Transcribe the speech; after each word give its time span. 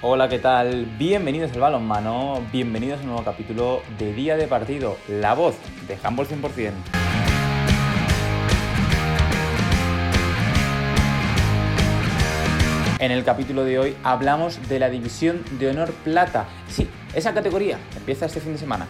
Hola, 0.00 0.28
¿qué 0.28 0.38
tal? 0.38 0.86
Bienvenidos 0.96 1.50
al 1.54 1.60
balonmano, 1.60 2.40
bienvenidos 2.52 3.00
a 3.00 3.02
un 3.02 3.08
nuevo 3.08 3.24
capítulo 3.24 3.82
de 3.98 4.12
Día 4.12 4.36
de 4.36 4.46
Partido, 4.46 4.96
la 5.08 5.34
voz 5.34 5.56
de 5.88 5.98
Handball 6.00 6.28
100%. 6.28 6.70
En 13.00 13.10
el 13.10 13.24
capítulo 13.24 13.64
de 13.64 13.80
hoy 13.80 13.96
hablamos 14.04 14.68
de 14.68 14.78
la 14.78 14.88
División 14.88 15.42
de 15.58 15.70
Honor 15.70 15.90
Plata. 16.04 16.46
Sí, 16.68 16.88
esa 17.12 17.34
categoría 17.34 17.80
empieza 17.96 18.26
este 18.26 18.38
fin 18.38 18.52
de 18.52 18.58
semana. 18.58 18.86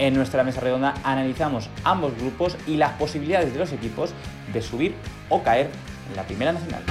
En 0.00 0.14
nuestra 0.14 0.42
mesa 0.44 0.62
redonda 0.62 0.94
analizamos 1.04 1.68
ambos 1.84 2.16
grupos 2.16 2.56
y 2.66 2.78
las 2.78 2.92
posibilidades 2.92 3.52
de 3.52 3.58
los 3.58 3.70
equipos 3.70 4.14
de 4.50 4.62
subir 4.62 4.94
o 5.28 5.42
caer 5.42 5.68
en 6.08 6.16
la 6.16 6.22
Primera 6.22 6.52
Nacional. 6.52 6.82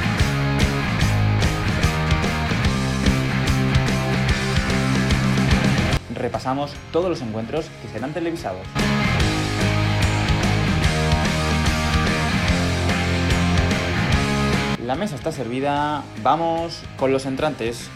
Repasamos 6.14 6.72
todos 6.91 7.09
los 7.09 7.23
encuentros 7.23 7.66
que 7.81 7.88
serán 7.88 8.14
televisados. 8.14 8.62
La 14.86 14.94
mesa 14.94 15.16
está 15.16 15.31
servida, 15.31 16.03
vamos 16.22 16.84
con 16.98 17.12
los 17.12 17.26
entrantes. 17.26 17.89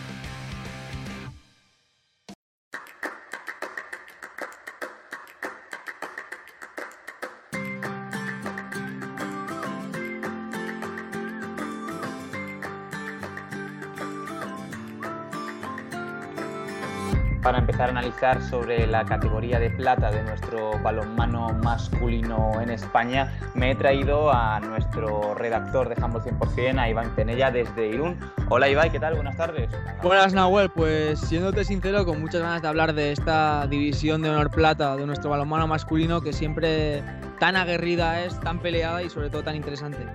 Empezar 17.73 17.89
a 17.89 17.99
analizar 17.99 18.41
sobre 18.43 18.85
la 18.85 19.03
categoría 19.03 19.59
de 19.59 19.71
plata 19.71 20.11
de 20.11 20.21
nuestro 20.21 20.79
balonmano 20.83 21.49
masculino 21.63 22.61
en 22.61 22.69
España, 22.69 23.33
me 23.55 23.71
he 23.71 23.75
traído 23.75 24.31
a 24.31 24.59
nuestro 24.59 25.33
redactor 25.33 25.89
de 25.89 25.95
Handball 25.99 26.21
100%, 26.21 26.77
a 26.77 26.87
Iván 26.87 27.09
Penella 27.15 27.49
desde 27.49 27.87
Irún. 27.87 28.19
Hola 28.49 28.69
Iván, 28.69 28.91
¿qué 28.91 28.99
tal? 28.99 29.15
Buenas 29.15 29.35
tardes. 29.37 29.71
Buenas 30.03 30.35
Nahuel, 30.35 30.69
pues 30.69 31.19
siéndote 31.19 31.63
sincero, 31.63 32.05
con 32.05 32.21
muchas 32.21 32.41
ganas 32.41 32.61
de 32.61 32.67
hablar 32.67 32.93
de 32.93 33.11
esta 33.11 33.65
división 33.65 34.21
de 34.21 34.29
honor 34.29 34.51
plata 34.51 34.95
de 34.95 35.07
nuestro 35.07 35.31
balonmano 35.31 35.65
masculino 35.65 36.21
que 36.21 36.31
siempre 36.31 37.01
tan 37.39 37.55
aguerrida 37.55 38.23
es, 38.23 38.39
tan 38.41 38.59
peleada 38.59 39.01
y 39.01 39.09
sobre 39.09 39.31
todo 39.31 39.41
tan 39.41 39.55
interesante. 39.55 40.05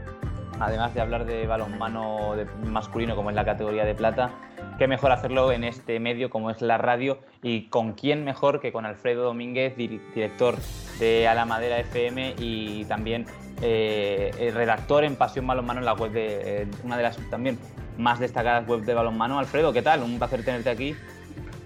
Además 0.60 0.94
de 0.94 1.00
hablar 1.00 1.24
de 1.24 1.46
balonmano 1.46 2.34
masculino 2.64 3.14
como 3.14 3.30
es 3.30 3.36
la 3.36 3.44
categoría 3.44 3.84
de 3.84 3.94
plata, 3.94 4.30
qué 4.78 4.88
mejor 4.88 5.12
hacerlo 5.12 5.52
en 5.52 5.64
este 5.64 6.00
medio 6.00 6.30
como 6.30 6.50
es 6.50 6.62
la 6.62 6.78
radio 6.78 7.18
y 7.42 7.66
con 7.68 7.92
quién 7.92 8.24
mejor 8.24 8.60
que 8.60 8.72
con 8.72 8.86
Alfredo 8.86 9.24
Domínguez, 9.24 9.76
director 9.76 10.56
de 10.98 11.28
A 11.28 11.34
la 11.34 11.44
Madera 11.44 11.78
FM 11.78 12.34
y 12.38 12.84
también 12.86 13.26
eh, 13.62 14.50
redactor 14.54 15.04
en 15.04 15.16
Pasión 15.16 15.46
Balonmano 15.46 15.80
en 15.80 15.86
la 15.86 15.94
web 15.94 16.12
de 16.12 16.62
eh, 16.62 16.68
una 16.84 16.96
de 16.96 17.02
las 17.02 17.16
también 17.30 17.58
más 17.98 18.20
destacadas 18.20 18.66
web 18.66 18.82
de 18.82 18.94
balonmano. 18.94 19.38
Alfredo, 19.38 19.72
¿qué 19.72 19.82
tal? 19.82 20.02
Un 20.02 20.18
placer 20.18 20.44
tenerte 20.44 20.70
aquí. 20.70 20.94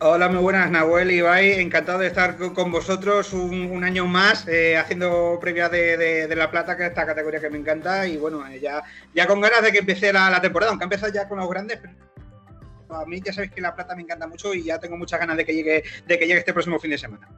Hola, 0.05 0.29
muy 0.29 0.43
buenas, 0.43 0.69
Nahuel 0.69 1.13
y 1.13 1.19
Ibai. 1.19 1.61
Encantado 1.61 2.01
de 2.01 2.09
estar 2.09 2.37
con 2.37 2.73
vosotros 2.73 3.33
un, 3.33 3.85
año 3.85 4.05
más 4.05 4.49
eh, 4.49 4.77
haciendo 4.77 5.39
previa 5.41 5.69
de, 5.69 6.29
La 6.35 6.51
Plata, 6.51 6.77
que 6.77 6.83
es 6.83 6.89
esta 6.89 7.07
categoría 7.07 7.39
que 7.39 7.49
me 7.49 7.59
encanta. 7.59 8.05
Y 8.09 8.17
bueno, 8.17 8.43
ya, 8.61 8.83
ya 9.15 9.29
con 9.29 9.41
ganas 9.41 9.63
de 9.63 9.71
que 9.71 9.79
empiece 9.79 10.13
la, 10.13 10.29
la 10.29 10.41
temporada, 10.41 10.73
aunque 10.73 10.93
ha 10.93 11.09
ya 11.09 11.29
con 11.29 11.39
los 11.39 11.49
grandes, 11.49 11.79
a 12.89 13.05
mí 13.07 13.23
ya 13.25 13.33
sabéis 13.33 13.53
que 13.53 13.61
La 13.61 13.77
Plata 13.77 13.95
me 13.95 14.03
encanta 14.03 14.27
mucho 14.27 14.53
y 14.53 14.65
ya 14.65 14.81
tengo 14.81 14.97
muchas 14.97 15.21
ganas 15.21 15.37
de 15.37 15.45
que 15.45 15.55
llegue, 15.55 15.85
de 16.05 16.19
que 16.19 16.27
llegue 16.27 16.41
este 16.41 16.53
próximo 16.53 16.81
fin 16.81 16.91
de 16.91 16.99
semana. 16.99 17.29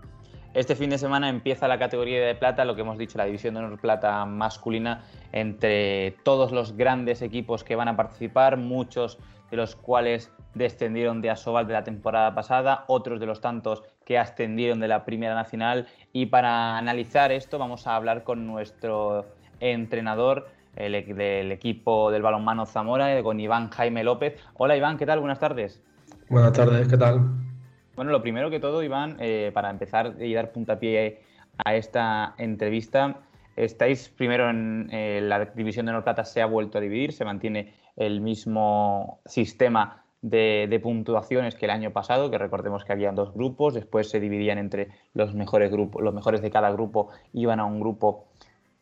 Este 0.54 0.76
fin 0.76 0.88
de 0.88 0.98
semana 0.98 1.28
empieza 1.28 1.66
la 1.66 1.80
categoría 1.80 2.24
de 2.24 2.36
plata, 2.36 2.64
lo 2.64 2.76
que 2.76 2.82
hemos 2.82 2.96
dicho, 2.96 3.18
la 3.18 3.24
división 3.24 3.54
de 3.54 3.60
honor 3.60 3.80
plata 3.80 4.24
masculina, 4.24 5.02
entre 5.32 6.12
todos 6.22 6.52
los 6.52 6.76
grandes 6.76 7.22
equipos 7.22 7.64
que 7.64 7.74
van 7.74 7.88
a 7.88 7.96
participar, 7.96 8.56
muchos 8.56 9.18
de 9.50 9.56
los 9.56 9.74
cuales 9.74 10.30
descendieron 10.54 11.20
de 11.20 11.30
Asobal 11.30 11.66
de 11.66 11.72
la 11.72 11.82
temporada 11.82 12.36
pasada, 12.36 12.84
otros 12.86 13.18
de 13.18 13.26
los 13.26 13.40
tantos 13.40 13.82
que 14.04 14.16
ascendieron 14.16 14.78
de 14.78 14.86
la 14.86 15.04
Primera 15.04 15.34
Nacional. 15.34 15.88
Y 16.12 16.26
para 16.26 16.78
analizar 16.78 17.32
esto 17.32 17.58
vamos 17.58 17.88
a 17.88 17.96
hablar 17.96 18.22
con 18.22 18.46
nuestro 18.46 19.26
entrenador, 19.58 20.46
el, 20.76 20.92
del 21.16 21.50
equipo 21.50 22.12
del 22.12 22.22
balonmano 22.22 22.64
Zamora, 22.64 23.20
con 23.24 23.40
Iván 23.40 23.70
Jaime 23.70 24.04
López. 24.04 24.40
Hola 24.56 24.76
Iván, 24.76 24.98
¿qué 24.98 25.06
tal? 25.06 25.18
Buenas 25.18 25.40
tardes. 25.40 25.82
Buenas 26.28 26.52
tardes, 26.52 26.86
¿qué 26.86 26.96
tal? 26.96 27.53
Bueno, 27.96 28.10
lo 28.10 28.22
primero 28.22 28.50
que 28.50 28.58
todo, 28.58 28.82
Iván, 28.82 29.16
eh, 29.20 29.52
para 29.54 29.70
empezar 29.70 30.16
y 30.20 30.34
dar 30.34 30.50
puntapié 30.50 31.20
a 31.64 31.76
esta 31.76 32.34
entrevista, 32.38 33.20
estáis 33.54 34.08
primero 34.08 34.50
en 34.50 34.88
eh, 34.90 35.20
la 35.22 35.44
división 35.44 35.86
de 35.86 35.92
Norplata 35.92 36.24
se 36.24 36.42
ha 36.42 36.46
vuelto 36.46 36.78
a 36.78 36.80
dividir, 36.80 37.12
se 37.12 37.24
mantiene 37.24 37.74
el 37.94 38.20
mismo 38.20 39.20
sistema 39.26 40.04
de, 40.22 40.80
puntuaciones 40.82 41.54
que 41.54 41.66
el 41.66 41.70
año 41.70 41.92
pasado, 41.92 42.30
que 42.32 42.38
recordemos 42.38 42.84
que 42.84 42.92
había 42.92 43.12
dos 43.12 43.32
grupos, 43.32 43.74
después 43.74 44.10
se 44.10 44.18
dividían 44.18 44.58
entre 44.58 44.88
los 45.12 45.34
mejores 45.34 45.70
grupos, 45.70 46.02
los 46.02 46.14
mejores 46.14 46.42
de 46.42 46.50
cada 46.50 46.72
grupo 46.72 47.10
iban 47.32 47.60
a 47.60 47.64
un 47.64 47.78
grupo 47.78 48.24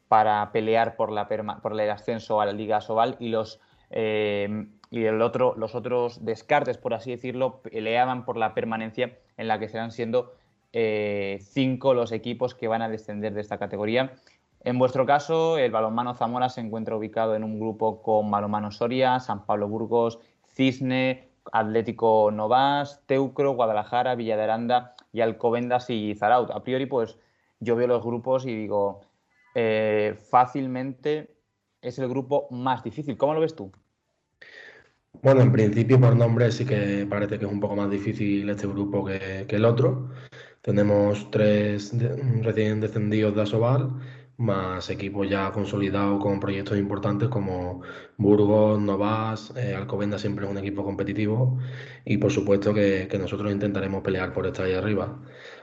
para 0.08 0.52
pelear 0.52 0.96
por, 0.96 1.10
la 1.10 1.28
por 1.60 1.78
el 1.78 1.90
ascenso 1.90 2.40
a 2.40 2.46
la 2.46 2.52
Liga 2.52 2.80
Sobal 2.80 3.16
y 3.18 3.28
los 3.28 3.60
eh, 3.92 4.66
y 4.90 5.04
el 5.04 5.22
otro, 5.22 5.54
los 5.56 5.74
otros 5.74 6.24
descartes, 6.24 6.76
por 6.76 6.92
así 6.92 7.10
decirlo, 7.10 7.62
peleaban 7.62 8.24
por 8.24 8.36
la 8.36 8.52
permanencia 8.52 9.16
en 9.36 9.48
la 9.48 9.58
que 9.58 9.68
serán 9.68 9.90
siendo 9.90 10.34
eh, 10.72 11.38
cinco 11.40 11.94
los 11.94 12.12
equipos 12.12 12.54
que 12.54 12.68
van 12.68 12.82
a 12.82 12.88
descender 12.88 13.32
de 13.34 13.40
esta 13.40 13.58
categoría. 13.58 14.12
En 14.64 14.78
vuestro 14.78 15.06
caso, 15.06 15.58
el 15.58 15.72
balonmano 15.72 16.14
Zamora 16.14 16.48
se 16.48 16.60
encuentra 16.60 16.96
ubicado 16.96 17.34
en 17.34 17.42
un 17.42 17.58
grupo 17.58 18.02
con 18.02 18.30
balonmano 18.30 18.70
Soria, 18.70 19.18
San 19.18 19.44
Pablo 19.44 19.66
Burgos, 19.66 20.18
Cisne, 20.46 21.28
Atlético 21.50 22.30
Novas, 22.30 23.02
Teucro, 23.06 23.52
Guadalajara, 23.52 24.14
Villa 24.14 24.36
de 24.36 24.42
Aranda 24.44 24.94
y 25.12 25.20
Alcobendas 25.20 25.90
y 25.90 26.14
Zaraut. 26.14 26.50
A 26.50 26.62
priori, 26.62 26.86
pues 26.86 27.18
yo 27.60 27.76
veo 27.76 27.88
los 27.88 28.04
grupos 28.04 28.46
y 28.46 28.54
digo, 28.54 29.00
eh, 29.54 30.16
fácilmente 30.30 31.34
es 31.80 31.98
el 31.98 32.08
grupo 32.08 32.46
más 32.50 32.84
difícil. 32.84 33.16
¿Cómo 33.16 33.34
lo 33.34 33.40
ves 33.40 33.56
tú? 33.56 33.72
Bueno, 35.20 35.42
en 35.42 35.52
principio 35.52 36.00
por 36.00 36.16
nombre 36.16 36.50
sí 36.50 36.64
que 36.64 37.06
parece 37.08 37.38
que 37.38 37.44
es 37.44 37.50
un 37.50 37.60
poco 37.60 37.76
más 37.76 37.88
difícil 37.90 38.48
este 38.48 38.66
grupo 38.66 39.04
que, 39.04 39.46
el 39.48 39.64
otro. 39.64 40.10
Tenemos 40.62 41.30
tres 41.30 41.92
recién 42.42 42.80
descendidos 42.80 43.34
de 43.34 43.42
Asobal, 43.42 43.90
más 44.36 44.90
equipos 44.90 45.28
ya 45.28 45.52
consolidados 45.52 46.20
con 46.20 46.40
proyectos 46.40 46.78
importantes 46.78 47.28
como 47.28 47.82
Burgos, 48.16 48.80
Novas, 48.80 49.52
eh, 49.56 49.76
siempre 50.18 50.44
es 50.44 50.50
un 50.50 50.58
equipo 50.58 50.84
competitivo 50.84 51.58
y 52.04 52.16
por 52.18 52.32
supuesto 52.32 52.74
que, 52.74 53.06
que 53.08 53.18
nosotros 53.18 53.52
intentaremos 53.52 54.02
pelear 54.02 54.32
por 54.32 54.46
estar 54.46 54.66
ahí 54.66 54.74
arriba. 54.74 55.22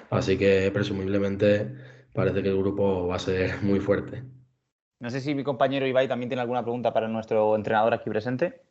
Así 0.10 0.38
que 0.38 0.72
presumiblemente 0.72 1.76
parece 2.14 2.42
que 2.44 2.50
el 2.50 2.58
grupo 2.58 3.08
va 3.08 3.16
a 3.16 3.20
ser 3.20 3.52
muy 3.64 3.80
fuerte. 3.82 4.24
No 5.00 5.10
sé 5.10 5.22
si 5.22 5.36
mi 5.36 5.44
compañero 5.44 5.88
Ibai 5.88 6.08
también 6.08 6.30
tiene 6.30 6.42
alguna 6.42 6.62
pregunta 6.64 6.94
para 6.94 7.08
nuestro 7.08 7.56
entrenador 7.56 7.94
aquí 7.94 8.10
presente. 8.10 8.69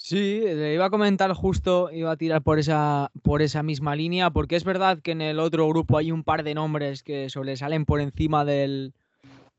Sí, 0.00 0.40
le 0.40 0.74
iba 0.74 0.86
a 0.86 0.90
comentar 0.90 1.32
justo, 1.34 1.90
iba 1.92 2.12
a 2.12 2.16
tirar 2.16 2.42
por 2.42 2.60
esa, 2.60 3.10
por 3.22 3.42
esa 3.42 3.64
misma 3.64 3.96
línea, 3.96 4.30
porque 4.30 4.54
es 4.54 4.62
verdad 4.62 5.00
que 5.02 5.10
en 5.10 5.20
el 5.20 5.40
otro 5.40 5.68
grupo 5.68 5.98
hay 5.98 6.12
un 6.12 6.22
par 6.22 6.44
de 6.44 6.54
nombres 6.54 7.02
que 7.02 7.28
sobresalen 7.28 7.84
por 7.84 8.00
encima 8.00 8.44
del, 8.44 8.94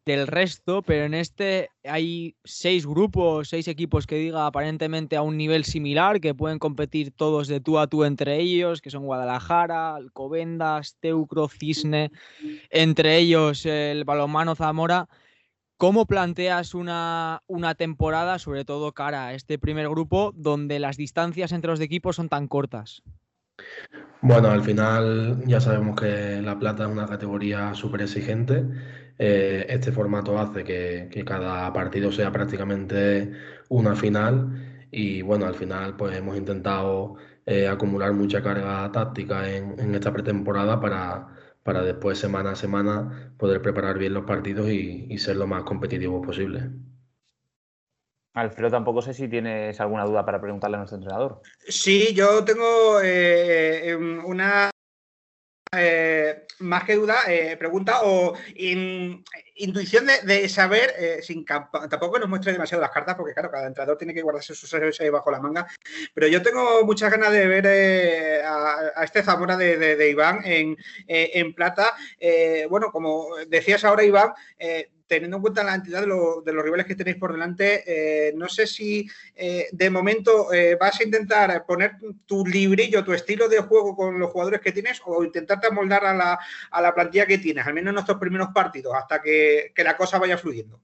del 0.06 0.28
resto, 0.28 0.82
pero 0.82 1.04
en 1.04 1.14
este 1.14 1.70
hay 1.84 2.36
seis 2.46 2.88
grupos, 2.88 3.50
seis 3.50 3.68
equipos 3.68 4.08
que 4.08 4.16
diga 4.16 4.46
aparentemente 4.46 5.18
a 5.18 5.22
un 5.22 5.36
nivel 5.36 5.66
similar, 5.66 6.22
que 6.22 6.34
pueden 6.34 6.58
competir 6.58 7.12
todos 7.12 7.50
de 7.50 7.60
tú 7.60 7.78
a 7.78 7.88
tú 7.88 8.06
entre 8.06 8.40
ellos, 8.40 8.82
que 8.82 8.90
son 8.90 9.06
Guadalajara, 9.06 9.94
Alcobendas, 9.96 10.96
Teucro, 11.02 11.50
Cisne, 11.50 12.12
entre 12.70 13.18
ellos 13.18 13.66
el 13.66 14.06
balonmano 14.06 14.56
Zamora. 14.56 15.10
¿Cómo 15.80 16.06
planteas 16.06 16.76
una, 16.76 17.42
una, 17.48 17.74
temporada, 17.74 18.38
sobre 18.38 18.66
todo 18.66 18.92
cara 18.92 19.28
a 19.28 19.34
este 19.34 19.58
primer 19.58 19.88
grupo, 19.88 20.34
donde 20.36 20.78
las 20.78 20.98
distancias 20.98 21.54
entre 21.54 21.72
los 21.72 21.80
equipos 21.80 22.18
son 22.18 22.28
tan 22.28 22.50
cortas? 22.50 23.02
Bueno, 24.22 24.52
al 24.52 24.62
final 24.62 25.42
ya 25.46 25.62
sabemos 25.62 25.98
que 25.98 26.42
la 26.42 26.60
plata 26.60 26.84
es 26.84 26.90
una 26.90 27.08
categoría 27.08 27.74
súper 27.76 28.02
exigente 28.02 28.66
eh, 29.18 29.66
este 29.70 29.94
formato 29.94 30.38
hace 30.38 30.66
que, 30.66 31.24
cada 31.26 31.72
partido 31.72 32.12
sea 32.12 32.30
prácticamente 32.30 33.32
una 33.70 33.96
final 33.96 34.86
y 34.92 35.22
bueno, 35.22 35.46
al 35.46 35.56
final 35.56 35.96
pues 35.96 36.18
hemos 36.18 36.36
intentado 36.38 37.16
eh, 37.46 37.70
acumular 37.70 38.12
mucha 38.12 38.42
carga 38.44 38.92
táctica 38.92 39.50
en, 39.50 39.96
esta 39.96 40.12
pretemporada 40.12 40.80
para, 40.82 41.28
para 41.64 41.84
después 41.84 42.18
semana 42.18 42.52
a 42.52 42.56
semana 42.56 43.34
poder 43.38 43.62
preparar 43.62 43.98
bien 43.98 44.14
los 44.14 44.26
partidos 44.26 44.70
y, 44.70 45.18
ser 45.18 45.38
lo 45.38 45.48
más 45.48 45.64
competitivos 45.64 46.26
posible. 46.26 46.70
Alfredo, 48.34 48.72
tampoco 48.72 49.02
sé 49.02 49.14
si 49.14 49.28
tienes 49.28 49.80
alguna 49.82 50.06
duda 50.06 50.26
para 50.26 50.40
preguntarle 50.40 50.78
a 50.78 50.80
nuestro 50.80 50.98
entrenador. 50.98 51.42
Sí, 51.68 52.14
yo 52.14 52.44
tengo 52.46 53.02
eh, 53.02 53.90
em, 53.90 54.24
una 54.24 54.70
eh, 55.72 56.48
más 56.62 56.84
que 56.84 56.96
duda, 56.96 57.20
eh, 57.28 57.56
pregunta 57.56 58.02
o 58.02 58.34
intuición 59.56 60.08
de, 60.26 60.50
saber, 60.50 60.96
eh, 60.98 61.20
sin 61.22 61.46
tampoco 61.46 62.18
nos 62.18 62.28
muestre 62.28 62.52
demasiado 62.52 62.82
las 62.82 62.90
cartas, 62.90 63.16
porque 63.16 63.34
claro, 63.34 63.52
cada 63.52 63.68
entrenador 63.68 63.96
tiene 63.96 64.16
que 64.16 64.24
guardarse 64.24 64.56
sus 64.56 64.74
ahí 64.74 65.10
bajo 65.10 65.30
la 65.30 65.40
manga, 65.40 65.68
pero 66.16 66.26
yo 66.26 66.42
tengo 66.42 66.84
muchas 66.86 67.12
ganas 67.12 67.32
de 67.32 67.46
ver 67.46 67.68
a, 68.46 69.04
este 69.04 69.22
Zamora 69.22 69.58
de, 69.58 70.10
Iván 70.10 70.42
en, 70.44 70.76
en 71.08 71.54
plata. 71.54 71.96
bueno, 72.68 72.92
como 72.92 73.36
decías 73.48 73.84
ahora, 73.84 74.04
Iván, 74.04 74.34
teniendo 75.10 75.38
en 75.38 75.42
cuenta 75.42 75.64
la 75.64 75.76
entidad 75.76 76.02
de, 76.02 76.08
los 76.08 76.64
rivales 76.64 76.86
que 76.86 76.96
tenéis 76.96 77.18
por 77.18 77.34
delante, 77.34 77.84
eh, 77.86 78.32
no 78.36 78.48
sé 78.48 78.68
si 78.68 79.10
eh, 79.36 79.68
de 79.72 79.90
momento 79.90 80.54
eh, 80.54 80.78
vas 80.80 81.00
a 81.00 81.04
intentar 81.04 81.66
poner 81.66 81.94
tu 82.26 82.46
librillo, 82.46 83.04
tu 83.04 83.12
estilo 83.12 83.50
de 83.50 83.60
juego 83.60 83.96
con 83.96 84.20
los 84.20 84.30
jugadores 84.30 84.62
que 84.62 84.72
tienes 84.72 85.02
o 85.06 85.24
intentarte 85.24 85.68
amoldar 85.68 86.06
a 86.06 86.14
la, 86.14 86.40
a 86.72 86.82
la 86.82 86.94
plantilla 86.94 87.26
que 87.26 87.40
tienes, 87.40 87.66
al 87.66 87.74
menos 87.74 87.94
en 87.94 88.00
estos 88.00 88.18
primeros 88.18 88.50
partidos, 88.54 88.94
hasta 88.96 89.22
que, 89.22 89.74
la 89.76 89.98
cosa 89.98 90.20
vaya 90.20 90.38
fluyendo. 90.38 90.80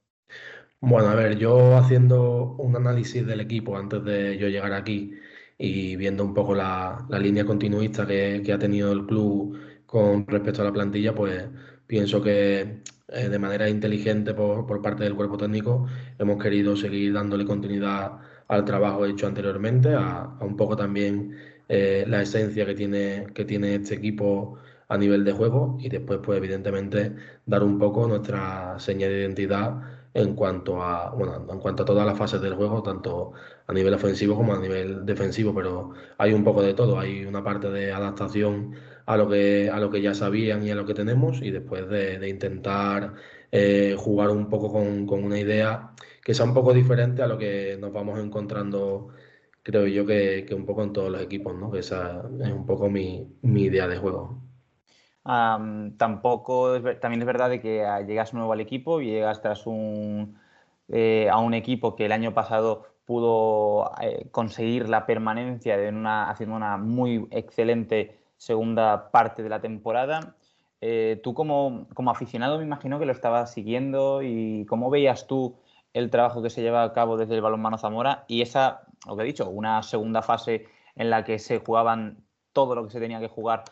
Bueno, 0.80 1.10
a 1.10 1.16
ver, 1.16 1.38
yo 1.38 1.78
haciendo 1.78 2.56
un 2.58 2.76
análisis 2.76 3.26
del 3.26 3.42
equipo 3.42 3.78
antes 3.78 4.04
de 4.04 4.38
yo 4.38 4.48
llegar 4.48 4.74
aquí 4.74 5.14
y 5.58 5.96
viendo 5.96 6.24
un 6.24 6.34
poco 6.34 6.56
la, 6.56 7.06
línea 7.10 7.46
continuista 7.46 8.08
que, 8.08 8.42
que 8.44 8.54
ha 8.54 8.58
tenido 8.58 8.92
el 8.92 9.06
club 9.06 9.60
con 9.86 10.26
respecto 10.26 10.62
a 10.62 10.66
la 10.66 10.74
plantilla, 10.74 11.14
pues 11.14 11.44
pienso 11.86 12.22
que 12.22 12.82
eh, 13.08 13.30
de 13.30 13.40
manera 13.40 13.70
inteligente 13.70 14.34
por, 14.34 14.82
parte 14.82 15.04
del 15.04 15.16
cuerpo 15.16 15.38
técnico, 15.38 15.88
hemos 16.18 16.42
querido 16.42 16.76
seguir 16.76 17.14
dándole 17.14 17.46
continuidad 17.46 18.20
al 18.48 18.66
trabajo 18.66 19.06
hecho 19.06 19.28
anteriormente, 19.28 19.94
a, 19.94 20.36
un 20.42 20.56
poco 20.58 20.76
también 20.76 21.36
eh, 21.70 22.06
la 22.08 22.22
esencia 22.22 22.66
que 22.66 22.74
tiene, 22.76 23.28
que 23.34 23.46
tiene 23.46 23.76
este 23.76 23.96
equipo 23.96 24.58
a 24.88 24.98
nivel 24.98 25.24
de 25.24 25.32
juego 25.34 25.78
y 25.80 25.90
después, 25.90 26.20
pues 26.24 26.38
evidentemente, 26.38 27.16
dar 27.46 27.64
un 27.64 27.78
poco 27.80 28.08
nuestra 28.08 28.78
seña 28.80 29.08
de 29.08 29.20
identidad 29.20 29.82
en 30.14 30.34
cuanto 30.34 30.82
a, 30.82 31.12
bueno, 31.12 31.46
en 31.52 31.60
cuanto 31.60 31.84
a 31.84 31.86
todas 31.86 32.06
las 32.06 32.18
fases 32.18 32.42
del 32.42 32.56
juego, 32.56 32.82
tanto 32.82 33.34
a 33.68 33.74
nivel 33.74 33.94
ofensivo 33.94 34.36
como 34.36 34.54
a 34.54 34.60
nivel 34.60 35.06
defensivo, 35.06 35.54
pero 35.54 35.92
hay 36.18 36.34
un 36.34 36.44
poco 36.44 36.62
de 36.62 36.74
todo, 36.74 37.00
hay 37.00 37.26
una 37.26 37.44
parte 37.44 37.70
de 37.70 37.92
adaptación 37.92 38.74
a 39.06 39.18
lo 39.18 39.30
que, 39.30 39.70
a 39.70 39.80
lo 39.80 39.90
que 39.90 40.02
ya 40.02 40.14
sabían 40.14 40.64
y 40.66 40.72
a 40.72 40.76
lo 40.76 40.86
que 40.86 40.94
tenemos 40.94 41.42
y 41.42 41.52
después 41.52 41.88
de, 41.90 42.28
intentar 42.28 43.14
eh, 43.52 43.96
jugar 43.98 44.30
un 44.30 44.50
poco 44.50 44.72
con, 44.72 45.08
una 45.24 45.40
idea 45.40 45.92
que 46.24 46.34
sea 46.34 46.46
un 46.46 46.54
poco 46.54 46.74
diferente 46.74 47.22
a 47.22 47.28
lo 47.28 47.38
que 47.38 47.78
nos 47.80 47.94
vamos 47.94 48.20
encontrando, 48.20 49.10
creo 49.62 49.86
yo, 49.88 50.06
que, 50.06 50.48
un 50.56 50.66
poco 50.66 50.84
en 50.84 50.94
todos 50.94 51.12
los 51.12 51.22
equipos, 51.22 51.56
¿no? 51.56 51.72
que 51.72 51.80
esa 51.80 52.24
es 52.42 52.52
un 52.52 52.66
poco 52.66 52.90
mi, 52.90 53.28
idea 53.44 53.88
de 53.88 53.98
juego. 53.98 54.42
tampoco 55.24 56.82
también 57.00 57.22
es 57.22 57.28
verdad 57.28 57.50
de 57.50 57.62
que 57.62 57.86
llegas 58.08 58.34
nuevo 58.34 58.54
al 58.54 58.62
equipo 58.62 59.02
y 59.02 59.12
llegas 59.12 59.42
tras 59.42 59.68
un, 59.68 60.38
eh, 60.90 61.30
a 61.30 61.38
un 61.40 61.54
equipo 61.54 61.96
que 61.96 62.06
el 62.06 62.12
año 62.12 62.34
pasado 62.34 62.86
pudo 63.06 63.92
eh, 64.02 64.28
conseguir 64.32 64.90
la 64.90 65.06
permanencia 65.06 65.78
de 65.78 65.90
una, 65.90 66.30
haciendo 66.30 66.56
una 66.56 66.78
muy 66.78 67.28
excelente 67.30 68.25
segunda 68.38 69.12
parte 69.12 69.44
de 69.44 69.50
la 69.50 69.62
temporada. 69.62 70.36
Eh, 70.82 71.20
tú 71.24 71.34
como, 71.34 71.88
aficionado 72.08 72.58
me 72.58 72.64
imagino 72.64 73.00
que 73.00 73.06
lo 73.06 73.12
estabas 73.12 73.52
siguiendo 73.52 74.22
y 74.22 74.66
cómo 74.66 74.90
veías 74.90 75.28
tú 75.28 75.58
el 75.94 76.10
trabajo 76.10 76.42
que 76.42 76.50
se 76.50 76.62
lleva 76.62 76.84
a 76.84 76.94
cabo 76.94 77.18
desde 77.18 77.36
el 77.36 77.42
balonmano 77.42 77.78
Zamora 77.78 78.26
y 78.28 78.42
esa, 78.42 78.82
lo 79.08 79.16
que 79.16 79.24
he 79.24 79.26
dicho, 79.26 79.50
una 79.50 79.82
segunda 79.82 80.22
fase 80.22 80.68
en 80.96 81.10
la 81.10 81.24
que 81.24 81.40
se 81.40 81.60
jugaban 81.60 82.26
todo 82.54 82.76
lo 82.76 82.86
que 82.86 82.92
se 82.92 83.00
tenía 83.00 83.20
que 83.20 83.30
jugar 83.30 83.64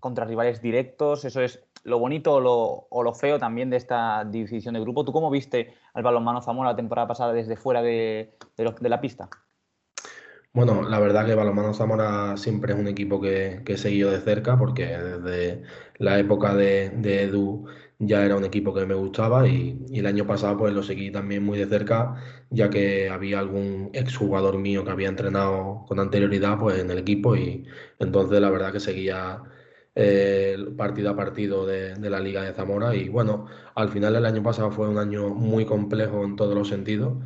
contra 0.00 0.24
rivales 0.24 0.60
directos. 0.60 1.24
Eso 1.24 1.40
es 1.42 1.62
lo 1.84 1.98
bonito 1.98 2.34
o 2.34 3.02
lo, 3.02 3.14
feo 3.14 3.38
también 3.38 3.70
de 3.70 3.76
esta 3.76 4.24
división 4.24 4.74
de 4.74 4.80
grupo. 4.80 5.04
¿Tú 5.04 5.12
cómo 5.12 5.30
viste 5.30 5.74
al 5.94 6.02
balonmano 6.02 6.42
Zamora 6.42 6.70
la 6.70 6.76
temporada 6.76 7.08
pasada 7.08 7.32
desde 7.32 7.56
fuera 7.56 7.82
de 7.82 8.36
la 8.56 9.00
pista? 9.00 9.28
Bueno, 10.52 10.82
la 10.82 10.98
verdad 10.98 11.24
que 11.24 11.34
Balonmano 11.34 11.72
Zamora 11.72 12.36
siempre 12.36 12.72
es 12.72 12.78
un 12.78 12.88
equipo 12.88 13.20
que, 13.20 13.62
he 13.64 13.76
seguido 13.76 14.10
de 14.10 14.20
cerca 14.20 14.58
porque 14.58 14.86
desde 14.86 15.62
la 15.98 16.18
época 16.18 16.54
de, 16.54 16.86
Edu 17.22 17.66
ya 17.98 18.24
era 18.24 18.36
un 18.36 18.44
equipo 18.44 18.74
que 18.74 18.84
me 18.86 18.94
gustaba 18.94 19.46
y, 19.46 19.78
el 19.92 20.06
año 20.06 20.26
pasado 20.26 20.56
pues 20.56 20.74
lo 20.74 20.82
seguí 20.82 21.10
también 21.12 21.44
muy 21.44 21.58
de 21.58 21.66
cerca 21.66 22.16
ya 22.50 22.70
que 22.70 23.08
había 23.08 23.38
algún 23.38 23.90
exjugador 23.92 24.58
mío 24.58 24.84
que 24.84 24.90
había 24.90 25.08
entrenado 25.08 25.84
con 25.86 26.00
anterioridad 26.00 26.58
pues 26.58 26.78
en 26.78 26.90
el 26.90 26.98
equipo 26.98 27.36
y 27.36 27.66
entonces 27.98 28.40
la 28.40 28.50
verdad 28.50 28.72
que 28.72 28.80
seguía 28.80 29.42
eh, 29.94 30.56
partido 30.76 31.10
a 31.10 31.16
partido 31.16 31.66
de, 31.66 31.94
de, 31.94 32.10
la 32.10 32.20
Liga 32.20 32.42
de 32.42 32.52
Zamora 32.52 32.94
y 32.94 33.08
bueno, 33.08 33.46
al 33.74 33.90
final 33.90 34.16
el 34.16 34.26
año 34.26 34.42
pasado 34.42 34.70
fue 34.70 34.88
un 34.88 34.98
año 34.98 35.28
muy 35.30 35.64
complejo 35.66 36.24
en 36.24 36.36
todos 36.36 36.54
los 36.54 36.68
sentidos 36.68 37.18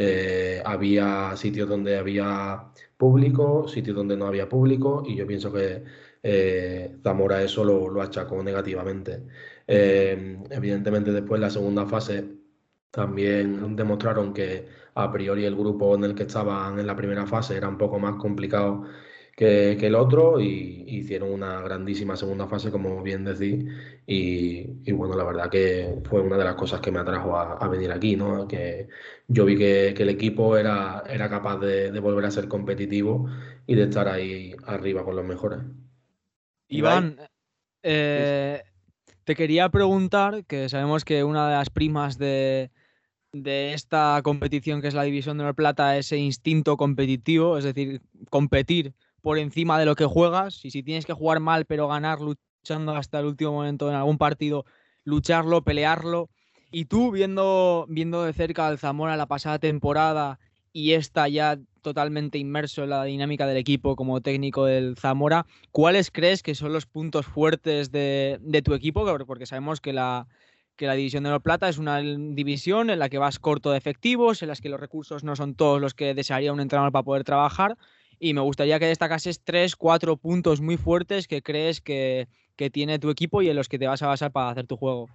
eh, 0.00 0.62
había 0.64 1.34
sitios 1.36 1.68
donde 1.68 1.98
había 1.98 2.70
público, 2.96 3.66
sitios 3.66 3.96
donde 3.96 4.16
no 4.16 4.26
había 4.26 4.48
público, 4.48 5.02
y 5.04 5.16
yo 5.16 5.26
pienso 5.26 5.52
que 5.52 5.82
eh, 6.22 6.98
Zamora 7.02 7.42
eso 7.42 7.64
lo, 7.64 7.88
lo 7.88 8.00
achacó 8.00 8.40
negativamente. 8.42 9.26
Eh, 9.66 10.38
evidentemente 10.50 11.10
después 11.12 11.40
la 11.40 11.50
segunda 11.50 11.84
fase 11.86 12.24
también 12.92 13.74
demostraron 13.74 14.32
que 14.32 14.68
a 14.94 15.10
priori 15.12 15.44
el 15.44 15.56
grupo 15.56 15.94
en 15.96 16.04
el 16.04 16.14
que 16.14 16.22
estaban 16.24 16.78
en 16.78 16.86
la 16.86 16.94
primera 16.96 17.26
fase 17.26 17.56
era 17.56 17.68
un 17.68 17.78
poco 17.78 17.98
más 17.98 18.14
complicado 18.16 18.84
que, 19.38 19.86
el 19.86 19.94
otro 19.94 20.40
y 20.40 20.84
hicieron 20.88 21.32
una 21.32 21.60
grandísima 21.60 22.16
segunda 22.16 22.48
fase, 22.48 22.72
como 22.72 23.00
bien 23.04 23.24
decís. 23.24 23.64
Y, 24.04 24.90
bueno, 24.90 25.14
la 25.14 25.22
verdad 25.22 25.48
que 25.48 26.00
fue 26.02 26.20
una 26.20 26.36
de 26.36 26.42
las 26.42 26.56
cosas 26.56 26.80
que 26.80 26.90
me 26.90 26.98
atrajo 26.98 27.36
a, 27.36 27.68
venir 27.68 27.92
aquí, 27.92 28.16
¿no? 28.16 28.48
Que 28.48 28.88
yo 29.28 29.44
vi 29.44 29.56
que, 29.56 29.90
el 29.90 30.08
equipo 30.08 30.56
era, 30.56 31.04
era 31.08 31.30
capaz 31.30 31.58
de, 31.58 31.96
volver 32.00 32.24
a 32.24 32.32
ser 32.32 32.48
competitivo 32.48 33.28
y 33.64 33.76
de 33.76 33.84
estar 33.84 34.08
ahí 34.08 34.56
arriba 34.66 35.04
con 35.04 35.14
los 35.14 35.24
mejores. 35.24 35.60
Iván, 36.66 37.20
eh, 37.84 38.60
te 39.22 39.36
quería 39.36 39.68
preguntar, 39.68 40.46
que 40.46 40.68
sabemos 40.68 41.04
que 41.04 41.22
una 41.22 41.48
de 41.48 41.54
las 41.54 41.70
primas 41.70 42.18
de, 42.18 42.72
de 43.32 43.72
esta 43.72 44.20
competición 44.24 44.82
que 44.82 44.88
es 44.88 44.94
la 44.94 45.04
División 45.04 45.38
de 45.38 45.44
Honor 45.44 45.54
Plata, 45.54 45.96
ese 45.96 46.16
instinto 46.16 46.76
competitivo, 46.76 47.56
es 47.56 47.62
decir, 47.62 48.02
competir 48.30 48.94
por 49.22 49.38
encima 49.38 49.78
de 49.78 49.86
lo 49.86 49.94
que 49.94 50.04
juegas 50.04 50.64
y 50.64 50.70
si 50.70 50.82
tienes 50.82 51.06
que 51.06 51.12
jugar 51.12 51.40
mal 51.40 51.64
pero 51.64 51.88
ganar 51.88 52.20
luchando 52.20 52.94
hasta 52.94 53.20
el 53.20 53.26
último 53.26 53.52
momento 53.52 53.88
en 53.88 53.96
algún 53.96 54.18
partido, 54.18 54.64
lucharlo, 55.04 55.62
pelearlo. 55.62 56.30
Y 56.70 56.84
tú 56.84 57.10
viendo, 57.10 57.86
viendo 57.88 58.24
de 58.24 58.32
cerca 58.32 58.66
al 58.66 58.78
Zamora 58.78 59.16
la 59.16 59.26
pasada 59.26 59.58
temporada 59.58 60.38
y 60.72 60.92
esta 60.92 61.26
ya 61.28 61.58
totalmente 61.80 62.36
inmerso 62.36 62.84
en 62.84 62.90
la 62.90 63.04
dinámica 63.04 63.46
del 63.46 63.56
equipo 63.56 63.96
como 63.96 64.20
técnico 64.20 64.66
del 64.66 64.96
Zamora, 64.98 65.46
¿cuáles 65.72 66.10
crees 66.10 66.42
que 66.42 66.54
son 66.54 66.74
los 66.74 66.84
puntos 66.84 67.24
fuertes 67.24 67.90
de, 67.90 68.62
tu 68.62 68.74
equipo? 68.74 69.06
Porque 69.26 69.46
sabemos 69.46 69.80
que 69.80 69.94
la, 69.94 70.28
que 70.76 70.86
la 70.86 70.92
división 70.92 71.24
de 71.24 71.30
Oro 71.30 71.40
Plata 71.40 71.70
es 71.70 71.78
una 71.78 72.00
división 72.00 72.90
en 72.90 72.98
la 72.98 73.08
que 73.08 73.16
vas 73.16 73.38
corto 73.38 73.70
de 73.70 73.78
efectivos, 73.78 74.42
en 74.42 74.48
las 74.48 74.60
que 74.60 74.68
los 74.68 74.78
recursos 74.78 75.24
no 75.24 75.36
son 75.36 75.54
todos 75.54 75.80
los 75.80 75.94
que 75.94 76.12
desearía 76.12 76.52
un 76.52 76.60
entrenador 76.60 76.92
para 76.92 77.04
poder 77.04 77.24
trabajar 77.24 77.78
y 78.18 78.34
me 78.34 78.40
gustaría 78.40 78.78
que 78.78 78.86
destacases 78.86 79.40
tres, 79.42 79.76
cuatro 79.76 80.16
puntos 80.16 80.60
muy 80.60 80.76
fuertes 80.76 81.28
que 81.28 81.42
crees 81.42 81.80
que, 81.80 82.28
tiene 82.72 82.98
tu 82.98 83.10
equipo 83.10 83.40
y 83.40 83.48
en 83.48 83.54
los 83.54 83.68
que 83.68 83.78
te 83.78 83.86
vas 83.86 84.02
a 84.02 84.08
basar 84.08 84.32
para 84.32 84.50
hacer 84.50 84.66
tu 84.66 84.76
juego. 84.76 85.08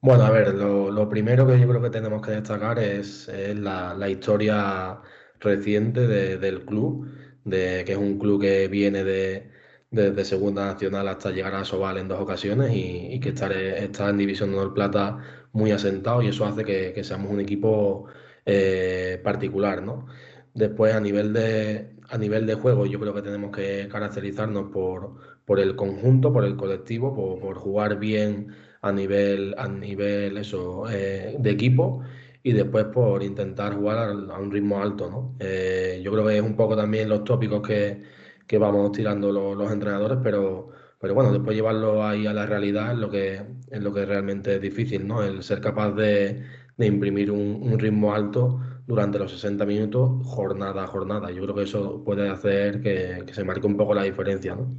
Bueno, 0.00 0.24
a 0.24 0.30
ver, 0.30 0.54
lo, 0.54 1.08
primero 1.08 1.46
que 1.46 1.58
yo 1.58 1.68
creo 1.68 1.80
que 1.80 1.90
tenemos 1.90 2.20
que 2.20 2.32
destacar 2.32 2.80
es, 2.80 3.30
la, 3.54 4.08
historia 4.10 5.00
reciente 5.38 6.08
del 6.08 6.64
club, 6.64 7.08
de 7.44 7.84
que 7.86 7.92
es 7.92 7.98
un 7.98 8.18
club 8.18 8.40
que 8.40 8.66
viene 8.66 9.04
de, 9.04 9.52
desde 9.90 10.24
Segunda 10.24 10.66
Nacional 10.66 11.08
hasta 11.08 11.30
llegar 11.30 11.54
a 11.54 11.64
Sobal 11.64 11.98
en 11.98 12.08
dos 12.08 12.20
ocasiones 12.20 12.70
y, 12.74 13.20
que 13.20 13.30
está, 13.30 13.52
está, 13.52 14.10
en 14.10 14.18
División 14.18 14.52
Honor 14.54 14.74
Plata 14.74 15.18
muy 15.52 15.70
asentado 15.72 16.22
y 16.22 16.28
eso 16.28 16.44
hace 16.44 16.64
que, 16.64 17.04
seamos 17.04 17.30
un 17.30 17.40
equipo 17.40 18.06
eh, 18.44 19.20
particular, 19.22 19.82
¿no? 19.82 20.06
Después, 20.56 20.94
a 20.94 21.00
nivel 21.00 21.32
de, 21.32 21.96
a 22.08 22.18
nivel 22.18 22.46
de 22.46 22.54
juego, 22.54 22.86
yo 22.86 22.98
creo 22.98 23.14
que 23.14 23.22
tenemos 23.22 23.54
que 23.54 23.88
caracterizarnos 23.88 24.70
por, 24.72 25.16
por 25.44 25.60
el 25.60 25.76
conjunto, 25.76 26.32
por 26.32 26.44
el 26.44 26.56
colectivo, 26.56 27.14
por, 27.40 27.56
jugar 27.56 27.98
bien 27.98 28.48
a 28.82 28.92
nivel, 28.92 29.54
a 29.58 29.68
nivel 29.68 30.36
eso, 30.38 30.90
eh, 30.90 31.36
de 31.38 31.50
equipo 31.50 32.02
y 32.42 32.52
después 32.52 32.86
por 32.86 33.22
intentar 33.22 33.74
jugar 33.74 33.98
a, 33.98 34.38
un 34.38 34.50
ritmo 34.50 34.80
alto. 34.80 35.10
¿no? 35.10 35.36
Eh, 35.40 36.00
yo 36.04 36.12
creo 36.12 36.26
que 36.26 36.36
es 36.36 36.42
un 36.42 36.56
poco 36.56 36.76
también 36.76 37.08
los 37.08 37.24
tópicos 37.24 37.60
que, 37.66 38.02
que 38.46 38.58
vamos 38.58 38.92
tirando 38.92 39.32
los, 39.32 39.72
entrenadores, 39.72 40.18
pero, 40.22 40.70
Pero 41.00 41.14
bueno, 41.14 41.32
después 41.32 41.56
llevarlo 41.56 42.04
ahí 42.06 42.26
a 42.26 42.32
la 42.32 42.46
realidad 42.46 42.92
es 42.92 42.98
lo 42.98 43.10
que, 43.10 43.42
es 43.70 43.82
lo 43.82 43.92
que 43.92 44.06
realmente 44.06 44.54
es 44.54 44.60
difícil, 44.60 45.06
¿no? 45.06 45.22
El 45.22 45.42
ser 45.42 45.60
capaz 45.60 45.92
de, 45.92 46.42
imprimir 46.78 47.30
un, 47.30 47.78
ritmo 47.78 48.14
alto 48.14 48.60
durante 48.86 49.18
los 49.18 49.30
60 49.32 49.66
minutos, 49.66 50.24
jornada 50.24 50.84
a 50.84 50.86
jornada. 50.86 51.30
Yo 51.30 51.42
creo 51.42 51.54
que 51.54 51.62
eso 51.62 52.02
puede 52.04 52.28
hacer 52.28 52.80
que, 52.80 53.24
se 53.32 53.44
marque 53.44 53.66
un 53.66 53.76
poco 53.76 53.94
la 53.94 54.04
diferencia, 54.04 54.54
¿no? 54.54 54.74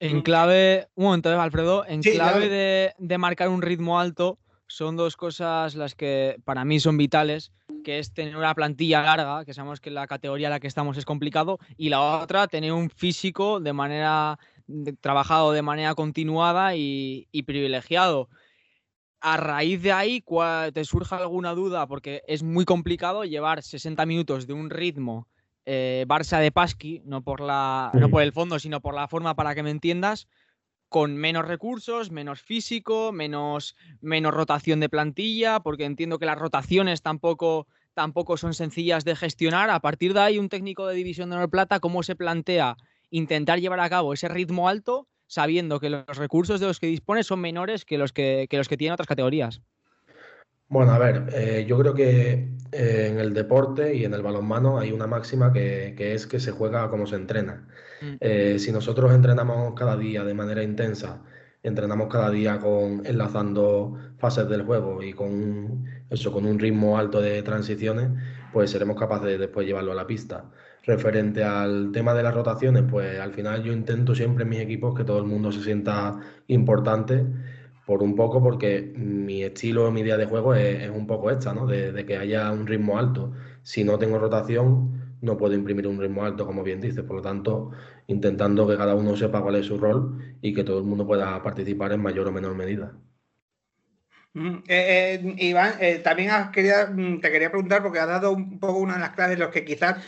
En 0.00 0.22
clave, 0.22 0.88
un 0.96 1.04
momento, 1.04 1.30
¿eh, 1.30 1.34
Alfredo, 1.34 1.84
en 1.86 2.02
clave 2.02 2.48
de, 2.48 2.92
de 2.98 3.18
marcar 3.18 3.48
un 3.48 3.62
ritmo 3.62 4.00
alto, 4.00 4.38
son 4.66 4.96
dos 4.96 5.16
cosas 5.16 5.76
las 5.76 5.94
que 5.94 6.38
para 6.44 6.64
mí 6.64 6.80
son 6.80 6.96
vitales, 6.96 7.52
que 7.84 7.98
es 7.98 8.12
tener 8.12 8.36
una 8.36 8.54
plantilla 8.54 9.02
larga, 9.02 9.44
que 9.44 9.54
sabemos 9.54 9.80
que 9.80 9.90
la 9.90 10.06
categoría 10.06 10.48
en 10.48 10.52
la 10.52 10.60
que 10.60 10.66
estamos 10.66 10.96
es 10.96 11.04
complicado, 11.04 11.58
y 11.76 11.88
la 11.88 12.00
otra, 12.00 12.48
tener 12.48 12.72
un 12.72 12.90
físico 12.90 13.60
de 13.60 13.72
manera 13.72 14.38
trabajado 15.00 15.52
de 15.52 15.62
manera 15.62 15.94
continuada 15.94 16.74
y, 16.76 17.26
privilegiado. 17.46 18.28
A 19.24 19.36
raíz 19.36 19.80
de 19.80 19.92
ahí, 19.92 20.24
¿te 20.74 20.84
surge 20.84 21.14
alguna 21.14 21.54
duda? 21.54 21.86
Porque 21.86 22.22
es 22.26 22.42
muy 22.42 22.64
complicado 22.64 23.24
llevar 23.24 23.62
60 23.62 24.04
minutos 24.04 24.48
de 24.48 24.52
un 24.52 24.68
ritmo 24.68 25.28
eh, 25.64 26.04
Barça 26.08 26.40
de 26.40 26.50
Pasqui, 26.50 27.02
no 27.04 27.22
por, 27.22 27.40
la, 27.40 27.92
no 27.94 28.08
por 28.08 28.22
el 28.22 28.32
fondo, 28.32 28.58
sino 28.58 28.80
por 28.80 28.94
la 28.94 29.06
forma 29.06 29.36
para 29.36 29.54
que 29.54 29.62
me 29.62 29.70
entiendas, 29.70 30.26
con 30.88 31.16
menos 31.16 31.46
recursos, 31.46 32.10
menos 32.10 32.42
físico, 32.42 33.12
menos, 33.12 33.76
menos 34.00 34.34
rotación 34.34 34.80
de 34.80 34.88
plantilla, 34.88 35.60
porque 35.60 35.84
entiendo 35.84 36.18
que 36.18 36.26
las 36.26 36.38
rotaciones 36.38 37.00
tampoco, 37.00 37.68
tampoco 37.94 38.36
son 38.36 38.54
sencillas 38.54 39.04
de 39.04 39.14
gestionar. 39.14 39.70
A 39.70 39.78
partir 39.78 40.14
de 40.14 40.20
ahí, 40.20 40.38
un 40.40 40.48
técnico 40.48 40.88
de 40.88 40.96
División 40.96 41.30
de 41.30 41.36
Honor 41.36 41.48
Plata, 41.48 41.78
¿cómo 41.78 42.02
se 42.02 42.16
plantea 42.16 42.76
intentar 43.10 43.60
llevar 43.60 43.78
a 43.78 43.88
cabo 43.88 44.14
ese 44.14 44.26
ritmo 44.26 44.68
alto 44.68 45.06
sabiendo 45.32 45.80
que 45.80 45.88
los 45.88 46.18
recursos 46.18 46.60
de 46.60 46.66
los 46.66 46.78
que 46.78 46.88
dispone 46.88 47.24
son 47.24 47.40
menores 47.40 47.86
que 47.86 47.96
los 47.96 48.12
que, 48.12 48.46
los 48.50 48.68
que 48.68 48.76
tienen 48.76 48.92
otras 48.92 49.06
categorías? 49.06 49.62
Bueno, 50.68 50.92
a 50.92 50.98
ver, 50.98 51.24
eh, 51.32 51.64
yo 51.66 51.78
creo 51.78 51.94
que 51.94 52.50
eh, 52.70 53.08
en 53.10 53.18
el 53.18 53.32
deporte 53.32 53.94
y 53.94 54.04
en 54.04 54.12
el 54.12 54.20
balonmano 54.20 54.78
hay 54.78 54.92
una 54.92 55.06
máxima 55.06 55.50
que, 55.50 55.94
es 55.96 56.26
que 56.26 56.38
se 56.38 56.50
juega 56.50 56.90
como 56.90 57.06
se 57.06 57.16
entrena. 57.16 57.66
Mm. 58.02 58.16
Eh, 58.20 58.58
si 58.58 58.72
nosotros 58.72 59.10
entrenamos 59.14 59.72
cada 59.74 59.96
día 59.96 60.22
de 60.22 60.34
manera 60.34 60.62
intensa, 60.62 61.22
entrenamos 61.62 62.08
cada 62.08 62.28
día 62.28 62.58
con 62.58 63.00
enlazando 63.06 63.96
fases 64.18 64.46
del 64.50 64.64
juego 64.64 65.02
y 65.02 65.14
con 65.14 65.86
eso, 66.10 66.30
con 66.30 66.44
un 66.44 66.58
ritmo 66.58 66.98
alto 66.98 67.22
de 67.22 67.42
transiciones, 67.42 68.10
pues 68.52 68.70
seremos 68.70 68.98
capaces 68.98 69.28
de 69.28 69.38
después 69.38 69.66
llevarlo 69.66 69.92
a 69.92 69.94
la 69.94 70.06
pista. 70.06 70.44
Referente 70.84 71.44
al 71.44 71.92
tema 71.92 72.12
de 72.12 72.24
las 72.24 72.34
rotaciones, 72.34 72.82
pues 72.90 73.20
al 73.20 73.32
final 73.32 73.62
yo 73.62 73.72
intento 73.72 74.14
siempre 74.14 74.42
en 74.42 74.50
mis 74.50 74.60
equipos 74.60 74.96
que 74.96 75.04
todo 75.04 75.18
el 75.18 75.24
mundo 75.24 75.52
se 75.52 75.62
sienta 75.62 76.18
importante 76.48 77.24
por 77.86 78.02
un 78.02 78.16
poco 78.16 78.42
porque 78.42 78.92
mi 78.96 79.42
estilo, 79.44 79.90
mi 79.92 80.02
día 80.02 80.16
de 80.16 80.26
juego 80.26 80.54
es, 80.54 80.90
un 80.90 81.06
poco 81.06 81.30
esta, 81.30 81.52
¿no? 81.54 81.66
De, 81.66 82.04
que 82.06 82.16
haya 82.16 82.50
un 82.50 82.66
ritmo 82.66 82.98
alto. 82.98 83.32
Si 83.62 83.84
no 83.84 83.98
tengo 83.98 84.18
rotación, 84.18 85.16
no 85.20 85.36
puedo 85.36 85.54
imprimir 85.54 85.86
un 85.86 86.00
ritmo 86.00 86.24
alto, 86.24 86.46
como 86.46 86.62
bien 86.64 86.80
dices. 86.80 87.04
Por 87.04 87.16
lo 87.16 87.22
tanto, 87.22 87.70
intentando 88.08 88.66
que 88.66 88.76
cada 88.76 88.94
uno 88.94 89.16
sepa 89.16 89.42
cuál 89.42 89.56
es 89.56 89.66
su 89.66 89.78
rol 89.78 90.18
y 90.42 90.52
que 90.54 90.64
todo 90.64 90.78
el 90.78 90.84
mundo 90.84 91.06
pueda 91.06 91.42
participar 91.42 91.92
en 91.92 92.02
mayor 92.02 92.28
o 92.28 92.32
menor 92.32 92.54
medida. 92.56 92.92
Eh, 94.34 94.62
eh, 94.66 95.34
Iván, 95.38 95.74
eh, 95.78 95.98
también 95.98 96.30
mm, 96.30 97.20
te 97.20 97.30
quería 97.30 97.50
preguntar, 97.50 97.82
porque 97.82 97.98
has 97.98 98.08
dado 98.08 98.32
un 98.32 98.58
poco 98.58 98.78
una 98.78 98.94
de 98.94 99.00
las 99.00 99.10
claves 99.10 99.38
los 99.38 99.50
que 99.50 99.64
quizás 99.64 100.02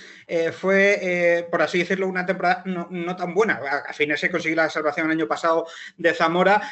fue, 0.58 1.46
por 1.50 1.60
así 1.60 1.78
decirlo, 1.80 2.08
una 2.08 2.24
temporada 2.24 2.62
no, 2.64 3.16
tan 3.16 3.34
buena. 3.34 3.60
A, 3.86 3.92
fin 3.92 4.16
se 4.16 4.30
consiguió 4.30 4.56
la 4.56 4.70
salvación 4.70 5.06
el 5.06 5.12
año 5.12 5.28
pasado 5.28 5.66
de 5.98 6.14
Zamora 6.14 6.62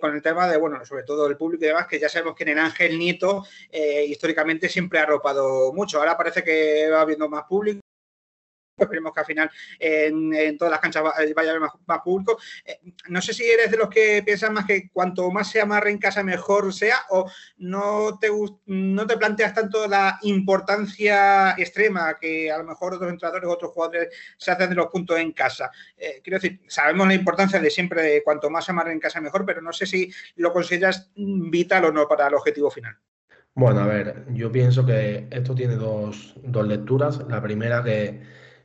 con 0.00 0.14
el 0.14 0.22
tema 0.22 0.46
de, 0.46 0.58
bueno, 0.58 0.84
sobre 0.84 1.04
todo 1.04 1.26
el 1.26 1.38
público 1.38 1.64
y 1.64 1.68
demás, 1.68 1.86
que 1.86 1.98
ya 1.98 2.10
sabemos 2.10 2.34
que 2.34 2.42
en 2.44 2.50
el 2.50 2.58
Ángel 2.58 2.98
Nieto 2.98 3.46
históricamente 4.06 4.68
siempre 4.68 4.98
ha 4.98 5.04
arropado 5.04 5.72
mucho. 5.72 5.98
Ahora 5.98 6.18
parece 6.18 6.44
que 6.44 6.88
va 6.90 7.00
habiendo 7.00 7.28
más 7.28 7.44
público 7.44 7.80
esperemos 8.76 9.12
que 9.12 9.20
al 9.20 9.26
final 9.26 9.50
en, 9.78 10.58
todas 10.58 10.72
las 10.72 10.80
canchas 10.80 11.02
vaya 11.02 11.50
a 11.50 11.54
haber 11.54 11.68
más, 11.86 12.00
público. 12.02 12.38
Eh, 12.64 12.80
no 13.08 13.20
sé 13.20 13.32
si 13.32 13.44
eres 13.44 13.70
de 13.70 13.76
los 13.76 13.88
que 13.88 14.22
piensan 14.24 14.54
más 14.54 14.66
que 14.66 14.90
cuanto 14.90 15.30
más 15.30 15.50
se 15.50 15.60
amarre 15.60 15.90
en 15.90 15.98
casa 15.98 16.22
mejor 16.22 16.72
sea 16.72 16.96
o 17.10 17.30
no 17.58 18.18
te, 18.18 18.28
no 18.66 19.06
te 19.06 19.16
planteas 19.16 19.54
tanto 19.54 19.86
la 19.86 20.18
importancia 20.22 21.52
extrema 21.52 22.18
que 22.20 22.50
a 22.50 22.58
lo 22.58 22.64
mejor 22.64 22.94
otros 22.94 23.10
entrenadores 23.10 23.48
otros 23.48 23.72
jugadores 23.72 24.08
se 24.36 24.50
hacen 24.50 24.70
de 24.70 24.76
los 24.76 24.86
puntos 24.86 25.18
en 25.18 25.32
casa. 25.32 25.70
Eh, 25.96 26.20
quiero 26.22 26.38
decir, 26.38 26.60
sabemos 26.66 27.06
la 27.06 27.14
importancia 27.14 27.60
de 27.60 27.70
siempre 27.70 28.02
de 28.02 28.22
cuanto 28.22 28.50
más 28.50 28.64
se 28.64 28.72
amarre 28.72 28.92
en 28.92 29.00
casa 29.00 29.20
mejor, 29.20 29.44
pero 29.44 29.60
no 29.60 29.72
sé 29.72 29.86
si 29.86 30.12
lo 30.36 30.52
consideras 30.52 31.10
vital 31.14 31.86
o 31.86 31.92
no 31.92 32.08
para 32.08 32.26
el 32.26 32.34
objetivo 32.34 32.70
final. 32.70 32.96
Bueno, 33.54 33.80
a 33.80 33.86
ver, 33.86 34.24
yo 34.30 34.50
pienso 34.50 34.86
que 34.86 35.26
esto 35.30 35.54
tiene 35.54 35.76
dos, 35.76 36.34
dos 36.42 36.66
lecturas. 36.66 37.20
La 37.28 37.42
primera 37.42 37.84
que 37.84 38.22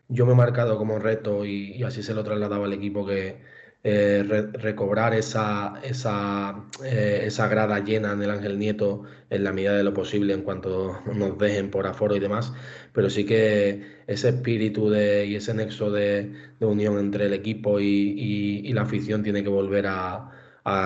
yo 0.10 0.26
me 0.26 0.34
he 0.34 0.36
marcado 0.36 0.78
como 0.78 1.00
reto 1.00 1.46
y, 1.46 1.84
así 1.84 2.04
se 2.04 2.14
lo 2.14 2.24
trasladaba 2.24 2.66
al 2.66 2.74
equipo 2.74 3.06
que 3.06 3.42
eh, 3.84 4.24
recobrar 4.54 5.14
esa, 5.14 5.80
esa, 5.84 6.66
eh, 6.84 7.22
esa 7.26 7.48
grada 7.48 7.80
llena 7.80 8.14
en 8.14 8.22
el 8.24 8.32
Ángel 8.32 8.58
Nieto 8.60 9.04
en 9.30 9.44
la 9.44 9.54
medida 9.54 9.78
de 9.78 9.84
lo 9.84 9.94
posible 9.94 10.34
en 10.34 10.42
cuanto 10.42 11.02
nos 11.14 11.38
dejen 11.38 11.70
por 11.72 11.88
aforo 11.88 12.16
y 12.16 12.20
demás, 12.20 12.54
pero 12.94 13.10
sí 13.10 13.26
que 13.26 14.04
ese 14.08 14.30
espíritu 14.30 14.90
de, 14.90 15.26
y 15.26 15.36
ese 15.36 15.54
nexo 15.54 15.92
de, 15.92 16.34
unión 16.60 16.98
entre 17.00 17.26
el 17.26 17.34
equipo 17.34 17.80
y, 17.80 18.72
la 18.74 18.82
afición 18.84 19.24
tiene 19.24 19.44
que 19.44 19.50
volver 19.50 19.88
a, 19.88 20.32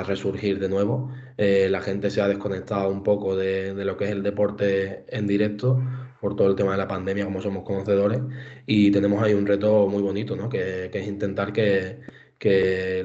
resurgir 0.06 0.60
de 0.60 0.70
nuevo. 0.70 1.12
Eh, 1.38 1.68
la 1.68 1.82
gente 1.82 2.12
se 2.12 2.22
ha 2.22 2.28
desconectado 2.28 2.90
un 2.92 3.02
poco 3.02 3.36
de, 3.36 3.74
de, 3.74 3.84
lo 3.84 3.98
que 3.98 4.06
es 4.06 4.12
el 4.12 4.22
deporte 4.22 5.06
en 5.08 5.26
directo 5.26 5.82
por 6.22 6.36
todo 6.36 6.50
el 6.50 6.56
tema 6.56 6.74
de 6.74 6.78
la 6.78 6.88
pandemia, 6.88 7.26
como 7.26 7.42
somos 7.42 7.64
conocedores, 7.64 8.22
y 8.68 8.92
tenemos 8.92 9.22
ahí 9.24 9.34
un 9.34 9.48
reto 9.48 9.88
muy 9.88 10.04
bonito, 10.04 10.36
¿no? 10.36 10.48
que, 10.48 10.86
es 10.94 11.08
intentar 11.08 11.52
que, 11.52 12.00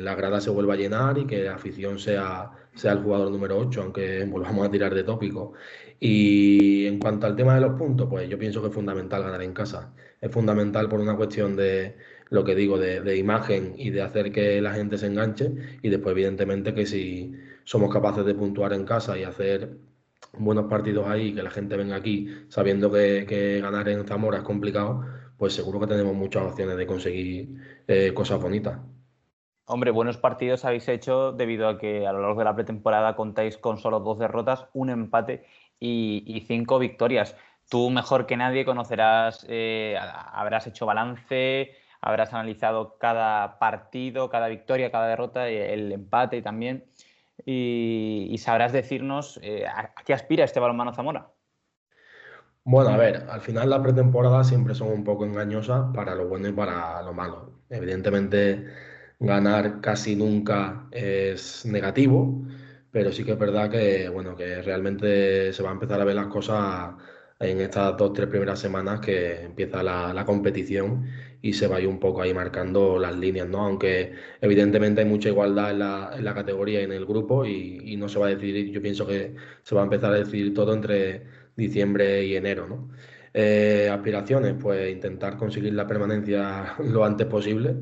la 0.01 0.15
grada 0.15 0.41
se 0.41 0.51
vuelva 0.51 0.75
a 0.75 0.77
llenar 0.77 1.19
y 1.19 1.27
que 1.27 1.45
la 1.45 1.55
afición 1.55 1.99
sea, 1.99 2.51
sea 2.75 2.93
el 2.93 3.03
jugador 3.03 3.31
número 3.31 3.59
8, 3.59 3.83
aunque 3.83 4.25
volvamos 4.25 4.67
a 4.67 4.71
tirar 4.71 4.95
de 4.95 5.03
tópico. 5.03 5.55
Y 6.01 6.87
en 6.87 6.99
cuanto 6.99 7.27
al 7.27 7.37
tema 7.37 7.55
de 7.55 7.61
los 7.63 7.79
puntos, 7.79 8.07
pues 8.09 8.29
yo 8.29 8.39
pienso 8.39 8.61
que 8.63 8.69
es 8.69 8.75
fundamental 8.75 9.23
ganar 9.23 9.43
en 9.43 9.53
casa. 9.53 9.95
Es 10.21 10.31
fundamental 10.31 10.89
por 10.89 11.01
una 11.01 11.17
cuestión 11.17 11.57
de 11.57 11.97
lo 12.31 12.45
que 12.45 12.55
digo, 12.55 12.79
de 12.79 13.17
imagen 13.17 13.75
y 13.77 13.91
de 13.91 14.03
hacer 14.03 14.33
que 14.33 14.61
la 14.61 14.75
gente 14.75 14.99
se 14.99 15.07
enganche, 15.07 15.53
y 15.83 15.89
después, 15.89 16.13
evidentemente, 16.13 16.75
que 16.75 16.87
si 16.87 17.35
somos 17.65 17.93
capaces 17.93 18.25
de 18.25 18.35
puntuar 18.35 18.73
en 18.73 18.85
casa 18.85 19.19
y 19.19 19.25
hacer 19.25 19.71
buenos 20.39 20.67
partidos 20.67 21.07
ahí, 21.07 21.35
que 21.35 21.43
la 21.43 21.51
gente 21.51 21.77
venga 21.77 21.97
aquí 21.97 22.29
sabiendo 22.49 22.91
que, 22.91 23.61
ganar 23.63 23.89
en 23.89 24.07
Zamora 24.07 24.39
es 24.39 24.45
complicado, 24.45 25.05
pues 25.37 25.55
seguro 25.55 25.81
que 25.81 25.87
tenemos 25.87 26.15
muchas 26.15 26.45
opciones 26.45 26.77
de 26.77 26.87
conseguir 26.87 27.49
eh, 27.87 28.13
cosas 28.15 28.41
bonitas. 28.41 28.79
Hombre, 29.69 29.91
buenos 29.91 30.17
partidos 30.17 30.65
habéis 30.65 30.89
hecho 30.89 31.33
debido 31.33 31.69
a 31.69 31.79
que 31.79 32.07
a 32.07 32.13
lo 32.13 32.21
largo 32.23 32.39
de 32.39 32.45
la 32.45 32.55
pretemporada 32.55 33.17
contáis 33.17 33.59
con 33.59 33.79
solo 33.79 33.99
dos 33.99 34.19
derrotas, 34.19 34.67
un 34.75 34.91
empate 34.91 35.45
y, 35.81 36.45
cinco 36.47 36.79
victorias. 36.79 37.37
Tú 37.69 37.91
mejor 37.91 38.27
que 38.27 38.37
nadie 38.37 38.65
conocerás, 38.65 39.45
eh, 39.49 39.99
habrás 39.99 40.69
hecho 40.69 40.87
balance, 40.87 41.73
habrás 42.01 42.33
analizado 42.33 42.97
cada 42.99 43.59
partido, 43.59 44.31
cada 44.31 44.47
victoria, 44.47 44.93
cada 44.93 45.09
derrota, 45.09 45.49
el 45.49 45.91
empate 45.91 46.37
y 46.37 46.43
también 46.43 46.85
y, 47.45 48.37
sabrás 48.39 48.73
decirnos 48.73 49.39
eh, 49.43 49.67
a, 49.67 49.93
qué 50.05 50.15
aspira 50.15 50.45
este 50.45 50.61
balonmano 50.61 50.95
Zamora. 50.95 51.31
Bueno, 52.65 52.91
a 52.91 52.97
ver, 52.97 53.27
al 53.31 53.41
final 53.41 53.71
las 53.71 53.81
pretemporadas 53.81 54.49
siempre 54.49 54.75
son 54.75 54.89
un 54.89 55.05
poco 55.05 55.25
engañosas 55.25 55.95
para 55.95 56.15
lo 56.15 56.27
bueno 56.27 56.49
y 56.49 56.53
para 56.53 57.01
lo 57.03 57.13
malo. 57.13 57.53
Evidentemente, 57.71 58.67
ganar 59.21 59.81
casi 59.81 60.17
nunca 60.17 60.89
es 60.91 61.65
negativo, 61.65 62.43
pero 62.91 63.13
sí 63.13 63.25
que 63.25 63.33
es 63.33 63.39
verdad 63.39 63.71
que, 63.71 64.09
bueno, 64.09 64.35
que 64.35 64.63
realmente 64.63 65.53
se 65.53 65.63
va 65.63 65.71
a 65.71 65.75
empezar 65.75 66.01
a 66.01 66.05
ver 66.05 66.17
las 66.17 66.27
cosas 66.27 66.95
en 67.39 67.61
estas 67.61 67.97
dos, 67.97 68.13
tres 68.13 68.29
primeras 68.29 68.59
semanas 68.59 69.01
que 69.01 69.43
empieza 69.43 69.83
la, 69.83 70.13
la 70.15 70.25
competición 70.25 71.07
y 71.43 71.53
se 71.53 71.67
vaya 71.67 71.89
un 71.89 72.01
poco 72.01 72.23
ahí 72.23 72.35
marcando 72.35 72.99
las 72.99 73.17
líneas, 73.17 73.49
¿no? 73.49 73.61
Aunque 73.65 74.13
evidentemente 74.41 75.03
hay 75.03 75.07
mucha 75.07 75.29
igualdad 75.29 75.71
en 75.71 75.79
la, 75.81 76.13
en 76.17 76.25
la 76.25 76.35
categoría 76.35 76.81
y 76.81 76.85
en 76.85 76.93
el 76.93 77.07
grupo 77.07 77.45
y, 77.47 77.97
no 77.97 78.09
se 78.09 78.19
va 78.19 78.27
a 78.27 78.31
decidir, 78.31 78.71
yo 78.71 78.83
pienso 78.83 79.07
que 79.07 79.35
se 79.63 79.75
va 79.75 79.83
a 79.83 79.85
empezar 79.85 80.13
a 80.13 80.17
decidir 80.17 80.53
todo 80.55 80.75
entre 80.75 81.25
diciembre 81.57 82.25
y 82.25 82.37
enero, 82.37 82.67
¿no? 82.69 82.91
Eh, 83.33 83.89
aspiraciones, 83.93 84.55
pues 84.61 84.91
intentar 84.93 85.37
conseguir 85.37 85.75
la 85.75 85.87
permanencia 85.87 86.75
lo 86.85 87.05
antes 87.05 87.27
posible. 87.27 87.75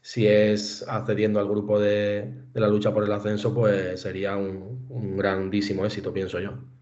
Si 0.00 0.26
es 0.26 0.84
accediendo 0.88 1.40
al 1.40 1.48
grupo 1.48 1.78
de, 1.80 2.32
de 2.52 2.60
la 2.60 2.68
lucha 2.68 2.92
por 2.92 3.04
el 3.04 3.12
ascenso, 3.12 3.54
pues 3.54 4.00
sería 4.00 4.36
un 4.36 5.16
grandísimo 5.16 5.84
éxito, 5.84 6.12
pienso 6.12 6.40
yo. 6.40 6.77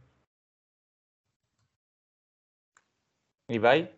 ¿Ibai? 3.49 3.91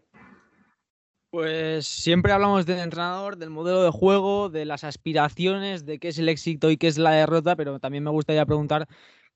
Pues 1.31 1.87
siempre 1.87 2.33
hablamos 2.33 2.64
del 2.64 2.78
entrenador, 2.78 3.37
del 3.37 3.50
modelo 3.50 3.83
de 3.83 3.90
juego, 3.90 4.49
de 4.49 4.64
las 4.64 4.85
aspiraciones, 4.85 5.85
de 5.85 5.99
qué 5.99 6.09
es 6.09 6.19
el 6.19 6.28
éxito 6.28 6.71
y 6.71 6.78
qué 6.78 6.87
es 6.87 6.97
la 6.97 7.11
derrota, 7.11 7.55
pero 7.55 7.78
también 7.78 8.05
me 8.05 8.11
gustaría 8.11 8.47
preguntar 8.47 8.87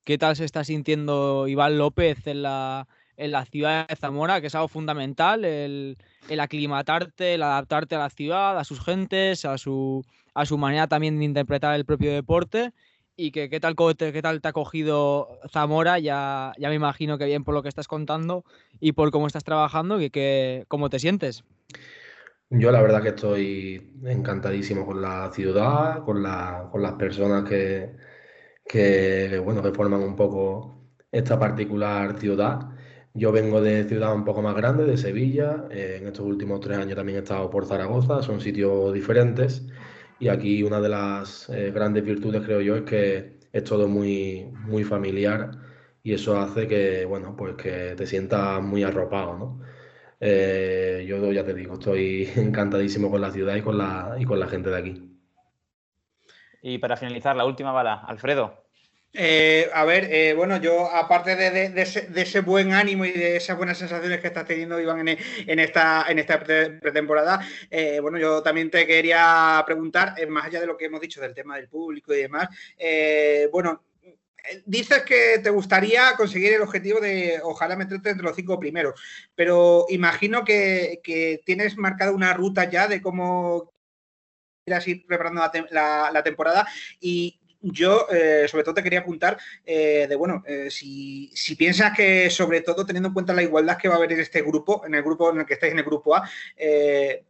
qué 0.04 0.16
tal 0.16 0.34
se 0.36 0.44
está 0.44 0.64
sintiendo 0.64 1.46
Iván 1.48 1.76
López 1.76 2.26
en 2.26 2.42
la, 2.42 2.88
en 3.16 3.30
la 3.30 3.44
ciudad 3.44 3.86
de 3.88 3.96
Zamora, 3.96 4.40
que 4.40 4.46
es 4.46 4.54
algo 4.54 4.68
fundamental, 4.68 5.44
el, 5.44 5.96
aclimatarte, 6.40 7.34
el 7.34 7.42
adaptarte 7.42 7.94
a 7.94 8.00
la 8.00 8.10
ciudad, 8.10 8.58
a 8.58 8.64
sus 8.64 8.82
gentes, 8.82 9.44
a 9.44 9.58
su, 9.58 10.04
a 10.34 10.46
su 10.46 10.58
manera 10.58 10.86
también 10.88 11.18
de 11.18 11.26
interpretar 11.26 11.74
el 11.74 11.84
propio 11.84 12.12
deporte. 12.12 12.72
Y 13.16 13.30
que 13.30 13.50
qué 13.50 13.60
tal, 13.60 13.76
qué 13.96 14.22
tal 14.22 14.40
te 14.40 14.48
ha 14.48 14.52
cogido 14.52 15.38
Zamora, 15.50 15.98
ya, 15.98 16.52
ya 16.58 16.68
me 16.68 16.74
imagino 16.74 17.18
que 17.18 17.26
bien 17.26 17.44
por 17.44 17.54
lo 17.54 17.62
que 17.62 17.68
estás 17.68 17.86
contando 17.86 18.44
y 18.80 18.92
por 18.92 19.10
cómo 19.10 19.26
estás 19.26 19.44
trabajando, 19.44 20.00
y 20.00 20.10
que, 20.10 20.64
cómo 20.68 20.88
te 20.88 20.98
sientes. 20.98 21.44
Yo 22.48 22.70
la 22.70 22.82
verdad 22.82 23.02
que 23.02 23.10
estoy 23.10 23.92
encantadísimo 24.04 24.84
con 24.84 25.00
la 25.00 25.30
ciudad, 25.32 26.04
con, 26.04 26.22
la, 26.22 26.68
con 26.70 26.82
las 26.82 26.92
personas 26.94 27.48
que, 27.48 27.96
que, 28.66 29.38
bueno, 29.38 29.62
que 29.62 29.72
forman 29.72 30.02
un 30.02 30.16
poco 30.16 30.82
esta 31.10 31.38
particular 31.38 32.18
ciudad. 32.18 32.60
Yo 33.14 33.32
vengo 33.32 33.60
de 33.60 33.84
ciudad 33.84 34.14
un 34.14 34.24
poco 34.24 34.40
más 34.42 34.54
grande, 34.54 34.84
de 34.84 34.96
Sevilla. 34.96 35.64
Eh, 35.70 35.98
en 36.00 36.06
estos 36.06 36.24
últimos 36.24 36.60
tres 36.60 36.78
años 36.78 36.96
también 36.96 37.18
he 37.18 37.22
estado 37.22 37.50
por 37.50 37.66
Zaragoza. 37.66 38.22
Son 38.22 38.40
sitios 38.40 38.92
diferentes. 38.92 39.66
Y 40.18 40.28
aquí 40.28 40.62
una 40.62 40.80
de 40.80 40.88
las 40.88 41.48
eh, 41.50 41.70
grandes 41.72 42.04
virtudes, 42.04 42.42
creo 42.42 42.60
yo, 42.60 42.76
es 42.76 42.82
que 42.82 43.38
es 43.52 43.64
todo 43.64 43.88
muy, 43.88 44.46
muy 44.52 44.84
familiar. 44.84 45.50
Y 46.02 46.14
eso 46.14 46.38
hace 46.38 46.66
que, 46.66 47.04
bueno, 47.04 47.36
pues 47.36 47.54
que 47.56 47.94
te 47.96 48.06
sientas 48.06 48.62
muy 48.62 48.82
arropado, 48.82 49.36
¿no? 49.38 49.60
Eh, 50.20 51.04
yo 51.08 51.32
ya 51.32 51.44
te 51.44 51.54
digo, 51.54 51.74
estoy 51.74 52.28
encantadísimo 52.36 53.10
con 53.10 53.20
la 53.20 53.30
ciudad 53.32 53.56
y 53.56 53.62
con 53.62 53.78
la, 53.78 54.16
y 54.18 54.24
con 54.24 54.38
la 54.38 54.46
gente 54.48 54.70
de 54.70 54.78
aquí. 54.78 55.12
Y 56.62 56.78
para 56.78 56.96
finalizar, 56.96 57.36
la 57.36 57.44
última 57.44 57.72
bala, 57.72 57.94
Alfredo. 57.94 58.61
Eh, 59.14 59.68
a 59.74 59.84
ver, 59.84 60.08
eh, 60.10 60.32
bueno, 60.34 60.56
yo 60.56 60.90
aparte 60.90 61.36
de, 61.36 61.82
ese, 62.16 62.40
buen 62.40 62.72
ánimo 62.72 63.04
y 63.04 63.12
de 63.12 63.36
esas 63.36 63.58
buenas 63.58 63.76
sensaciones 63.76 64.20
que 64.20 64.28
estás 64.28 64.46
teniendo, 64.46 64.80
Iván, 64.80 65.06
en, 65.06 65.58
esta, 65.58 66.06
en 66.08 66.18
esta 66.18 66.42
pretemporada, 66.42 67.46
eh, 67.70 68.00
bueno, 68.00 68.18
yo 68.18 68.42
también 68.42 68.70
te 68.70 68.86
quería 68.86 69.62
preguntar, 69.66 70.14
más 70.28 70.46
allá 70.46 70.60
de 70.60 70.66
lo 70.66 70.78
que 70.78 70.86
hemos 70.86 71.00
dicho 71.00 71.20
del 71.20 71.34
tema 71.34 71.56
del 71.56 71.68
público 71.68 72.14
y 72.14 72.22
demás, 72.22 72.48
bueno, 73.52 73.84
dices 74.64 75.02
que 75.02 75.40
te 75.42 75.50
gustaría 75.50 76.14
conseguir 76.16 76.54
el 76.54 76.62
objetivo 76.62 76.98
de 76.98 77.38
ojalá 77.42 77.76
meterte 77.76 78.10
entre 78.10 78.26
los 78.26 78.34
cinco 78.34 78.58
primeros, 78.58 78.98
pero 79.34 79.84
imagino 79.90 80.42
que, 80.42 81.00
tienes 81.44 81.76
marcada 81.76 82.12
una 82.12 82.32
ruta 82.32 82.70
ya 82.70 82.88
de 82.88 83.02
cómo 83.02 83.74
ir 84.64 84.74
ir 84.86 85.06
preparando 85.06 85.42
la 85.70 86.22
temporada 86.22 86.66
y 86.98 87.41
yo 87.62 88.06
eh, 88.10 88.46
sobre 88.48 88.64
todo 88.64 88.74
te 88.74 88.82
quería 88.82 89.00
apuntar 89.00 89.38
eh, 89.64 90.06
de, 90.08 90.16
bueno, 90.16 90.42
eh, 90.46 90.68
si, 90.70 91.30
piensas 91.56 91.96
que 91.96 92.28
sobre 92.30 92.60
todo 92.60 92.84
teniendo 92.84 93.08
en 93.08 93.14
cuenta 93.14 93.32
la 93.32 93.42
igualdad 93.42 93.78
que 93.78 93.88
va 93.88 93.94
a 93.94 93.98
haber 93.98 94.12
en 94.12 94.20
este 94.20 94.42
grupo, 94.42 94.82
en 94.84 94.94
el 94.94 95.02
grupo 95.02 95.30
en 95.30 95.40
el 95.40 95.46
que 95.46 95.54
estáis 95.54 95.72
en 95.72 95.78
el 95.78 95.84
grupo 95.84 96.16
A, 96.16 96.28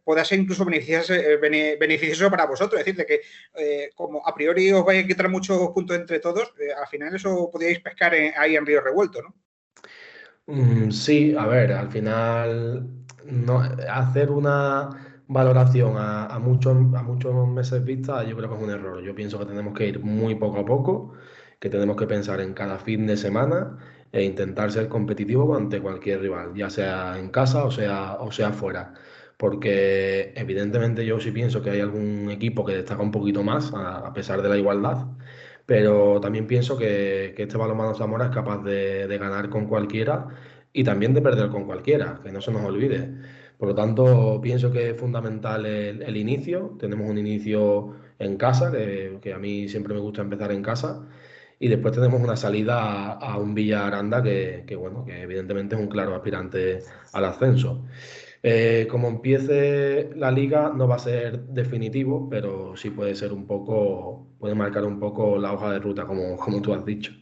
pueda 0.03 0.25
ser 0.25 0.39
incluso 0.39 0.65
beneficioso, 0.65 2.29
para 2.29 2.45
vosotros, 2.45 2.79
es 2.79 2.85
decir, 2.85 2.97
de 2.97 3.05
que 3.05 3.89
como 3.95 4.25
a 4.25 4.33
priori 4.33 4.71
os 4.71 4.85
vais 4.85 5.03
a 5.03 5.07
quitar 5.07 5.29
muchos 5.29 5.69
puntos 5.69 5.97
entre 5.97 6.19
todos, 6.19 6.53
al 6.77 6.87
final 6.87 7.15
eso 7.15 7.49
podríais 7.51 7.79
pescar 7.79 8.13
ahí 8.13 8.55
en 8.55 8.65
Río 8.65 8.81
Revuelto, 8.81 9.21
¿no? 9.21 9.35
Mm, 10.45 10.91
sí, 10.91 11.35
a 11.37 11.45
ver, 11.47 11.71
al 11.71 11.89
final 11.89 12.87
no, 13.25 13.59
hacer 13.89 14.29
una 14.29 15.12
valoración 15.27 15.95
a, 15.97 16.37
muchos, 16.39 16.75
a 16.75 17.03
muchos 17.03 17.47
meses 17.47 17.83
vista, 17.83 18.23
yo 18.23 18.35
creo 18.37 18.49
que 18.49 18.55
es 18.55 18.61
un 18.63 18.69
error. 18.69 19.01
Yo 19.03 19.15
pienso 19.15 19.39
que 19.39 19.45
tenemos 19.45 19.73
que 19.73 19.87
ir 19.87 19.99
muy 19.99 20.35
poco 20.35 20.59
a 20.59 20.65
poco, 20.65 21.13
que 21.59 21.69
tenemos 21.69 21.95
que 21.97 22.07
pensar 22.07 22.41
en 22.41 22.53
cada 22.53 22.77
fin 22.79 23.07
de 23.07 23.17
semana 23.17 23.77
e 24.11 24.23
intentar 24.23 24.71
ser 24.71 24.87
competitivo 24.89 25.55
ante 25.55 25.81
cualquier 25.81 26.21
rival, 26.21 26.53
ya 26.55 26.69
sea 26.69 27.17
en 27.17 27.29
casa 27.29 27.65
o 27.65 27.71
sea, 27.71 28.15
o 28.19 28.31
sea 28.31 28.51
fuera. 28.51 28.93
Porque 29.37 30.33
evidentemente 30.35 31.05
yo 31.05 31.19
sí 31.19 31.31
pienso 31.31 31.61
que 31.61 31.71
hay 31.71 31.81
algún 31.81 32.29
equipo 32.31 32.65
que 32.65 32.75
destaca 32.75 33.01
un 33.01 33.11
poquito 33.11 33.43
más, 33.43 33.71
a, 33.75 34.13
pesar 34.13 34.41
de 34.41 34.49
la 34.49 34.57
igualdad, 34.57 35.07
pero 35.65 36.19
también 36.21 36.47
pienso 36.47 36.77
que, 36.77 37.33
que 37.35 37.43
este 37.43 37.57
balonmano 37.57 37.95
Zamora 37.95 38.25
es 38.25 38.31
capaz 38.31 38.63
de 38.63 39.17
ganar 39.19 39.49
con 39.49 39.67
cualquiera 39.67 40.27
y 40.73 40.83
también 40.83 41.13
de 41.13 41.21
perder 41.21 41.49
con 41.49 41.65
cualquiera, 41.65 42.19
que 42.23 42.31
no 42.31 42.41
se 42.41 42.51
nos 42.51 42.63
olvide. 42.63 43.13
Por 43.63 43.69
lo 43.69 43.75
tanto, 43.75 44.41
pienso 44.41 44.69
que 44.73 44.89
es 44.89 44.99
fundamental 44.99 45.65
el, 45.65 46.17
inicio. 46.17 46.75
Tenemos 46.77 47.09
un 47.09 47.17
inicio 47.17 47.95
en 48.19 48.35
casa, 48.35 48.69
que, 48.73 49.33
a 49.33 49.39
mí 49.39 49.69
siempre 49.69 49.93
me 49.93 50.01
gusta 50.01 50.21
empezar 50.21 50.51
en 50.51 50.61
casa. 50.61 51.07
Y 51.59 51.69
después 51.69 51.93
tenemos 51.93 52.19
una 52.19 52.35
salida 52.35 53.13
a, 53.13 53.37
un 53.37 53.55
Villa 53.55 53.87
Aranda 53.87 54.21
que, 54.21 54.75
bueno, 54.77 55.05
que 55.05 55.21
evidentemente 55.21 55.75
es 55.75 55.81
un 55.81 55.87
claro 55.87 56.13
aspirante 56.13 56.79
al 57.13 57.23
ascenso. 57.23 57.85
Eh, 58.43 58.85
como 58.91 59.07
empiece 59.07 60.09
la 60.17 60.29
liga 60.29 60.73
no 60.75 60.85
va 60.85 60.95
a 60.95 60.99
ser 60.99 61.39
definitivo, 61.45 62.27
pero 62.29 62.75
sí 62.75 62.89
puede 62.89 63.15
ser 63.15 63.31
un 63.31 63.47
poco, 63.47 64.27
puede 64.39 64.55
marcar 64.55 64.83
un 64.83 64.99
poco 64.99 65.37
la 65.37 65.53
hoja 65.53 65.71
de 65.71 65.79
ruta, 65.79 66.05
como, 66.05 66.35
como 66.35 66.61
tú 66.61 66.73
has 66.73 66.83
dicho. 66.83 67.13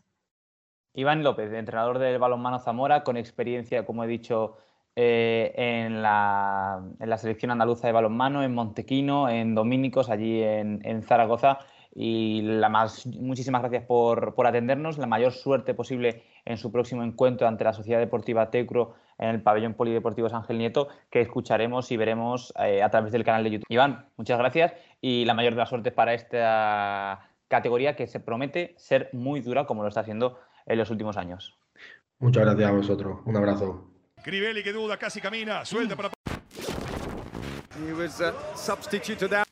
Iván 0.95 1.21
López, 1.23 1.53
entrenador 1.53 1.99
del 1.99 2.17
balonmano 2.17 2.57
Zamora, 2.57 3.03
con 3.03 3.15
experiencia, 3.15 3.85
como 3.85 4.03
he 4.03 4.07
dicho, 4.07 4.57
eh, 4.95 5.53
en, 5.55 6.01
la, 6.01 6.81
selección 7.17 7.51
andaluza 7.51 7.87
de 7.87 7.93
balonmano, 7.93 8.43
en 8.43 8.53
Montequino, 8.53 9.29
en 9.29 9.55
Domínicos, 9.55 10.09
allí 10.09 10.41
en, 10.43 11.03
Zaragoza. 11.03 11.59
Y 11.93 12.41
la 12.43 12.69
más, 12.69 13.05
muchísimas 13.05 13.61
gracias 13.61 13.85
por, 13.85 14.33
atendernos. 14.45 14.97
La 14.97 15.07
mayor 15.07 15.33
suerte 15.33 15.73
posible 15.73 16.23
en 16.45 16.57
su 16.57 16.71
próximo 16.71 17.03
encuentro 17.03 17.47
ante 17.47 17.63
la 17.63 17.73
Sociedad 17.73 17.99
Deportiva 17.99 18.49
Tecro 18.49 18.95
en 19.17 19.29
el 19.29 19.41
pabellón 19.41 19.73
polideportivo 19.73 20.27
Ángel 20.33 20.57
Nieto, 20.57 20.87
que 21.09 21.21
escucharemos 21.21 21.91
y 21.91 21.97
veremos 21.97 22.53
eh, 22.59 22.81
a 22.81 22.89
través 22.89 23.11
del 23.11 23.23
canal 23.23 23.43
de 23.43 23.51
YouTube. 23.51 23.67
Iván, 23.69 24.05
muchas 24.17 24.39
gracias 24.39 24.73
y 24.99 25.25
la 25.25 25.33
mayor 25.35 25.53
de 25.53 25.59
las 25.59 25.69
suertes 25.69 25.93
para 25.93 26.13
esta 26.13 27.29
categoría 27.47 27.95
que 27.95 28.07
se 28.07 28.19
promete 28.19 28.73
ser 28.77 29.09
muy 29.13 29.41
dura 29.41 29.65
como 29.65 29.83
lo 29.83 29.89
está 29.89 29.99
haciendo 29.99 30.39
en 30.65 30.79
los 30.79 30.89
últimos 30.89 31.17
años. 31.17 31.55
Muchas 32.19 32.45
gracias 32.45 32.69
a 32.69 32.73
vosotros. 32.73 33.19
Un 33.25 33.35
abrazo. 33.35 33.90
Crivelli 34.23 34.61
que 34.63 34.71
duda, 34.71 34.97
casi 34.97 35.19
camina, 35.19 35.65
suelta 35.65 35.95
para... 35.95 36.09
He 37.87 37.93
was 37.93 38.21
uh, 38.21 38.31
substituted 38.55 39.33
out. 39.33 39.47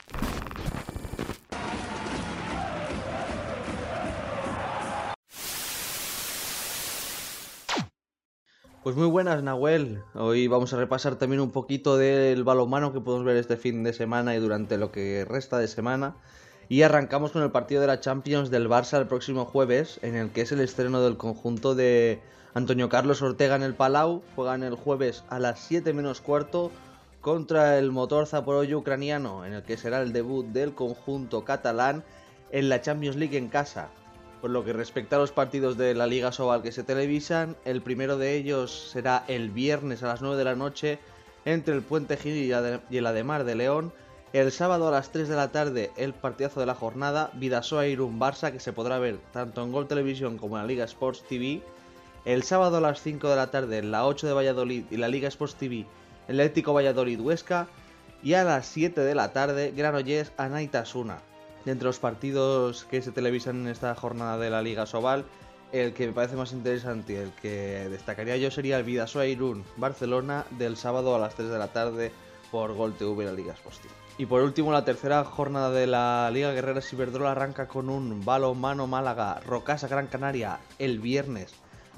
Pues 8.83 8.95
muy 8.95 9.07
buenas, 9.07 9.41
Nahuel. 9.43 10.03
Hoy 10.13 10.47
vamos 10.47 10.73
a 10.73 10.77
repasar 10.77 11.15
también 11.15 11.41
un 11.41 11.51
poquito 11.51 11.97
del 11.97 12.43
balonmano 12.43 12.93
que 12.93 13.01
podemos 13.01 13.25
ver 13.25 13.37
este 13.37 13.57
fin 13.57 13.83
de 13.83 13.93
semana 13.93 14.35
y 14.35 14.39
durante 14.39 14.77
lo 14.77 14.91
que 14.91 15.25
resta 15.27 15.57
de 15.57 15.67
semana. 15.67 16.15
Y 16.71 16.83
arrancamos 16.83 17.31
con 17.31 17.41
el 17.41 17.49
partido 17.49 17.81
de 17.81 17.87
la 17.87 17.99
Champions 17.99 18.51
del 18.51 18.69
Barça 18.69 18.99
el 18.99 19.07
próximo 19.07 19.45
jueves, 19.45 19.99
en 20.03 20.15
el 20.15 20.29
que 20.29 20.41
es 20.41 20.51
el 20.51 20.59
estreno 20.59 21.01
del 21.01 21.17
conjunto 21.17 21.73
de 21.73 22.19
Antonio 22.53 22.89
Carlos 22.89 23.23
Ortega 23.23 23.55
en 23.55 23.63
el 23.63 23.73
Palau 23.73 24.21
juegan 24.35 24.61
el 24.61 24.75
jueves 24.75 25.23
a 25.29 25.39
las 25.39 25.61
7 25.61 25.93
menos 25.93 26.21
cuarto 26.21 26.71
contra 27.21 27.79
el 27.79 27.91
motor 27.91 28.27
Zaporoyo 28.27 28.77
ucraniano, 28.77 29.45
en 29.45 29.53
el 29.53 29.63
que 29.63 29.77
será 29.77 29.99
el 29.99 30.13
debut 30.13 30.45
del 30.45 30.75
conjunto 30.75 31.43
catalán 31.43 32.03
en 32.51 32.69
la 32.69 32.81
Champions 32.81 33.15
League 33.15 33.35
en 33.35 33.47
casa. 33.47 33.89
Por 34.39 34.51
lo 34.51 34.63
que 34.63 34.71
respecta 34.71 35.15
a 35.15 35.19
los 35.19 35.31
partidos 35.31 35.75
de 35.75 35.95
la 35.95 36.05
Liga 36.05 36.31
Sobal 36.31 36.61
que 36.61 36.71
se 36.71 36.83
televisan, 36.83 37.57
el 37.65 37.81
primero 37.81 38.19
de 38.19 38.35
ellos 38.35 38.91
será 38.91 39.23
el 39.27 39.49
viernes 39.49 40.03
a 40.03 40.07
las 40.07 40.21
9 40.21 40.37
de 40.37 40.43
la 40.43 40.55
noche 40.55 40.99
entre 41.45 41.73
el 41.73 41.81
Puente 41.81 42.15
Gil 42.15 42.35
y 42.35 42.97
el 42.97 43.05
Ademar 43.07 43.43
de 43.43 43.55
León. 43.55 43.91
El 44.31 44.51
sábado 44.51 44.87
a 44.87 44.91
las 44.91 45.11
3 45.11 45.27
de 45.27 45.35
la 45.35 45.51
tarde 45.51 45.91
el 45.97 46.13
partidazo 46.13 46.59
de 46.59 46.67
la 46.67 46.75
jornada, 46.75 47.31
Vidasoa 47.33 47.87
Irún 47.87 48.19
Barça, 48.19 48.51
que 48.51 48.59
se 48.59 48.73
podrá 48.73 48.99
ver 48.99 49.17
tanto 49.33 49.63
en 49.63 49.71
Gol 49.71 49.87
Televisión 49.87 50.37
como 50.37 50.55
en 50.55 50.61
la 50.61 50.67
Liga 50.67 50.85
Sports 50.85 51.23
TV. 51.27 51.63
El 52.25 52.43
sábado 52.43 52.77
a 52.77 52.81
las 52.81 53.01
5 53.01 53.27
de 53.27 53.35
la 53.35 53.49
tarde 53.49 53.81
la 53.81 54.05
8 54.05 54.27
de 54.27 54.33
Valladolid 54.33 54.83
y 54.91 54.97
la 54.97 55.07
Liga 55.07 55.29
Sports 55.29 55.55
TV 55.55 55.87
el 56.29 56.39
Atlético 56.39 56.73
Valladolid 56.73 57.19
Huesca 57.19 57.67
y 58.21 58.35
a 58.35 58.43
las 58.43 58.67
7 58.67 59.01
de 59.01 59.15
la 59.15 59.33
tarde 59.33 59.73
Granollers 59.75 60.31
Anaitasuna. 60.37 61.17
Entre 61.65 61.85
los 61.85 61.97
partidos 61.97 62.85
que 62.85 63.01
se 63.01 63.11
televisan 63.11 63.61
en 63.61 63.67
esta 63.67 63.95
jornada 63.95 64.37
de 64.37 64.51
la 64.51 64.61
Liga 64.61 64.85
Sobal, 64.85 65.25
el 65.71 65.93
que 65.93 66.05
me 66.05 66.13
parece 66.13 66.35
más 66.35 66.51
interesante 66.51 67.13
y 67.13 67.15
el 67.15 67.31
que 67.41 67.89
destacaría 67.89 68.37
yo 68.37 68.51
sería 68.51 68.77
el 68.77 68.83
Vidasoa 68.83 69.25
Irún 69.25 69.65
Barcelona 69.77 70.45
del 70.51 70.77
sábado 70.77 71.15
a 71.15 71.19
las 71.19 71.33
3 71.33 71.49
de 71.49 71.57
la 71.57 71.67
tarde 71.69 72.11
por 72.51 72.73
Gol 72.73 72.93
TV 72.93 73.25
la 73.25 73.33
Liga 73.33 73.53
Sports 73.53 73.79
TV. 73.79 73.98
Y 74.19 74.25
por 74.25 74.41
último, 74.41 74.73
la 74.73 74.83
tercera 74.83 75.23
jornada 75.23 75.71
de 75.71 75.87
la 75.87 76.29
Liga 76.29 76.51
Guerrera 76.51 76.81
Ciberdrola 76.81 77.31
arranca 77.31 77.69
con 77.69 77.89
un 77.89 78.25
balón-mano 78.25 78.85
Málaga 78.85 79.39
Rocasa 79.47 79.87
Gran 79.87 80.07
Canaria 80.07 80.59
el 80.77 80.99
viernes 80.99 81.53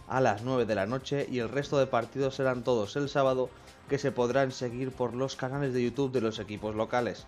a 0.07 0.21
las 0.21 0.43
9 0.43 0.67
de 0.67 0.75
la 0.75 0.85
noche 0.85 1.25
y 1.31 1.39
el 1.39 1.49
resto 1.49 1.79
de 1.79 1.87
partidos 1.87 2.35
serán 2.35 2.63
todos 2.63 2.95
el 2.95 3.09
sábado 3.09 3.49
que 3.89 3.97
se 3.97 4.11
podrán 4.11 4.51
seguir 4.51 4.91
por 4.91 5.15
los 5.15 5.35
canales 5.35 5.73
de 5.73 5.83
YouTube 5.83 6.11
de 6.11 6.21
los 6.21 6.37
equipos 6.37 6.75
locales. 6.75 7.25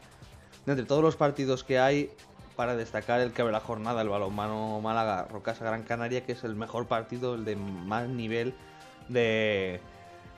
De 0.68 0.74
entre 0.74 0.86
todos 0.86 1.02
los 1.02 1.16
partidos 1.16 1.64
que 1.64 1.80
hay, 1.80 2.12
para 2.56 2.76
destacar 2.76 3.20
el 3.20 3.34
que 3.34 3.42
abre 3.42 3.52
la 3.52 3.62
jornada, 3.62 4.04
el 4.04 4.10
balonmano 4.10 4.80
Málaga 4.80 5.26
Rocasa 5.26 5.66
Gran 5.66 5.82
Canaria, 5.82 6.24
que 6.24 6.34
es 6.34 6.44
el 6.44 6.56
mejor 6.56 6.86
partido, 6.86 7.34
el 7.34 7.46
de 7.46 7.56
más 7.56 8.08
nivel 8.10 8.54
de, 9.10 9.82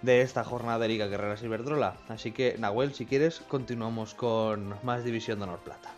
de 0.05 0.21
esta 0.21 0.43
jornada 0.43 0.79
de 0.79 0.87
Liga 0.87 1.07
Guerrera 1.07 1.35
Ciberdrola. 1.35 1.97
Así 2.07 2.31
que, 2.31 2.55
Nahuel, 2.59 2.93
si 2.93 3.05
quieres, 3.05 3.41
continuamos 3.47 4.13
con 4.13 4.75
más 4.83 5.03
División 5.03 5.39
de 5.39 5.43
Honor 5.45 5.59
Plata. 5.59 5.91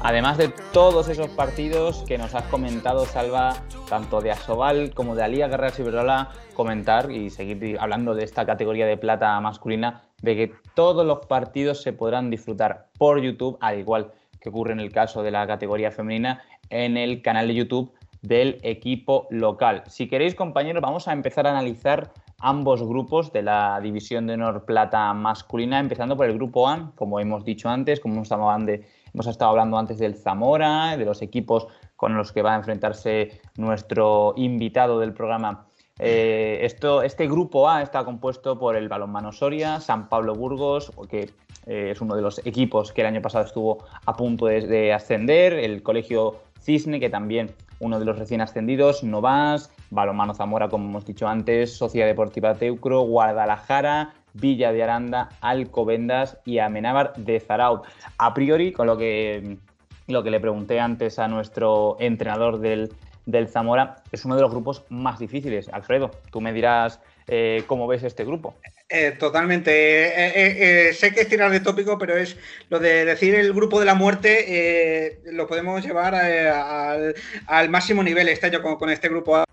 Además 0.00 0.38
de 0.38 0.48
todos 0.72 1.08
esos 1.08 1.28
partidos 1.28 2.04
que 2.06 2.18
nos 2.18 2.34
has 2.34 2.44
comentado, 2.44 3.04
Salva, 3.04 3.56
tanto 3.88 4.20
de 4.20 4.30
Asobal 4.30 4.94
como 4.94 5.16
de 5.16 5.24
Alía 5.24 5.48
Guerrera 5.48 5.72
Ciberola, 5.72 6.30
comentar 6.54 7.10
y 7.10 7.30
seguir 7.30 7.78
hablando 7.80 8.14
de 8.14 8.24
esta 8.24 8.46
categoría 8.46 8.86
de 8.86 8.96
plata 8.96 9.40
masculina, 9.40 10.07
de 10.22 10.36
que 10.36 10.52
todos 10.74 11.06
los 11.06 11.26
partidos 11.26 11.82
se 11.82 11.92
podrán 11.92 12.30
disfrutar 12.30 12.88
por 12.98 13.20
YouTube, 13.20 13.58
al 13.60 13.78
igual 13.78 14.12
que 14.40 14.48
ocurre 14.48 14.72
en 14.72 14.80
el 14.80 14.92
caso 14.92 15.22
de 15.22 15.30
la 15.30 15.46
categoría 15.46 15.90
femenina, 15.90 16.42
en 16.70 16.96
el 16.96 17.22
canal 17.22 17.48
de 17.48 17.54
YouTube 17.54 17.92
del 18.22 18.58
equipo 18.62 19.26
local. 19.30 19.84
Si 19.86 20.08
queréis, 20.08 20.34
compañeros, 20.34 20.82
vamos 20.82 21.08
a 21.08 21.12
empezar 21.12 21.46
a 21.46 21.50
analizar 21.50 22.12
ambos 22.40 22.82
grupos 22.82 23.32
de 23.32 23.42
la 23.42 23.80
división 23.80 24.26
de 24.26 24.34
honor 24.34 24.64
plata 24.64 25.12
masculina, 25.12 25.80
empezando 25.80 26.16
por 26.16 26.26
el 26.26 26.34
grupo 26.34 26.68
A, 26.68 26.92
como 26.94 27.20
hemos 27.20 27.44
dicho 27.44 27.68
antes, 27.68 28.00
como 28.00 28.14
hemos 28.14 28.26
estado, 28.26 28.64
de, 28.64 28.86
hemos 29.12 29.26
estado 29.26 29.50
hablando 29.50 29.78
antes 29.78 29.98
del 29.98 30.14
Zamora, 30.14 30.96
de 30.96 31.04
los 31.04 31.22
equipos 31.22 31.66
con 31.96 32.16
los 32.16 32.32
que 32.32 32.42
va 32.42 32.54
a 32.54 32.56
enfrentarse 32.56 33.40
nuestro 33.56 34.34
invitado 34.36 35.00
del 35.00 35.12
programa. 35.12 35.67
Eh, 35.98 36.60
esto, 36.62 37.02
este 37.02 37.26
grupo 37.26 37.68
A 37.68 37.82
está 37.82 38.04
compuesto 38.04 38.58
por 38.58 38.76
el 38.76 38.88
Balonmano 38.88 39.32
Soria, 39.32 39.80
San 39.80 40.08
Pablo 40.08 40.34
Burgos, 40.34 40.92
que 41.10 41.30
eh, 41.66 41.90
es 41.90 42.00
uno 42.00 42.14
de 42.14 42.22
los 42.22 42.44
equipos 42.46 42.92
que 42.92 43.00
el 43.00 43.08
año 43.08 43.20
pasado 43.20 43.44
estuvo 43.44 43.84
a 44.06 44.16
punto 44.16 44.46
de, 44.46 44.66
de 44.66 44.92
ascender, 44.92 45.54
el 45.54 45.82
Colegio 45.82 46.36
Cisne, 46.60 47.00
que 47.00 47.10
también 47.10 47.50
uno 47.80 47.98
de 47.98 48.04
los 48.04 48.18
recién 48.18 48.40
ascendidos, 48.40 49.02
Novas, 49.02 49.70
Balomano 49.90 50.34
Zamora, 50.34 50.68
como 50.68 50.88
hemos 50.88 51.04
dicho 51.04 51.28
antes, 51.28 51.76
Sociedad 51.76 52.06
Deportiva 52.06 52.54
Teucro, 52.54 53.02
Guadalajara, 53.02 54.14
Villa 54.34 54.72
de 54.72 54.82
Aranda, 54.82 55.30
Alcobendas 55.40 56.38
y 56.44 56.58
Amenábar 56.58 57.14
de 57.16 57.40
Zaraut. 57.40 57.84
A 58.18 58.34
priori, 58.34 58.72
con 58.72 58.86
lo 58.86 58.96
que, 58.96 59.58
lo 60.06 60.22
que 60.22 60.30
le 60.30 60.40
pregunté 60.40 60.80
antes 60.80 61.18
a 61.18 61.28
nuestro 61.28 61.96
entrenador 61.98 62.58
del, 62.58 62.92
del 63.28 63.46
Zamora, 63.46 64.02
es 64.10 64.24
uno 64.24 64.36
de 64.36 64.40
los 64.40 64.50
grupos 64.50 64.84
más 64.88 65.18
difíciles. 65.18 65.68
Alfredo, 65.68 66.10
tú 66.32 66.40
me 66.40 66.54
dirás 66.54 66.98
eh, 67.26 67.62
cómo 67.66 67.86
ves 67.86 68.02
este 68.02 68.24
grupo. 68.24 68.54
Eh, 68.88 69.12
totalmente. 69.18 70.88
Eh, 70.88 70.94
sé 70.94 71.12
que 71.12 71.20
es 71.20 71.28
tirar 71.28 71.50
de 71.50 71.60
tópico, 71.60 71.98
pero 71.98 72.16
es 72.16 72.38
lo 72.70 72.78
de 72.78 73.04
decir 73.04 73.34
el 73.34 73.52
grupo 73.52 73.80
de 73.80 73.86
la 73.86 73.94
muerte, 73.94 75.20
lo 75.26 75.46
podemos 75.46 75.84
llevar 75.84 76.14
al, 76.14 77.68
máximo 77.68 78.02
nivel 78.02 78.30
este 78.30 78.46
año 78.46 78.62
con, 78.62 78.76
con 78.76 78.88
este 78.88 79.10
grupo 79.10 79.44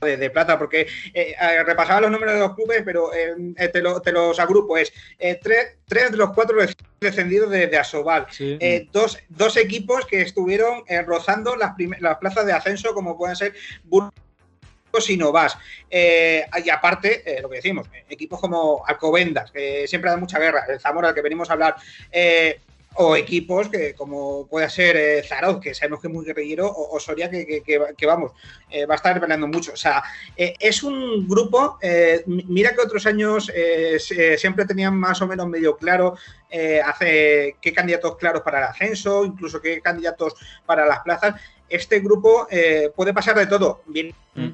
de, 0.00 0.30
plata, 0.30 0.58
porque 0.58 0.86
eh, 1.12 1.36
repasaba 1.64 2.02
los 2.02 2.10
números 2.10 2.34
de 2.34 2.40
los 2.40 2.54
clubes, 2.54 2.82
pero 2.84 3.12
eh, 3.12 3.34
eh, 3.56 3.68
te, 3.68 3.82
los 4.12 4.40
agrupo. 4.40 4.76
Es 4.76 4.92
tres, 5.42 5.76
tres, 5.86 6.10
de 6.10 6.16
los 6.16 6.30
cuatro 6.32 6.56
descendidos 7.00 7.50
de, 7.50 7.66
de 7.66 7.78
Asobal. 7.78 8.26
dos, 8.92 9.18
dos, 9.28 9.56
equipos 9.56 10.06
que 10.06 10.22
estuvieron 10.22 10.84
rozando 11.06 11.56
las, 11.56 11.72
las 12.00 12.18
plazas 12.18 12.46
de 12.46 12.52
ascenso, 12.52 12.94
como 12.94 13.16
pueden 13.16 13.36
ser 13.36 13.54
Burgos 13.84 14.12
y 15.08 15.16
Novas. 15.16 15.58
y 15.90 16.70
aparte, 16.70 17.40
lo 17.42 17.50
que 17.50 17.56
decimos, 17.56 17.88
equipos 18.08 18.40
como 18.40 18.82
Alcobendas, 18.86 19.50
que 19.50 19.86
siempre 19.86 20.10
dan 20.10 20.20
mucha 20.20 20.38
guerra, 20.38 20.64
el 20.68 20.80
Zamora, 20.80 21.08
al 21.08 21.14
que 21.14 21.22
venimos 21.22 21.50
a 21.50 21.52
hablar, 21.52 21.76
o 22.96 23.16
equipos 23.16 23.68
que 23.68 23.94
como 23.94 24.46
puede 24.48 24.68
ser 24.68 24.96
eh, 24.96 25.22
que 25.62 25.74
sabemos 25.74 26.00
que 26.00 26.08
es 26.08 26.12
muy 26.12 26.24
guerrillero, 26.24 26.70
o, 26.70 26.98
Soria, 26.98 27.30
que, 27.30 27.62
que, 27.62 28.06
vamos, 28.06 28.32
eh, 28.68 28.84
va 28.84 28.94
a 28.94 28.96
estar 28.96 29.20
peleando 29.20 29.46
mucho. 29.46 29.72
O 29.72 29.76
sea, 29.76 30.02
eh, 30.36 30.54
es 30.58 30.82
un 30.82 31.28
grupo, 31.28 31.78
eh, 31.80 32.22
mira 32.26 32.74
que 32.74 32.80
otros 32.80 33.06
años 33.06 33.50
siempre 34.36 34.64
tenían 34.64 34.96
más 34.96 35.22
o 35.22 35.26
menos 35.26 35.46
medio 35.48 35.76
claro 35.76 36.16
hace 36.84 37.56
qué 37.60 37.72
candidatos 37.72 38.16
claros 38.16 38.42
para 38.42 38.58
el 38.58 38.64
ascenso, 38.64 39.24
incluso 39.24 39.60
qué 39.60 39.80
candidatos 39.80 40.34
para 40.66 40.84
las 40.84 41.00
plazas. 41.00 41.40
Este 41.68 42.00
grupo 42.00 42.48
puede 42.96 43.14
pasar 43.14 43.36
de 43.36 43.46
todo. 43.46 43.82
Bien, 43.86 44.12
mm. 44.34 44.48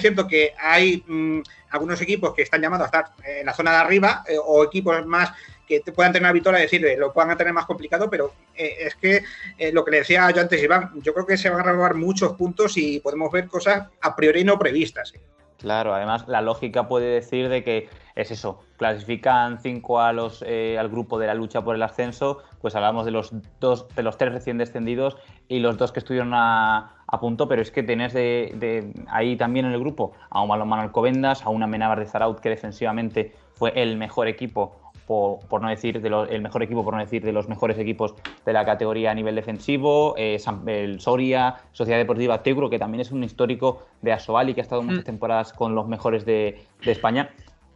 Cierto 0.00 0.26
que 0.26 0.52
hay 0.58 1.02
mm, 1.06 1.40
algunos 1.70 2.00
equipos 2.00 2.34
que 2.34 2.42
están 2.42 2.60
llamados 2.60 2.84
a 2.84 2.86
estar 2.86 3.12
en 3.24 3.46
la 3.46 3.54
zona 3.54 3.72
de 3.72 3.76
arriba 3.78 4.24
o 4.46 4.64
equipos 4.64 5.04
más 5.06 5.32
que 5.66 5.80
puedan 5.92 6.12
tener 6.12 6.24
una 6.24 6.32
victoria, 6.32 6.66
lo 6.98 7.12
puedan 7.12 7.36
tener 7.36 7.52
más 7.52 7.66
complicado, 7.66 8.08
pero 8.10 8.32
eh, 8.54 8.76
es 8.80 8.94
que 8.96 9.22
eh, 9.58 9.72
lo 9.72 9.84
que 9.84 9.92
le 9.92 9.98
decía 9.98 10.30
yo 10.30 10.40
antes, 10.40 10.62
Iván, 10.62 10.90
yo 11.02 11.14
creo 11.14 11.26
que 11.26 11.36
se 11.36 11.50
van 11.50 11.66
a 11.66 11.72
robar 11.72 11.94
muchos 11.94 12.34
puntos 12.34 12.76
y 12.76 13.00
podemos 13.00 13.30
ver 13.32 13.48
cosas 13.48 13.88
a 14.00 14.16
priori 14.16 14.44
no 14.44 14.58
previstas. 14.58 15.12
Claro, 15.58 15.94
además 15.94 16.28
la 16.28 16.42
lógica 16.42 16.88
puede 16.88 17.06
decir 17.06 17.48
de 17.48 17.64
que 17.64 17.88
es 18.16 18.30
eso, 18.30 18.62
clasifican 18.76 19.60
cinco 19.62 20.00
a 20.00 20.12
los, 20.12 20.44
eh, 20.46 20.76
al 20.78 20.90
grupo 20.90 21.18
de 21.18 21.26
la 21.26 21.34
lucha 21.34 21.62
por 21.62 21.74
el 21.74 21.82
ascenso, 21.82 22.42
pues 22.60 22.74
hablamos 22.74 23.06
de 23.06 23.12
los 23.12 23.32
dos, 23.60 23.88
de 23.94 24.02
los 24.02 24.18
tres 24.18 24.32
recién 24.32 24.58
descendidos 24.58 25.16
y 25.48 25.60
los 25.60 25.78
dos 25.78 25.90
que 25.90 26.00
estuvieron 26.00 26.32
a, 26.34 27.03
punto, 27.20 27.48
pero 27.48 27.62
es 27.62 27.70
que 27.70 27.82
tenés 27.82 28.12
de, 28.12 28.92
ahí 29.08 29.36
también 29.36 29.66
en 29.66 29.72
el 29.72 29.80
grupo 29.80 30.12
a 30.30 30.42
un 30.42 30.48
Balonmano 30.48 30.82
Alcobendas, 30.82 31.44
a 31.44 31.50
una 31.50 31.66
Menábar 31.66 32.00
de 32.00 32.06
Zaraut 32.06 32.40
que 32.40 32.48
defensivamente 32.48 33.32
fue 33.54 33.72
el 33.74 33.96
mejor 33.96 34.28
equipo 34.28 34.76
por, 35.06 35.60
no 35.60 35.68
decir 35.68 36.00
de 36.00 36.08
el 36.30 36.40
mejor 36.40 36.62
equipo, 36.62 36.82
por 36.82 36.94
no 36.94 37.00
decir 37.00 37.22
de 37.22 37.32
los 37.32 37.48
mejores 37.48 37.78
equipos 37.78 38.14
de 38.44 38.52
la 38.52 38.64
categoría 38.64 39.10
a 39.10 39.14
nivel 39.14 39.34
defensivo, 39.34 40.14
eh, 40.16 40.38
el 40.66 41.00
Soria, 41.00 41.56
Sociedad 41.72 41.98
Deportiva 41.98 42.42
Tegro, 42.42 42.70
que 42.70 42.78
también 42.78 43.02
es 43.02 43.12
un 43.12 43.22
histórico 43.22 43.82
de 44.00 44.12
Asobal 44.12 44.54
que 44.54 44.60
ha 44.60 44.62
estado 44.62 44.82
muchas 44.82 45.02
mm. 45.02 45.06
temporadas 45.06 45.52
con 45.52 45.74
los 45.74 45.86
mejores 45.86 46.24
de, 46.24 46.58
España. 46.82 47.30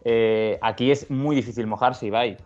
Eh, 0.04 0.58
aquí 0.62 0.90
es 0.90 1.10
muy 1.10 1.36
difícil 1.36 1.66
mojarse, 1.66 2.06
Ibai. 2.06 2.38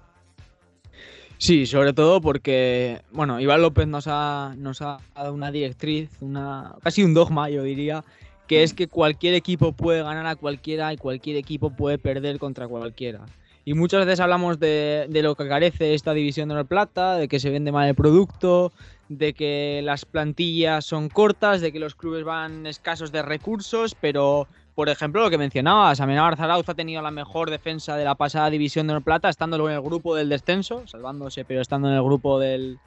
Sí, 1.42 1.66
sobre 1.66 1.92
todo 1.92 2.20
porque, 2.20 3.00
bueno, 3.10 3.40
Iván 3.40 3.62
López 3.62 3.88
nos 3.88 4.04
ha, 4.06 4.54
nos 4.56 4.80
ha 4.80 4.98
dado 5.12 5.34
una 5.34 5.50
directriz, 5.50 6.08
una, 6.20 6.76
casi 6.84 7.02
un 7.02 7.14
dogma, 7.14 7.50
yo 7.50 7.64
diría, 7.64 8.04
que 8.46 8.62
es 8.62 8.72
que 8.72 8.86
cualquier 8.86 9.34
equipo 9.34 9.72
puede 9.72 10.04
ganar 10.04 10.24
a 10.28 10.36
cualquiera 10.36 10.92
y 10.92 10.98
cualquier 10.98 11.36
equipo 11.36 11.70
puede 11.70 11.98
perder 11.98 12.38
contra 12.38 12.68
cualquiera. 12.68 13.26
Y 13.64 13.74
muchas 13.74 14.06
veces 14.06 14.20
hablamos 14.20 14.60
de, 14.60 15.08
lo 15.10 15.34
que 15.34 15.48
carece 15.48 15.94
esta 15.94 16.14
división 16.14 16.48
de 16.48 16.54
la 16.54 16.62
plata, 16.62 17.16
de 17.16 17.26
que 17.26 17.40
se 17.40 17.50
vende 17.50 17.72
mal 17.72 17.88
el 17.88 17.96
producto, 17.96 18.72
de 19.08 19.32
que 19.32 19.80
las 19.82 20.04
plantillas 20.04 20.84
son 20.84 21.08
cortas, 21.08 21.60
de 21.60 21.72
que 21.72 21.80
los 21.80 21.96
clubes 21.96 22.22
van 22.22 22.68
escasos 22.68 23.10
de 23.10 23.22
recursos, 23.22 23.96
pero 24.00 24.46
por 24.74 24.88
ejemplo 24.88 25.22
lo 25.22 25.30
que 25.30 25.38
mencionabas, 25.38 26.00
Amenábar 26.00 26.36
Zarauz 26.36 26.68
ha 26.68 26.74
tenido 26.74 27.02
la 27.02 27.10
mejor 27.10 27.50
defensa 27.50 27.96
de 27.96 28.04
la 28.04 28.14
pasada 28.14 28.50
división 28.50 28.86
de 28.86 28.94
la 28.94 29.00
plata, 29.00 29.28
estando 29.28 29.68
en 29.68 29.74
el 29.74 29.82
grupo 29.82 30.14
del 30.14 30.28
descenso, 30.28 30.86
salvándose, 30.86 31.44
pero 31.44 31.60
estando 31.60 31.88
en 31.88 31.94
el 31.94 32.02
grupo 32.02 32.38
del, 32.38 32.78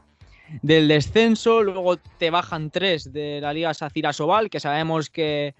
del 0.61 0.87
descenso. 0.87 1.63
Luego 1.63 1.97
te 2.17 2.29
bajan 2.29 2.71
tres 2.71 3.13
de 3.13 3.39
la 3.41 3.53
Liga 3.53 3.73
Sacira 3.73 4.13
Sobal, 4.13 4.49
que 4.49 4.59
sabemos 4.59 5.09
que 5.09 5.53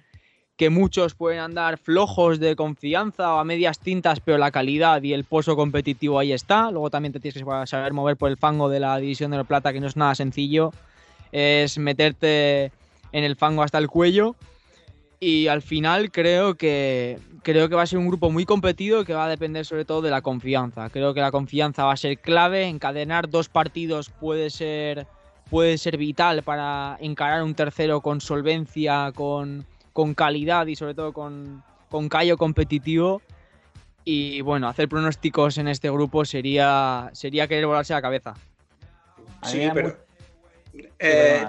que 0.58 0.70
muchos 0.70 1.16
pueden 1.16 1.40
andar 1.40 1.78
flojos 1.78 2.40
de 2.40 2.56
confianza 2.56 3.34
o 3.34 3.40
a 3.40 3.44
medias 3.44 3.80
tintas, 3.80 4.22
pero 4.22 4.38
la 4.38 4.52
calidad 4.52 5.04
y 5.04 5.14
el 5.14 5.26
pozo 5.26 5.56
competitivo 5.56 6.18
ahí 6.18 6.32
está. 6.32 6.72
Luego 6.72 6.90
también 6.90 7.12
te 7.12 7.20
tienes 7.20 7.44
que 7.44 7.68
saber 7.68 7.94
mover 7.94 8.16
por 8.16 8.30
el 8.30 8.38
fango 8.38 8.70
de 8.70 8.80
la 8.80 8.98
división 8.98 9.32
de 9.32 9.38
la 9.38 9.44
plata, 9.44 9.74
que 9.74 9.82
no 9.82 9.88
es 9.88 9.98
nada 9.98 10.16
sencillo. 10.16 10.72
Es 11.32 11.78
meterte 11.78 12.72
en 13.12 13.24
el 13.26 13.36
fango 13.36 13.64
hasta 13.64 13.78
el 13.78 13.90
cuello. 13.90 14.36
Y 15.26 15.48
al 15.48 15.64
final 15.64 16.12
creo 16.12 16.54
que 16.54 17.18
creo 17.42 17.68
que 17.68 17.74
va 17.74 17.82
a 17.82 17.88
ser 17.88 17.98
un 17.98 18.08
grupo 18.08 18.30
muy 18.30 18.46
competido 18.46 19.04
que 19.06 19.16
va 19.16 19.26
a 19.26 19.28
depender 19.28 19.66
sobre 19.66 19.84
todo 19.84 20.04
de 20.04 20.12
la 20.12 20.22
confianza. 20.22 20.92
Creo 20.92 21.16
que 21.16 21.20
la 21.20 21.32
confianza 21.32 21.84
va 21.84 21.94
a 21.94 21.98
ser 21.98 22.20
clave. 22.20 22.68
Encadenar 22.68 23.28
dos 23.28 23.50
partidos 23.50 24.12
puede 24.12 24.52
ser 24.52 25.08
puede 25.50 25.80
ser 25.80 25.98
vital 25.98 26.44
para 26.44 26.98
encarar 27.00 27.42
un 27.42 27.56
tercero 27.56 28.02
con 28.02 28.22
solvencia, 28.22 29.12
con, 29.16 29.66
con 29.94 30.14
calidad 30.14 30.68
y 30.68 30.76
sobre 30.76 30.94
todo 30.94 31.12
con, 31.12 31.64
con 31.90 32.08
callo 32.08 32.38
competitivo. 32.38 33.24
Y 34.04 34.42
bueno, 34.42 34.68
hacer 34.68 34.88
pronósticos 34.88 35.58
en 35.58 35.70
este 35.70 35.90
grupo 35.90 36.24
sería, 36.24 37.10
sería 37.14 37.48
querer 37.48 37.66
volarse 37.66 37.94
la 37.94 38.02
cabeza. 38.04 38.36
Sí, 39.42 39.68
pero. 39.74 40.05
Eh, 41.00 41.46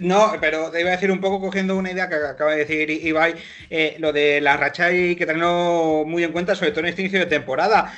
no, 0.00 0.32
pero 0.40 0.70
te 0.70 0.80
iba 0.80 0.90
a 0.90 0.92
decir 0.92 1.10
un 1.10 1.20
poco 1.20 1.40
cogiendo 1.40 1.76
una 1.76 1.92
idea 1.92 2.08
que 2.08 2.16
acaba 2.16 2.52
de 2.52 2.64
decir 2.64 2.90
Ibai, 2.90 3.34
eh, 3.70 3.96
lo 3.98 4.12
de 4.12 4.40
la 4.40 4.56
racha 4.56 4.92
y 4.92 5.16
que 5.16 5.26
tenerlo 5.26 6.04
muy 6.06 6.24
en 6.24 6.32
cuenta, 6.32 6.54
sobre 6.54 6.72
todo 6.72 6.80
en 6.80 6.86
este 6.86 7.02
inicio 7.02 7.20
de 7.20 7.26
temporada. 7.26 7.92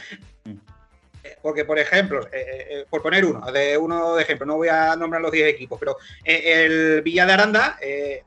porque 1.43 1.67
por 1.67 1.79
ejemplo, 1.79 2.27
eh, 2.33 2.67
eh, 2.71 2.85
por 2.89 3.03
poner 3.03 3.25
uno, 3.25 3.53
de 3.53 3.77
uno 3.77 4.17
de 4.17 4.23
ejemplo, 4.23 4.47
no 4.47 4.57
voy 4.57 4.69
a 4.69 4.97
nombrar 4.97 5.21
los 5.21 5.31
10 5.31 5.49
equipos, 5.49 5.79
pero 5.79 5.99
el 6.25 7.03
Villa 7.03 7.27
de 7.27 7.33
Aranda, 7.35 7.79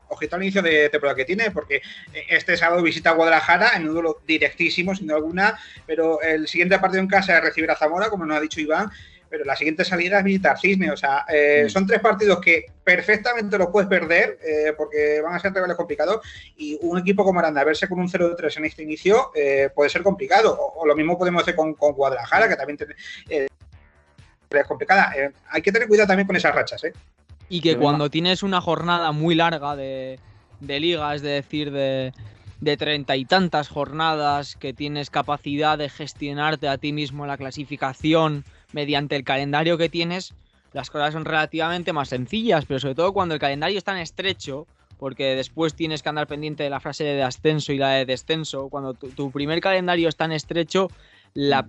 ojito 0.10 0.36
al 0.36 0.44
inicio 0.44 0.62
de 0.62 0.90
temporada 0.90 1.16
que 1.16 1.26
tiene, 1.26 1.50
porque 1.50 1.82
este 2.30 2.56
sábado 2.58 2.84
visita 2.84 3.12
Guadalajara 3.12 3.72
en 3.76 3.88
un 3.88 3.94
duelo 3.94 4.22
directísimo, 4.28 4.96
sin 4.96 5.08
duda 5.08 5.18
alguna, 5.18 5.60
pero 5.88 6.22
el 6.22 6.48
siguiente 6.48 6.78
partido 6.78 7.02
en 7.02 7.08
casa 7.08 7.38
es 7.38 7.44
recibir 7.44 7.72
a 7.72 7.76
Zamora, 7.76 8.10
como 8.10 8.24
nos 8.26 8.38
ha 8.38 8.42
dicho 8.42 8.62
Iván, 8.62 8.92
pero 9.30 9.46
la 9.46 9.56
siguiente 9.56 9.86
salida 9.86 10.20
es 10.20 10.24
visitar 10.24 10.60
Cisne. 10.60 10.92
O 10.92 10.98
sea, 10.98 11.26
eh, 11.30 11.64
mm. 11.66 11.70
son 11.70 11.88
tres 11.88 12.00
partidos 12.00 12.40
que 12.40 12.66
perfectamente 12.84 13.58
los 13.58 13.68
puedes 13.68 13.90
perder 13.90 14.40
eh, 14.44 14.74
porque 14.78 15.22
van 15.22 15.36
a 15.36 15.40
ser 15.40 15.54
rivales 15.54 15.76
complicados. 15.76 16.26
Y 16.56 16.78
un 16.82 16.98
equipo 16.98 17.24
como 17.24 17.40
Aranda, 17.40 17.64
verse 17.64 17.88
con 17.88 18.00
un 18.00 18.10
0-3 18.10 18.58
en 18.58 18.66
este 18.66 18.84
inicio 18.84 19.32
eh, 19.36 19.70
puede 19.74 19.90
ser 19.90 20.04
complicado. 20.04 20.58
O, 20.76 20.86
lo 20.86 20.96
mismo 20.96 21.18
podemos 21.18 21.42
hacer 21.42 21.56
con, 21.56 21.74
Guadalajara, 21.74 22.48
que 22.48 22.56
también 22.56 22.78
es 23.30 24.68
complicada. 24.68 25.14
hay 25.50 25.62
que 25.62 25.72
tener 25.72 25.88
cuidado 25.88 26.08
también 26.08 26.28
con 26.28 26.36
esas 26.36 26.56
rachas. 26.56 26.82
Y 27.50 27.62
que 27.62 27.78
cuando 27.78 28.10
tienes 28.10 28.44
una 28.44 28.62
jornada 28.62 29.12
muy 29.12 29.36
larga 29.36 29.76
de, 29.76 30.20
de 30.60 30.80
liga, 30.80 31.14
es 31.16 31.22
decir, 31.22 31.72
de 31.72 32.12
de 32.60 32.78
treinta 32.78 33.16
y 33.16 33.26
tantas 33.26 33.68
jornadas, 33.70 34.56
que 34.56 34.74
tienes 34.74 35.10
capacidad 35.10 35.78
de 35.78 35.90
gestionarte 35.90 36.68
a 36.68 36.78
ti 36.78 36.92
mismo 36.92 37.26
la 37.26 37.38
clasificación, 37.38 38.46
mediante 38.74 39.16
el 39.16 39.24
calendario 39.24 39.78
que 39.78 39.90
tienes, 39.90 40.34
las 40.74 40.90
cosas 40.90 41.14
son 41.14 41.26
relativamente 41.26 41.94
más 41.94 42.10
sencillas, 42.10 42.66
pero 42.66 42.80
sobre 42.80 42.96
todo 42.96 43.14
cuando 43.14 43.34
el 43.34 43.40
calendario 43.40 43.78
es 43.78 43.84
tan 43.84 43.98
estrecho, 43.98 44.68
porque 44.98 45.36
después 45.36 45.76
tienes 45.76 46.04
que 46.04 46.10
andar 46.10 46.28
pendiente 46.28 46.64
de 46.64 46.70
la 46.70 46.80
frase 46.80 47.04
de 47.04 47.24
ascenso 47.24 47.72
y 47.72 47.78
la 47.78 47.90
de 47.92 48.06
descenso, 48.06 48.70
cuando 48.70 48.94
tu, 48.94 49.32
primer 49.32 49.62
calendario 49.62 50.10
es 50.10 50.16
tan 50.16 50.32
estrecho, 50.32 50.90
la, 51.34 51.68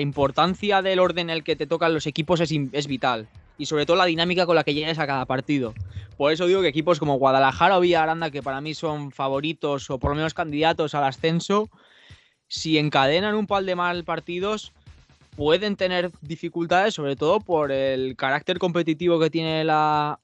importancia 0.00 0.82
del 0.82 0.98
orden 0.98 1.30
en 1.30 1.36
el 1.36 1.44
que 1.44 1.56
te 1.56 1.66
tocan 1.66 1.94
los 1.94 2.06
equipos 2.06 2.40
es, 2.40 2.52
es 2.72 2.86
vital. 2.86 3.28
Y 3.58 3.66
sobre 3.66 3.86
todo 3.86 3.96
la 3.96 4.04
dinámica 4.04 4.44
con 4.44 4.54
la 4.54 4.64
que 4.64 4.74
llegues 4.74 4.98
a 4.98 5.06
cada 5.06 5.24
partido. 5.24 5.74
Por 6.16 6.32
eso 6.32 6.46
digo 6.46 6.62
que 6.62 6.68
equipos 6.68 6.98
como 6.98 7.18
Guadalajara 7.18 7.76
o 7.76 7.80
Villaranda, 7.80 8.30
que 8.30 8.42
para 8.42 8.60
mí 8.60 8.74
son 8.74 9.12
favoritos 9.12 9.90
o 9.90 9.98
por 9.98 10.10
lo 10.10 10.16
menos 10.16 10.34
candidatos 10.34 10.94
al 10.94 11.04
ascenso, 11.04 11.70
si 12.48 12.78
encadenan 12.78 13.34
un 13.34 13.46
par 13.46 13.64
de 13.64 13.74
mal 13.74 14.04
partidos, 14.04 14.72
pueden 15.36 15.76
tener 15.76 16.10
dificultades, 16.22 16.94
sobre 16.94 17.14
todo 17.14 17.40
por 17.40 17.70
el 17.70 18.16
carácter 18.16 18.58
competitivo 18.58 19.20
que 19.20 19.30
tiene 19.30 19.64
la, 19.64 20.18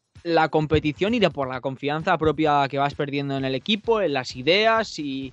competición 0.50 1.14
y 1.14 1.20
de 1.20 1.30
por 1.30 1.48
la 1.48 1.60
confianza 1.60 2.16
propia 2.16 2.66
que 2.68 2.78
vas 2.78 2.94
perdiendo 2.94 3.36
en 3.36 3.44
el 3.44 3.54
equipo, 3.54 4.00
en 4.00 4.14
las 4.14 4.34
ideas 4.34 4.98
y, 4.98 5.32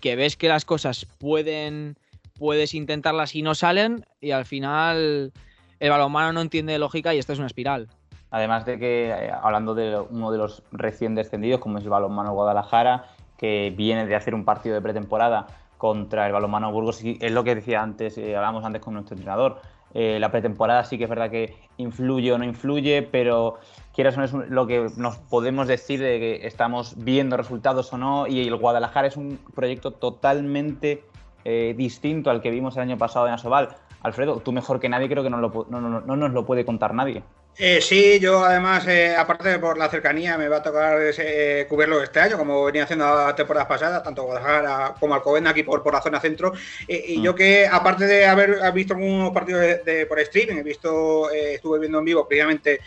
que 0.00 0.16
ves 0.16 0.36
que 0.36 0.48
las 0.48 0.64
cosas 0.64 1.06
pueden 1.18 1.96
puedes 2.38 2.74
intentarlas 2.74 3.34
y 3.34 3.42
no 3.42 3.54
salen 3.54 4.04
y 4.20 4.32
al 4.32 4.44
final 4.44 5.32
el 5.78 5.90
balonmano 5.90 6.32
no 6.34 6.40
entiende 6.40 6.78
lógica 6.78 7.14
y 7.14 7.18
esta 7.18 7.32
es 7.32 7.38
una 7.38 7.46
espiral. 7.46 7.88
Además 8.30 8.66
de 8.66 8.78
que, 8.78 9.08
eh, 9.08 9.30
hablando 9.30 9.74
de 9.74 9.98
uno 10.10 10.32
de 10.32 10.38
los 10.38 10.62
recién 10.72 11.14
descendidos, 11.14 11.60
como 11.60 11.78
es 11.78 11.84
el 11.84 11.90
balonmano 11.90 12.34
Guadalajara, 12.34 13.06
que 13.38 13.72
viene 13.74 14.06
de 14.06 14.16
hacer 14.16 14.34
un 14.34 14.44
partido 14.44 14.74
de 14.74 14.82
pretemporada 14.82 15.46
contra 15.78 16.26
el 16.26 16.32
balonmano 16.32 16.72
Burgos. 16.72 17.02
Y 17.04 17.18
es 17.20 17.32
lo 17.32 17.44
que 17.44 17.54
decía 17.54 17.82
antes, 17.82 18.18
eh, 18.18 18.36
hablábamos 18.36 18.64
antes 18.64 18.82
con 18.82 18.94
nuestro 18.94 19.16
entrenador. 19.16 19.60
Eh, 19.94 20.18
la 20.18 20.30
pretemporada 20.30 20.84
sí 20.84 20.98
que 20.98 21.04
es 21.04 21.10
verdad 21.10 21.30
que 21.30 21.56
influye 21.78 22.32
o 22.32 22.38
no 22.38 22.44
influye, 22.44 23.02
pero 23.02 23.58
quieras 23.94 24.16
o 24.16 24.20
no 24.20 24.24
es 24.24 24.32
lo 24.50 24.66
que 24.66 24.88
nos 24.96 25.16
podemos 25.16 25.68
decir 25.68 26.00
de 26.00 26.18
que 26.18 26.46
estamos 26.46 26.94
viendo 27.02 27.36
resultados 27.36 27.92
o 27.92 27.98
no. 27.98 28.26
Y 28.26 28.46
el 28.46 28.56
Guadalajara 28.56 29.08
es 29.08 29.16
un 29.16 29.38
proyecto 29.54 29.92
totalmente 29.92 31.02
eh, 31.44 31.74
distinto 31.76 32.30
al 32.30 32.42
que 32.42 32.50
vimos 32.50 32.76
el 32.76 32.82
año 32.82 32.98
pasado 32.98 33.26
en 33.26 33.34
Asobal. 33.34 33.76
Alfredo, 34.02 34.40
tú 34.40 34.52
mejor 34.52 34.80
que 34.80 34.88
nadie 34.88 35.08
creo 35.08 35.22
que 35.22 35.30
no, 35.30 35.38
no 35.40 36.16
nos 36.16 36.32
lo 36.32 36.44
puede 36.44 36.64
contar 36.64 36.94
nadie. 36.94 37.22
Eh, 37.58 37.80
sí, 37.80 38.18
yo 38.20 38.44
además, 38.44 38.86
eh, 38.86 39.16
aparte 39.16 39.48
de 39.48 39.58
por 39.58 39.78
la 39.78 39.88
cercanía, 39.88 40.36
me 40.36 40.46
va 40.48 40.58
a 40.58 40.62
tocar 40.62 40.98
eh, 41.00 41.64
cubrirlo 41.66 42.02
este 42.02 42.20
año, 42.20 42.36
como 42.36 42.62
venía 42.64 42.84
haciendo 42.84 43.34
temporadas 43.34 43.66
pasadas, 43.66 44.02
tanto 44.02 44.24
Guadalajara 44.24 44.94
como 45.00 45.14
Alcobendas 45.14 45.52
aquí 45.52 45.62
por, 45.62 45.82
por 45.82 45.94
la 45.94 46.02
zona 46.02 46.20
centro. 46.20 46.52
y 46.86 47.22
yo 47.22 47.32
mm. 47.32 47.36
que, 47.36 47.66
aparte 47.66 48.06
de 48.06 48.26
haber 48.26 48.60
visto 48.72 48.92
algunos 48.92 49.32
partidos 49.32 49.62
de, 49.84 50.06
por 50.06 50.20
streaming, 50.20 50.56
he 50.56 50.62
visto, 50.62 51.30
estuve 51.30 51.78
viendo 51.78 51.98
en 51.98 52.04
vivo 52.04 52.28
previamente 52.28 52.80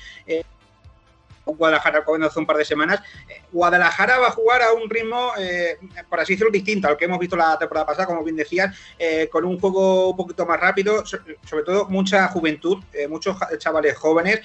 Guadalajara 1.57 2.03
hace 2.25 2.39
un 2.39 2.45
par 2.45 2.57
de 2.57 2.65
semanas. 2.65 3.01
Eh, 3.27 3.41
Guadalajara 3.51 4.19
va 4.19 4.27
a 4.27 4.31
jugar 4.31 4.61
a 4.61 4.73
un 4.73 4.89
ritmo, 4.89 5.31
eh, 5.37 5.77
por 6.09 6.19
así 6.19 6.33
decirlo, 6.33 6.51
distinto 6.51 6.87
al 6.87 6.97
que 6.97 7.05
hemos 7.05 7.19
visto 7.19 7.35
la 7.35 7.57
temporada 7.57 7.85
pasada, 7.85 8.05
como 8.05 8.23
bien 8.23 8.35
decías, 8.35 8.75
eh, 8.97 9.27
con 9.29 9.45
un 9.45 9.59
juego 9.59 10.11
un 10.11 10.17
poquito 10.17 10.45
más 10.45 10.59
rápido, 10.59 11.03
sobre 11.05 11.63
todo 11.63 11.85
mucha 11.89 12.27
juventud, 12.29 12.83
muchos 13.09 13.37
chavales 13.57 13.97
jóvenes. 13.97 14.41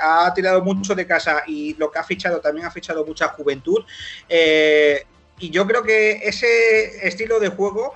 ha 0.00 0.32
tirado 0.34 0.62
mucho 0.62 0.94
de 0.94 1.06
casa 1.06 1.42
y 1.46 1.74
lo 1.74 1.90
que 1.90 1.98
ha 1.98 2.04
fichado 2.04 2.40
también 2.40 2.66
ha 2.66 2.70
fichado 2.70 3.04
mucha 3.04 3.28
juventud. 3.28 3.84
y 4.28 5.50
yo 5.50 5.66
creo 5.66 5.82
que 5.82 6.20
ese 6.22 7.06
estilo 7.06 7.40
de 7.40 7.48
juego. 7.48 7.94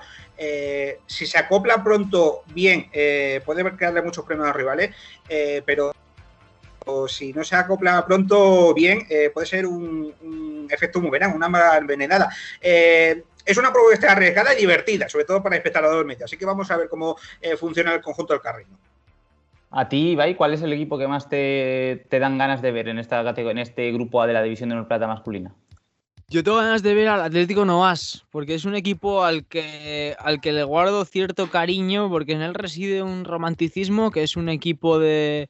si 1.07 1.25
se 1.25 1.37
acopla 1.37 1.83
pronto 1.83 2.43
bien, 2.47 2.89
puede 3.45 3.75
crearle 3.75 4.01
muchos 4.01 4.25
problemas 4.25 4.45
a 4.45 4.49
los 4.49 4.57
rivales, 4.57 4.95
pero 5.65 5.93
si 7.07 7.33
no 7.33 7.43
se 7.43 7.55
acopla 7.55 8.05
pronto 8.05 8.73
bien, 8.73 9.05
eh, 9.09 9.29
puede 9.33 9.47
ser 9.47 9.65
un, 9.65 10.67
efecto 10.69 10.99
muy 10.99 11.09
bueno, 11.09 11.31
una 11.33 11.49
mala 11.49 11.77
envenenada. 11.77 12.29
Eh, 12.61 13.23
es 13.45 13.57
una 13.57 13.71
propuesta 13.71 14.11
arriesgada 14.11 14.53
y 14.53 14.57
divertida, 14.57 15.07
sobre 15.07 15.25
todo 15.25 15.41
para 15.41 15.55
el 15.55 15.59
espectador 15.59 16.05
medio. 16.05 16.25
Así 16.25 16.37
que 16.37 16.45
vamos 16.45 16.69
a 16.69 16.77
ver 16.77 16.89
cómo 16.89 17.15
eh, 17.41 17.55
funciona 17.55 17.93
el 17.93 18.01
conjunto 18.01 18.33
del 18.33 18.41
carrino. 18.41 18.77
A 19.71 19.87
ti, 19.87 20.11
Ibai, 20.11 20.35
¿cuál 20.35 20.53
es 20.53 20.61
el 20.61 20.73
equipo 20.73 20.97
que 20.97 21.07
más 21.07 21.29
te, 21.29 22.05
dan 22.09 22.37
ganas 22.37 22.61
de 22.61 22.71
ver 22.71 22.89
en, 22.89 22.99
esta 22.99 23.21
en 23.21 23.57
este 23.57 23.91
grupo 23.91 24.21
A 24.21 24.27
de 24.27 24.33
la 24.33 24.43
División 24.43 24.69
de 24.69 24.75
Honor 24.75 24.87
Plata 24.87 25.07
masculina? 25.07 25.53
Yo 26.29 26.43
tengo 26.43 26.57
ganas 26.57 26.83
de 26.83 26.93
ver 26.93 27.07
al 27.07 27.21
Atlético 27.21 27.63
Noas, 27.63 28.25
porque 28.31 28.55
es 28.55 28.65
un 28.65 28.75
equipo 28.75 29.23
al 29.23 29.45
que, 29.45 30.15
al 30.19 30.41
que 30.41 30.51
le 30.51 30.63
guardo 30.63 31.05
cierto 31.05 31.49
cariño, 31.49 32.09
porque 32.09 32.33
en 32.33 32.41
él 32.41 32.53
reside 32.53 33.01
un 33.01 33.23
romanticismo, 33.23 34.11
que 34.11 34.23
es 34.23 34.35
un 34.35 34.49
equipo 34.49 34.99
de, 34.99 35.49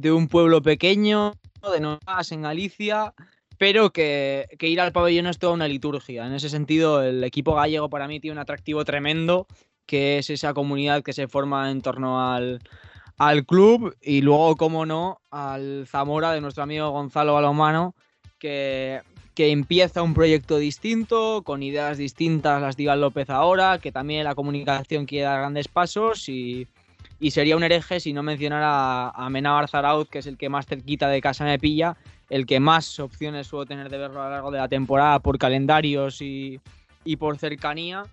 de 0.00 0.12
un 0.12 0.28
pueblo 0.28 0.60
pequeño, 0.60 1.32
de 1.72 1.80
Novas 1.80 2.30
en 2.30 2.42
Galicia, 2.42 3.14
pero 3.56 3.90
que, 3.90 4.46
ir 4.60 4.80
al 4.80 4.92
pabellón 4.92 5.26
es 5.26 5.38
toda 5.38 5.54
una 5.54 5.66
liturgia. 5.66 6.26
En 6.26 6.34
ese 6.34 6.50
sentido, 6.50 7.02
el 7.02 7.24
equipo 7.24 7.54
gallego 7.54 7.88
para 7.88 8.06
mí 8.06 8.20
tiene 8.20 8.32
un 8.32 8.38
atractivo 8.38 8.84
tremendo, 8.84 9.46
que 9.86 10.18
es 10.18 10.28
esa 10.28 10.52
comunidad 10.52 11.02
que 11.02 11.14
se 11.14 11.28
forma 11.28 11.70
en 11.70 11.80
torno 11.80 12.30
al, 12.30 12.60
club 13.46 13.96
y 14.02 14.20
luego, 14.20 14.56
como 14.56 14.84
no, 14.84 15.20
al 15.30 15.86
Zamora 15.88 16.32
de 16.32 16.42
nuestro 16.42 16.62
amigo 16.62 16.90
Gonzalo 16.90 17.32
Balomano, 17.32 17.94
que, 18.38 19.00
que 19.34 19.50
empieza 19.50 20.02
un 20.02 20.12
proyecto 20.12 20.58
distinto, 20.58 21.42
con 21.42 21.62
ideas 21.62 21.96
distintas, 21.96 22.60
las 22.60 22.76
diga 22.76 22.96
López 22.96 23.30
ahora, 23.30 23.78
que 23.78 23.92
también 23.92 24.24
la 24.24 24.34
comunicación 24.34 25.06
quiere 25.06 25.24
dar 25.24 25.38
grandes 25.38 25.68
pasos 25.68 26.28
y 26.28 26.68
y 27.18 27.30
sería 27.30 27.56
un 27.56 27.62
hereje 27.62 28.00
si 28.00 28.12
no 28.12 28.22
mencionara 28.22 29.08
a 29.08 29.30
Mena 29.30 29.52
Barzaraud, 29.52 30.06
que 30.08 30.18
es 30.18 30.26
el 30.26 30.36
que 30.36 30.48
más 30.48 30.66
cerquita 30.66 31.08
de 31.08 31.20
casa 31.20 31.44
me 31.44 31.58
pilla, 31.58 31.96
el 32.28 32.46
que 32.46 32.60
más 32.60 32.98
opciones 33.00 33.46
suelo 33.46 33.66
tener 33.66 33.88
de 33.88 33.98
verlo 33.98 34.20
a 34.20 34.24
lo 34.24 34.30
largo 34.30 34.50
de 34.50 34.58
la 34.58 34.68
temporada 34.68 35.18
por 35.20 35.38
calendarios 35.38 36.20
y, 36.20 36.60
por 37.18 37.38
cercanía. 37.38 38.04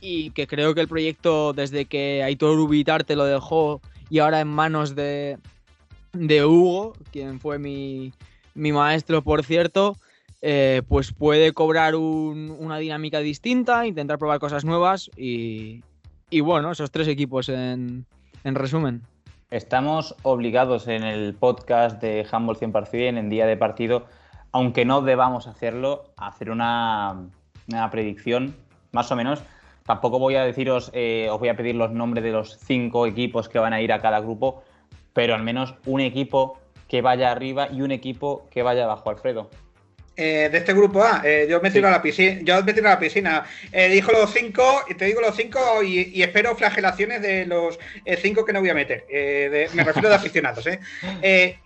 Y 0.00 0.30
que 0.30 0.46
creo 0.46 0.74
que 0.74 0.80
el 0.80 0.88
proyecto, 0.88 1.52
desde 1.52 1.84
que 1.84 2.22
Aitor 2.22 2.58
Ubitar 2.58 3.04
te 3.04 3.16
lo 3.16 3.24
dejó 3.24 3.80
y 4.10 4.20
ahora 4.20 4.40
en 4.40 4.48
manos 4.48 4.94
de, 4.94 5.38
de 6.12 6.44
Hugo, 6.44 6.94
quien 7.12 7.40
fue 7.40 7.58
mi, 7.58 8.12
maestro, 8.54 9.22
por 9.22 9.44
cierto, 9.44 9.96
eh, 10.40 10.82
pues 10.88 11.12
puede 11.12 11.52
cobrar 11.52 11.96
una 11.96 12.78
dinámica 12.78 13.18
distinta, 13.18 13.86
intentar 13.86 14.18
probar 14.18 14.38
cosas 14.38 14.64
nuevas 14.64 15.10
y, 15.16 15.82
y 16.30 16.40
bueno, 16.40 16.70
esos 16.70 16.92
tres 16.92 17.08
equipos 17.08 17.48
en, 17.48 18.06
en 18.44 18.54
resumen. 18.54 19.02
Estamos 19.50 20.14
obligados 20.22 20.88
en 20.88 21.02
el 21.02 21.34
podcast 21.34 22.00
de 22.02 22.26
Humble 22.30 22.58
100% 22.58 23.18
en 23.18 23.30
día 23.30 23.46
de 23.46 23.56
partido, 23.56 24.06
aunque 24.52 24.84
no 24.84 25.00
debamos 25.00 25.46
hacerlo, 25.46 26.04
a 26.16 26.28
hacer 26.28 26.50
una, 26.50 27.28
predicción 27.90 28.54
más 28.92 29.10
o 29.10 29.16
menos. 29.16 29.42
Tampoco 29.84 30.18
voy 30.18 30.34
a 30.34 30.44
deciros, 30.44 30.90
eh, 30.92 31.28
os 31.30 31.38
voy 31.38 31.48
a 31.48 31.56
pedir 31.56 31.74
los 31.74 31.92
nombres 31.92 32.22
de 32.22 32.32
los 32.32 32.58
cinco 32.58 33.06
equipos 33.06 33.48
que 33.48 33.58
van 33.58 33.72
a 33.72 33.80
ir 33.80 33.92
a 33.92 34.00
cada 34.00 34.20
grupo, 34.20 34.62
pero 35.14 35.34
al 35.34 35.42
menos 35.42 35.74
un 35.86 36.00
equipo 36.00 36.58
que 36.88 37.00
vaya 37.00 37.32
arriba 37.32 37.68
y 37.70 37.80
un 37.80 37.90
equipo 37.90 38.46
que 38.50 38.62
vaya 38.62 38.84
abajo, 38.84 39.08
Alfredo. 39.08 39.48
Eh, 40.20 40.48
de 40.50 40.58
este 40.58 40.72
grupo 40.72 41.00
A. 41.00 41.22
Eh, 41.24 41.46
yo 41.48 41.60
me 41.60 41.70
tiro 41.70 41.86
a 41.86 41.92
la 41.92 42.02
piscina. 42.02 42.40
Yo 42.42 42.60
me 42.64 42.72
tiro 42.74 42.88
a 42.88 42.94
la 42.94 42.98
piscina. 42.98 43.46
Eh, 43.70 43.88
dijo 43.88 44.10
los 44.10 44.32
cinco, 44.32 44.82
y 44.88 44.94
te 44.94 45.04
digo 45.04 45.20
los 45.20 45.36
cinco 45.36 45.80
y, 45.80 46.20
espero 46.20 46.56
flagelaciones 46.56 47.22
de 47.22 47.46
los 47.46 47.78
cinco 48.20 48.44
que 48.44 48.52
no 48.52 48.58
voy 48.58 48.70
a 48.70 48.74
meter. 48.74 49.06
me 49.74 49.84
refiero 49.84 50.08
de 50.08 50.16
aficionados. 50.16 50.66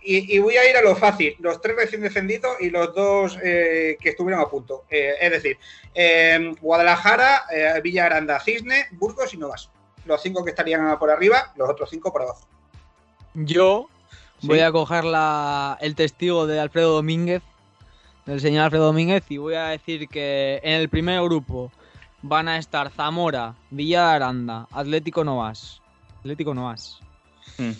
Y, 0.03 0.37
voy 0.37 0.55
a 0.57 0.69
ir 0.69 0.77
a 0.77 0.83
lo 0.83 0.95
fácil. 0.95 1.35
Los 1.39 1.61
tres 1.61 1.75
recién 1.75 2.01
descendidos 2.01 2.57
y 2.59 2.69
los 2.69 2.93
dos 2.93 3.37
que 3.39 3.97
estuvieron 4.03 4.39
a 4.43 4.47
punto. 4.47 4.83
es 4.87 5.31
decir, 5.31 5.57
Guadalajara, 6.61 7.45
Villa 7.81 8.05
Aranda, 8.05 8.39
Cisne, 8.39 8.85
Burgos 8.91 9.33
y 9.33 9.37
Novas. 9.37 9.71
los 10.05 10.21
cinco 10.21 10.43
que 10.43 10.51
estarían 10.51 10.99
por 10.99 11.09
arriba, 11.09 11.53
los 11.55 11.67
otros 11.67 11.89
cinco 11.89 12.13
por 12.13 12.21
abajo. 12.21 12.47
Yo 13.33 13.89
Sí. 14.41 14.47
voy 14.47 14.59
a 14.59 14.71
coger 14.73 15.05
la, 15.05 15.77
el 15.79 15.95
testigo 15.95 16.45
de 16.45 16.59
Alfredo 16.59 16.95
Domínguez, 16.95 17.41
del 18.25 18.39
señor 18.39 18.65
Alfredo 18.65 18.85
Domínguez, 18.85 19.23
y 19.29 19.37
voy 19.37 19.55
a 19.55 19.65
decir 19.67 20.07
que 20.07 20.59
en 20.63 20.73
el 20.73 20.89
primer 20.89 21.21
grupo 21.23 21.71
van 22.21 22.47
a 22.47 22.57
estar 22.57 22.89
Zamora, 22.89 23.55
Villa 23.69 24.07
de 24.07 24.15
Aranda, 24.15 24.67
Atlético 24.71 25.23
Novas, 25.23 25.81
Atlético 26.19 26.53
Novas, 26.53 26.99
Mm. 27.57 27.71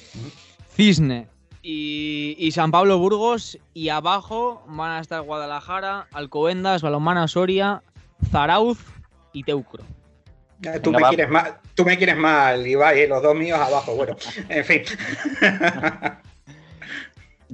Cisne 0.75 1.27
y, 1.61 2.35
y 2.37 2.51
San 2.51 2.71
Pablo 2.71 2.97
Burgos, 2.99 3.57
y 3.73 3.89
abajo 3.89 4.63
van 4.67 4.91
a 4.91 4.99
estar 4.99 5.21
Guadalajara, 5.21 6.07
Alcobendas, 6.11 6.81
Balonmano 6.81 7.27
Soria, 7.27 7.81
Zarauz 8.29 8.79
y 9.31 9.43
Teucro. 9.43 9.83
Tú 10.81 10.91
Venga, 10.91 10.99
me, 10.99 11.15
quieres 11.15 11.29
mal, 11.29 11.57
tú 11.75 11.85
me 11.85 11.97
quieres 11.97 12.17
mal, 12.17 12.65
Ibai, 12.65 13.01
eh, 13.01 13.07
los 13.07 13.21
dos 13.23 13.35
míos 13.35 13.59
abajo. 13.59 13.95
Bueno, 13.95 14.15
en 14.49 14.65
fin. 14.65 14.81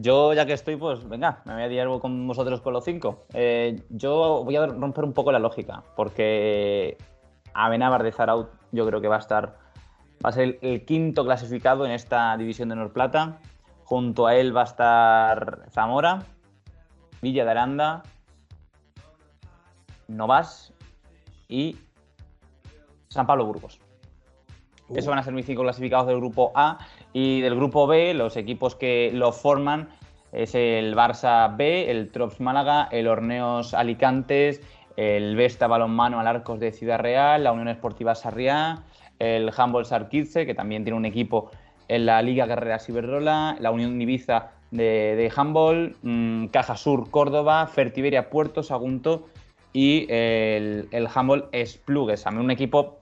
Yo, 0.02 0.32
ya 0.34 0.46
que 0.46 0.54
estoy, 0.54 0.78
pues 0.78 1.08
venga, 1.10 1.42
me 1.44 1.54
voy 1.56 1.64
a 1.64 1.68
liar 1.68 2.00
con 2.00 2.26
vosotros 2.26 2.62
con 2.62 2.72
los 2.72 2.86
cinco. 2.86 3.26
Eh, 3.34 3.84
yo 3.90 4.46
voy 4.46 4.56
a 4.56 4.66
romper 4.66 5.04
un 5.04 5.12
poco 5.12 5.34
la 5.34 5.40
lógica, 5.40 5.84
porque 5.98 6.98
Amenábar 7.54 8.04
de 8.04 8.14
Zaraut 8.14 8.50
yo 8.72 8.86
creo 8.88 9.02
que 9.02 9.10
va 9.10 9.18
a 9.18 9.20
estar, 9.20 9.58
va 10.24 10.30
a 10.30 10.32
ser 10.32 10.44
el, 10.44 10.60
el 10.62 10.86
quinto 10.86 11.26
clasificado 11.26 11.86
en 11.86 11.92
esta 11.92 12.38
división 12.38 12.70
de 12.70 12.78
Norplata. 12.78 13.40
Junto 13.84 14.26
a 14.26 14.36
él 14.36 14.56
va 14.56 14.62
a 14.62 14.66
estar 14.66 15.66
Zamora, 15.72 16.20
Villa 17.22 17.44
de 17.44 17.52
Aranda, 17.52 18.04
Novas 20.08 20.72
y 21.50 21.76
San 23.10 23.28
Pablo 23.28 23.46
Burgos. 23.46 23.82
Esos 24.90 25.08
van 25.08 25.20
a 25.20 25.24
ser 25.24 25.34
mis 25.34 25.46
cinco 25.46 25.64
clasificados 25.64 26.08
del 26.08 26.18
grupo 26.18 26.54
A. 26.56 26.80
Y 27.14 27.42
del 27.42 27.56
grupo 27.56 27.88
B, 27.88 28.14
los 28.14 28.38
equipos 28.38 28.76
que 28.76 29.12
lo 29.14 29.32
forman 29.32 29.90
es 30.32 30.54
el 30.54 30.96
Barça 30.96 31.56
B, 31.56 31.90
el 31.90 32.12
Trops 32.12 32.40
Málaga, 32.40 32.88
el 32.92 33.08
Horneos 33.08 33.74
Alicantes, 33.74 34.62
el 34.96 35.36
Vesta 35.36 35.68
Balonmano 35.68 36.20
Alarcos 36.20 36.60
de 36.60 36.72
Ciudad 36.72 37.00
Real, 37.00 37.44
la 37.44 37.52
Unión 37.52 37.70
Esportiva 37.70 38.16
Sarriá, 38.16 38.84
el 39.18 39.52
Handball 39.56 39.86
Sarkitze, 39.86 40.46
que 40.46 40.54
también 40.54 40.84
tiene 40.84 40.98
un 40.98 41.06
equipo 41.06 41.52
en 41.88 42.06
la 42.06 42.22
Liga 42.22 42.46
Guerrera 42.46 42.80
Ciberrola, 42.80 43.58
la 43.60 43.72
Unión 43.72 44.00
Ibiza 44.00 44.52
de, 44.72 45.16
de 45.16 45.32
Handball, 45.36 45.96
mm, 46.04 46.48
Caja 46.48 46.78
Sur 46.78 47.10
Córdoba, 47.10 47.66
Fertiberia 47.68 48.30
Puerto 48.30 48.62
Sagunto 48.62 49.28
y 49.74 50.06
el, 50.10 50.88
el 50.92 51.08
Handball 51.14 51.50
Esplugues. 51.52 52.24
También 52.24 52.46
un 52.46 52.52
equipo 52.52 52.99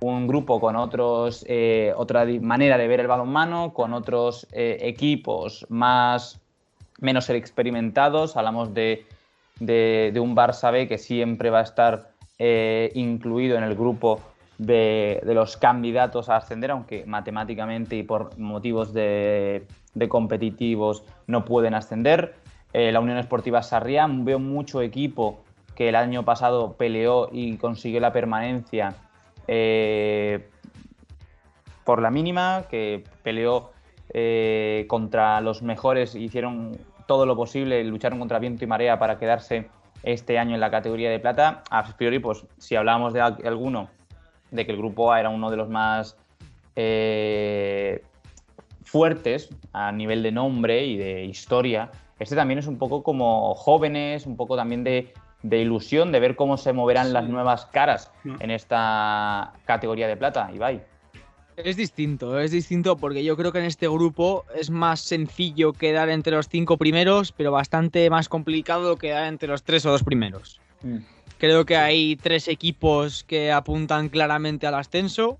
un 0.00 0.26
grupo 0.28 0.60
con 0.60 0.76
otros, 0.76 1.44
eh, 1.48 1.92
otra 1.96 2.24
manera 2.40 2.78
de 2.78 2.86
ver 2.86 3.00
el 3.00 3.06
balonmano, 3.08 3.72
con 3.74 3.92
otros 3.92 4.46
eh, 4.52 4.78
equipos 4.80 5.66
más 5.68 6.40
menos 7.00 7.28
experimentados. 7.30 8.36
Hablamos 8.36 8.74
de, 8.74 9.06
de- 9.60 10.10
de 10.12 10.20
un 10.20 10.36
Barça 10.36 10.70
B 10.70 10.86
que 10.86 10.98
siempre 10.98 11.50
va 11.50 11.60
a 11.60 11.62
estar 11.62 12.10
eh, 12.38 12.92
incluido 12.94 13.56
en 13.58 13.64
el 13.64 13.74
grupo 13.74 14.20
de, 14.58 15.20
de 15.24 15.34
los 15.34 15.56
candidatos 15.56 16.28
a 16.28 16.36
ascender, 16.36 16.70
aunque 16.70 17.04
matemáticamente 17.06 17.96
y 17.96 18.02
por 18.02 18.38
motivos 18.38 18.92
de, 18.92 19.66
competitivos 20.08 21.02
no 21.26 21.44
pueden 21.44 21.74
ascender. 21.74 22.34
La 22.72 23.00
Unión 23.00 23.18
Esportiva 23.18 23.62
Sarriá, 23.62 24.06
veo 24.08 24.38
mucho 24.38 24.82
equipo 24.82 25.40
que 25.74 25.88
el 25.88 25.96
año 25.96 26.24
pasado 26.24 26.74
peleó 26.74 27.28
y 27.32 27.56
consiguió 27.56 27.98
la 27.98 28.12
permanencia 28.12 28.94
eh, 29.48 30.48
por 31.84 32.00
la 32.02 32.10
mínima, 32.10 32.64
que 32.70 33.04
peleó 33.22 33.70
eh, 34.14 34.84
contra 34.88 35.40
los 35.40 35.62
mejores, 35.62 36.14
hicieron 36.14 36.78
todo 37.06 37.24
lo 37.26 37.34
posible, 37.34 37.82
lucharon 37.84 38.18
contra 38.18 38.38
viento 38.38 38.62
y 38.64 38.66
marea 38.66 38.98
para 38.98 39.18
quedarse 39.18 39.68
este 40.02 40.38
año 40.38 40.54
en 40.54 40.60
la 40.60 40.70
categoría 40.70 41.10
de 41.10 41.18
plata. 41.18 41.62
A 41.70 41.84
priori, 41.96 42.18
pues 42.18 42.46
si 42.58 42.76
hablábamos 42.76 43.14
de 43.14 43.20
al- 43.22 43.38
alguno, 43.46 43.88
de 44.50 44.64
que 44.64 44.72
el 44.72 44.78
grupo 44.78 45.12
A 45.12 45.20
era 45.20 45.30
uno 45.30 45.50
de 45.50 45.56
los 45.56 45.68
más 45.68 46.16
eh, 46.76 48.02
fuertes 48.84 49.48
a 49.72 49.90
nivel 49.92 50.22
de 50.22 50.32
nombre 50.32 50.84
y 50.86 50.96
de 50.96 51.24
historia, 51.24 51.90
este 52.18 52.34
también 52.34 52.58
es 52.58 52.66
un 52.66 52.78
poco 52.78 53.02
como 53.02 53.54
jóvenes, 53.54 54.26
un 54.26 54.36
poco 54.36 54.56
también 54.56 54.84
de, 54.84 55.12
de 55.42 55.60
ilusión 55.60 56.10
de 56.12 56.20
ver 56.20 56.36
cómo 56.36 56.56
se 56.56 56.72
moverán 56.72 57.12
las 57.12 57.28
nuevas 57.28 57.66
caras 57.66 58.10
Mm. 58.24 58.36
en 58.40 58.50
esta 58.50 59.52
categoría 59.64 60.08
de 60.08 60.16
plata, 60.16 60.50
Ibai. 60.52 60.82
Es 61.56 61.76
distinto, 61.76 62.38
es 62.38 62.52
distinto 62.52 62.96
porque 62.96 63.24
yo 63.24 63.36
creo 63.36 63.50
que 63.50 63.58
en 63.58 63.64
este 63.64 63.88
grupo 63.88 64.44
es 64.54 64.70
más 64.70 65.00
sencillo 65.00 65.72
quedar 65.72 66.08
entre 66.08 66.36
los 66.36 66.48
cinco 66.48 66.76
primeros, 66.76 67.32
pero 67.32 67.50
bastante 67.50 68.08
más 68.10 68.28
complicado 68.28 68.96
quedar 68.96 69.26
entre 69.26 69.48
los 69.48 69.64
tres 69.64 69.84
o 69.84 69.90
dos 69.90 70.04
primeros. 70.04 70.60
Creo 71.38 71.64
que 71.64 71.76
hay 71.76 72.14
tres 72.14 72.46
equipos 72.46 73.24
que 73.24 73.50
apuntan 73.50 74.08
claramente 74.08 74.68
al 74.68 74.74
ascenso. 74.76 75.38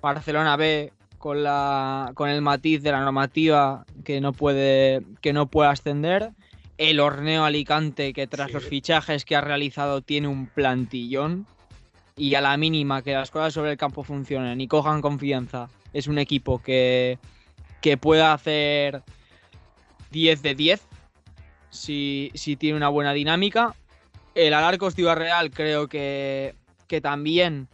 Barcelona 0.00 0.56
B 0.56 0.92
con, 1.18 1.42
la, 1.42 2.12
con 2.14 2.30
el 2.30 2.40
matiz 2.40 2.82
de 2.82 2.92
la 2.92 3.00
normativa 3.00 3.84
que 4.02 4.22
no 4.22 4.32
puede, 4.32 5.02
que 5.20 5.34
no 5.34 5.46
puede 5.46 5.68
ascender. 5.70 6.30
El 6.78 7.00
Horneo 7.00 7.44
Alicante 7.44 8.12
que 8.12 8.26
tras 8.26 8.52
los 8.52 8.64
fichajes 8.64 9.24
que 9.24 9.36
ha 9.36 9.40
realizado 9.40 10.00
tiene 10.00 10.28
un 10.28 10.46
plantillón. 10.46 11.46
Y 12.16 12.34
a 12.36 12.40
la 12.40 12.56
mínima 12.56 13.02
que 13.02 13.12
las 13.12 13.30
cosas 13.30 13.52
sobre 13.52 13.72
el 13.72 13.76
campo 13.76 14.04
funcionen 14.04 14.60
y 14.60 14.68
cojan 14.68 15.00
confianza, 15.00 15.68
es 15.92 16.06
un 16.06 16.18
equipo 16.18 16.62
que, 16.62 17.18
que 17.80 17.96
pueda 17.96 18.32
hacer 18.32 19.02
10 20.12 20.42
de 20.42 20.54
10 20.54 20.82
si, 21.70 22.30
si 22.34 22.54
tiene 22.56 22.76
una 22.76 22.88
buena 22.88 23.12
dinámica. 23.12 23.74
El 24.34 24.54
Alarcos 24.54 24.94
Ciudad 24.94 25.16
Real 25.16 25.50
creo 25.50 25.88
que, 25.88 26.54
que 26.86 27.00
también 27.00 27.68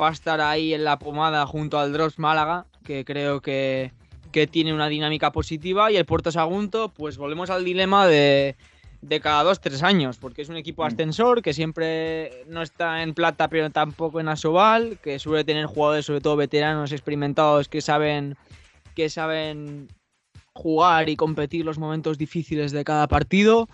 va 0.00 0.08
a 0.08 0.12
estar 0.12 0.40
ahí 0.40 0.74
en 0.74 0.84
la 0.84 0.98
pomada 0.98 1.46
junto 1.46 1.78
al 1.78 1.92
Drops 1.92 2.18
Málaga, 2.18 2.66
que 2.84 3.04
creo 3.04 3.40
que, 3.40 3.92
que 4.34 4.48
tiene 4.48 4.74
una 4.74 4.88
dinámica 4.88 5.30
positiva. 5.30 5.92
Y 5.92 5.96
el 5.96 6.06
Puerto 6.06 6.32
Sagunto, 6.32 6.88
pues 6.88 7.18
volvemos 7.18 7.50
al 7.50 7.64
dilema 7.64 8.04
de, 8.08 8.56
de 9.00 9.20
cada 9.20 9.44
dos, 9.44 9.60
tres 9.60 9.84
años, 9.84 10.18
porque 10.18 10.42
es 10.42 10.48
un 10.48 10.56
equipo 10.56 10.84
ascensor 10.84 11.40
que 11.40 11.52
siempre 11.54 12.44
no 12.48 12.60
está 12.60 13.04
en 13.04 13.14
plata, 13.14 13.46
pero 13.46 13.70
tampoco 13.70 14.18
en 14.18 14.26
Asobal, 14.26 14.98
que 15.00 15.20
suele 15.20 15.44
tener 15.44 15.66
jugadores, 15.66 16.06
sobre 16.06 16.20
todo 16.20 16.34
veteranos, 16.34 16.90
experimentados, 16.90 17.68
que 17.68 17.80
saben, 17.80 18.36
que 18.96 19.08
saben 19.08 19.86
jugar 20.52 21.08
y 21.08 21.14
competir 21.14 21.64
los 21.64 21.78
momentos 21.78 22.18
difíciles 22.18 22.72
de 22.72 22.82
cada 22.82 23.06
partido. 23.06 23.68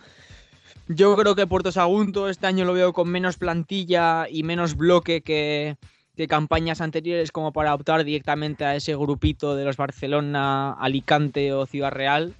Yo 0.88 1.16
creo 1.16 1.34
que 1.34 1.46
Puerto 1.46 1.72
Sagunto 1.72 2.28
este 2.28 2.46
año 2.46 2.66
lo 2.66 2.74
veo 2.74 2.92
con 2.92 3.08
menos 3.08 3.38
plantilla 3.38 4.26
y 4.28 4.42
menos 4.42 4.76
bloque 4.76 5.22
que, 5.22 5.78
que 6.20 6.28
campañas 6.28 6.82
anteriores 6.82 7.32
como 7.32 7.50
para 7.50 7.72
optar 7.72 8.04
directamente 8.04 8.62
a 8.66 8.76
ese 8.76 8.94
grupito 8.94 9.56
de 9.56 9.64
los 9.64 9.78
Barcelona, 9.78 10.74
Alicante 10.74 11.54
o 11.54 11.64
Ciudad 11.64 11.92
Real, 11.92 12.34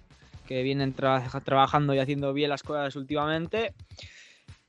que 0.46 0.62
vienen 0.62 0.94
tra- 0.94 1.42
trabajando 1.42 1.94
y 1.94 1.98
haciendo 1.98 2.34
bien 2.34 2.50
las 2.50 2.62
cosas 2.62 2.94
últimamente. 2.94 3.72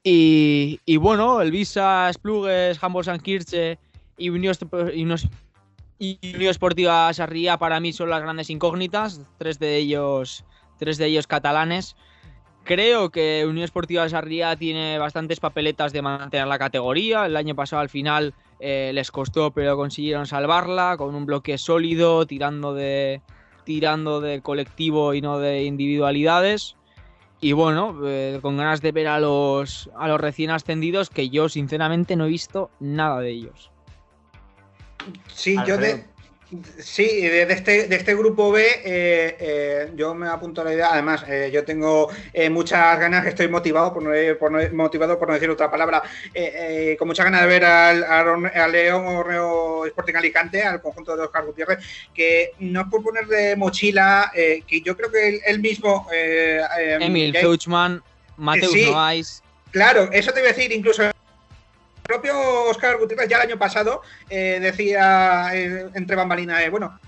Y, 0.02 0.80
y 0.86 0.96
bueno, 0.96 1.42
el 1.42 1.52
Visa, 1.52 2.10
Splugues, 2.14 2.82
Humboldt 2.82 3.08
San 3.08 3.20
Kirche 3.20 3.78
y 4.18 4.30
Unión, 4.30 4.56
y 4.80 5.02
Unión- 5.04 6.50
Esportiva 6.50 7.14
Sarriá 7.14 7.58
para 7.58 7.82
mí 7.82 7.92
son 7.92 8.10
las 8.10 8.22
grandes 8.22 8.50
incógnitas, 8.50 9.20
tres 9.38 9.60
de 9.60 9.76
ellos, 9.76 10.46
tres 10.80 10.98
de 10.98 11.08
ellos 11.08 11.28
catalanes. 11.28 11.98
Creo 12.64 13.10
que 13.10 13.44
Unión 13.46 13.66
Esportiva 13.66 14.08
Sarriá 14.08 14.56
tiene 14.56 14.98
bastantes 15.00 15.42
papeletas 15.42 15.92
de 15.92 16.02
mantener 16.02 16.48
la 16.48 16.60
categoría. 16.60 17.26
El 17.26 17.36
año 17.36 17.56
pasado 17.56 17.82
al 17.82 17.90
final 17.90 18.34
eh, 18.62 18.92
les 18.94 19.12
costó, 19.12 19.52
pero 19.52 19.76
consiguieron 19.76 20.28
salvarla 20.28 20.96
con 20.98 21.16
un 21.16 21.26
bloque 21.26 21.58
sólido, 21.58 22.26
tirando 22.28 22.74
de, 22.74 23.22
tirando 23.64 24.22
de 24.22 24.42
colectivo 24.42 25.14
y 25.14 25.22
no 25.22 25.40
de 25.40 25.64
individualidades. 25.64 26.76
Y 27.40 27.54
bueno, 27.54 27.98
eh, 28.06 28.38
con 28.42 28.58
ganas 28.58 28.82
de 28.82 28.92
ver 28.92 29.08
a 29.08 29.20
los, 29.20 29.90
a 29.98 30.08
los 30.08 30.22
recién 30.22 30.52
ascendidos, 30.52 31.10
que 31.10 31.30
yo 31.30 31.50
sinceramente 31.50 32.16
no 32.16 32.26
he 32.26 32.30
visto 32.30 32.70
nada 32.80 33.20
de 33.20 33.32
ellos. 33.32 33.72
Sí, 35.34 35.58
yo 35.66 35.78
de, 35.78 36.06
sí, 36.80 37.22
de, 37.28 37.46
de 37.46 37.54
este, 37.54 37.88
de 37.88 37.96
este 37.96 38.16
grupo 38.16 38.52
B 38.52 38.62
eh, 38.64 39.38
eh, 39.40 39.92
yo 39.96 40.14
me 40.14 40.28
apunto 40.28 40.62
a 40.62 40.66
la 40.66 40.74
idea. 40.74 40.90
Además, 40.92 41.24
eh, 41.28 41.50
yo 41.54 41.64
tengo 41.64 42.10
eh, 42.34 42.50
muchas 42.50 43.00
ganas, 43.00 43.26
estoy 43.26 43.48
motivado, 43.48 43.94
por 43.94 44.04
no, 44.04 44.12
por 44.38 44.52
no- 44.52 44.60
motivado 44.74 45.18
por 45.18 45.28
no 45.28 45.34
decir 45.34 45.50
otra 45.50 45.72
palabra, 45.72 46.02
eh, 46.34 46.96
con 47.00 47.08
muchas 47.08 47.26
ganas 47.26 47.42
de 47.42 47.48
ver 47.48 47.66
al, 47.66 48.04
al 48.04 48.28
Orne- 48.28 48.54
al 48.56 48.72
León 48.72 49.06
Orneo 49.08 49.86
Sporting 49.86 50.16
Alicante, 50.16 50.62
al 50.64 50.82
conjunto 50.82 51.16
de 51.16 51.24
Oscar 51.24 51.46
Gutiérrez, 51.46 51.80
que 52.14 52.52
no 52.60 52.82
es 52.82 52.88
por 52.88 53.02
poner 53.04 53.26
de 53.28 53.56
mochila, 53.56 54.32
que 54.34 54.82
yo 54.84 54.96
creo 54.98 55.12
que 55.12 55.28
él, 55.30 55.42
él 55.46 55.60
mismo... 55.60 56.08
Emil 56.12 57.36
Feuchman, 57.36 58.02
Mateus 58.38 58.74
sí. 58.74 58.86
Noais. 58.86 59.42
Claro, 59.72 60.10
eso 60.12 60.32
te 60.34 60.42
iba 60.42 60.50
a 60.50 60.54
decir, 60.54 60.72
incluso 60.74 61.04
propio 62.12 62.66
Oscar 62.66 62.98
Gutiérrez 62.98 63.30
ya 63.30 63.38
el 63.38 63.44
año 63.48 63.58
pasado 63.58 64.02
eh, 64.30 64.60
decía 64.62 65.50
eh, 65.54 65.88
entre 65.94 66.18
bambalinas, 66.18 66.62
eh, 66.62 66.70
bueno, 66.70 67.00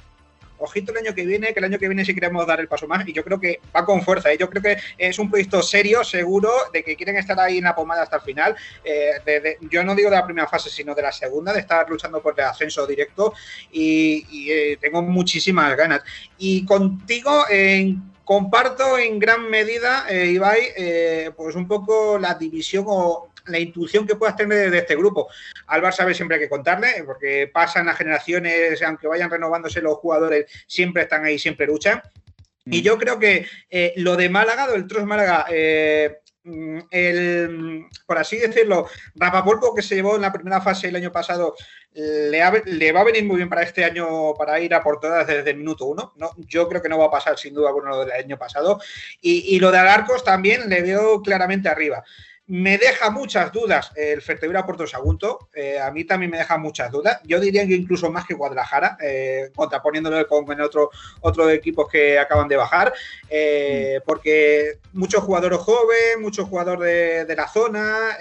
ojito 0.60 0.94
el 0.94 1.00
año 1.00 1.14
que 1.14 1.26
viene, 1.26 1.54
que 1.54 1.60
el 1.60 1.66
año 1.66 1.78
que 1.78 1.90
viene 1.90 2.06
sí 2.06 2.14
queremos 2.14 2.48
dar 2.48 2.62
el 2.62 2.70
paso 2.70 2.88
más. 2.88 3.06
Y 3.06 3.12
yo 3.12 3.22
creo 3.22 3.38
que 3.38 3.60
va 3.76 3.84
con 3.86 4.02
fuerza. 4.02 4.32
¿eh? 4.32 4.38
Yo 4.40 4.50
creo 4.50 4.62
que 4.64 4.78
es 4.98 5.20
un 5.20 5.30
proyecto 5.30 5.62
serio, 5.62 6.06
seguro, 6.06 6.50
de 6.72 6.86
que 6.86 6.96
quieren 6.96 7.18
estar 7.18 7.38
ahí 7.38 7.58
en 7.58 7.66
la 7.66 7.76
pomada 7.76 8.04
hasta 8.04 8.16
el 8.16 8.22
final. 8.22 8.56
Eh, 8.82 9.12
de- 9.26 9.58
yo 9.70 9.84
no 9.84 9.94
digo 9.94 10.10
de 10.10 10.16
la 10.16 10.26
primera 10.26 10.48
fase, 10.48 10.70
sino 10.70 10.96
de 10.96 11.02
la 11.02 11.12
segunda, 11.12 11.52
de 11.52 11.60
estar 11.60 11.90
luchando 11.90 12.22
por 12.22 12.34
el 12.40 12.46
ascenso 12.46 12.88
directo. 12.88 13.34
Y, 13.74 14.76
tengo 14.78 15.02
muchísimas 15.02 15.76
ganas. 15.76 16.02
Y 16.38 16.64
contigo, 16.66 17.44
en- 17.50 18.13
comparto 18.24 18.98
en 18.98 19.20
gran 19.20 19.50
medida, 19.50 20.06
eh, 20.10 20.28
Ibai, 20.28 20.62
eh, 20.76 21.32
pues 21.36 21.56
un 21.56 21.68
poco 21.68 22.18
la 22.18 22.36
división 22.36 22.86
o 22.88 23.30
la 23.48 23.60
intuición 23.60 24.08
que 24.08 24.16
puedas 24.16 24.36
tener 24.36 24.72
de 24.72 24.78
este 24.78 24.96
grupo. 24.96 25.28
Al 25.68 25.82
Barça 25.82 26.06
B 26.06 26.14
siempre 26.14 26.36
hay 26.36 26.44
que 26.44 26.50
contarle, 26.50 27.04
porque 27.06 27.50
pasan 27.54 27.86
las 27.86 27.98
generaciones, 27.98 28.82
aunque 28.82 29.08
vayan 29.08 29.30
renovándose 29.30 29.82
los 29.82 29.98
jugadores, 29.98 30.46
siempre 30.68 31.04
están 31.04 31.26
ahí, 31.26 31.38
siempre 31.38 31.68
luchan. 31.68 32.02
Y 32.66 32.82
yo 32.82 32.98
creo 32.98 33.20
que 33.20 33.46
eh, 33.70 33.94
lo 33.98 34.16
de 34.16 34.30
Málaga, 34.30 34.68
del 34.68 34.88
Tros 34.88 35.06
Málaga, 35.06 35.46
eh, 35.50 36.20
mm, 36.22 36.23
el, 36.44 37.86
por 38.06 38.18
así 38.18 38.38
decirlo, 38.38 38.88
Rapapolpo 39.16 39.74
que 39.74 39.82
se 39.82 39.96
llevó 39.96 40.16
en 40.16 40.22
la 40.22 40.34
primera 40.34 40.62
fase 40.62 40.90
el 40.90 40.96
año 40.96 41.12
pasado, 41.12 41.56
le, 41.94 42.92
va 42.92 43.02
a 43.02 43.04
venir 43.04 43.24
muy 43.24 43.38
bien 43.38 43.50
para 43.50 43.64
este 43.64 43.86
año 43.86 44.34
para 44.34 44.60
ir 44.60 44.74
a 44.74 44.84
por 44.84 45.00
todas 45.00 45.28
desde 45.28 45.52
el 45.52 45.58
minuto 45.58 45.86
uno. 45.86 46.14
No, 46.18 46.32
yo 46.38 46.68
creo 46.68 46.82
que 46.82 46.90
no 46.90 46.98
va 46.98 47.06
a 47.06 47.12
pasar 47.12 47.38
sin 47.38 47.54
duda 47.54 47.70
alguna 47.70 47.92
lo 47.92 48.06
del 48.06 48.12
año 48.12 48.38
pasado. 48.38 48.82
Y, 49.22 49.56
y 49.56 49.60
lo 49.60 49.72
de 49.72 49.78
Alarcos 49.78 50.24
también 50.24 50.70
le 50.70 50.82
veo 50.82 51.22
claramente 51.22 51.70
arriba. 51.70 52.04
Me 52.46 52.78
deja 52.78 53.10
muchas 53.10 53.54
dudas 53.54 53.92
el 53.96 54.22
Fertevira 54.22 54.66
Puerto 54.66 54.86
Sagunto. 54.86 55.48
eh, 55.54 55.80
a 55.80 55.90
mí 55.92 56.04
también 56.04 56.30
me 56.30 56.38
deja 56.38 56.58
muchas 56.58 56.92
dudas. 56.92 57.22
Yo 57.24 57.40
diría 57.40 57.66
que 57.66 57.74
incluso 57.74 58.12
más 58.12 58.26
que 58.26 58.34
Guadalajara, 58.34 58.98
eh, 59.02 59.50
contraponiéndolo 59.56 60.28
con, 60.28 60.60
otro, 60.60 60.90
otros 61.22 61.52
equipos 61.54 61.88
que 61.90 62.20
acaban 62.20 62.50
de 62.50 62.58
bajar. 62.58 62.94
eh, 63.30 64.02
Porque 64.06 64.80
muchos 64.92 65.24
jugadores 65.24 65.60
jóvenes, 65.60 66.18
muchos 66.20 66.50
jugadores 66.50 66.86
de, 66.86 67.26
de 67.26 67.36
la 67.36 67.48
zona. 67.48 68.18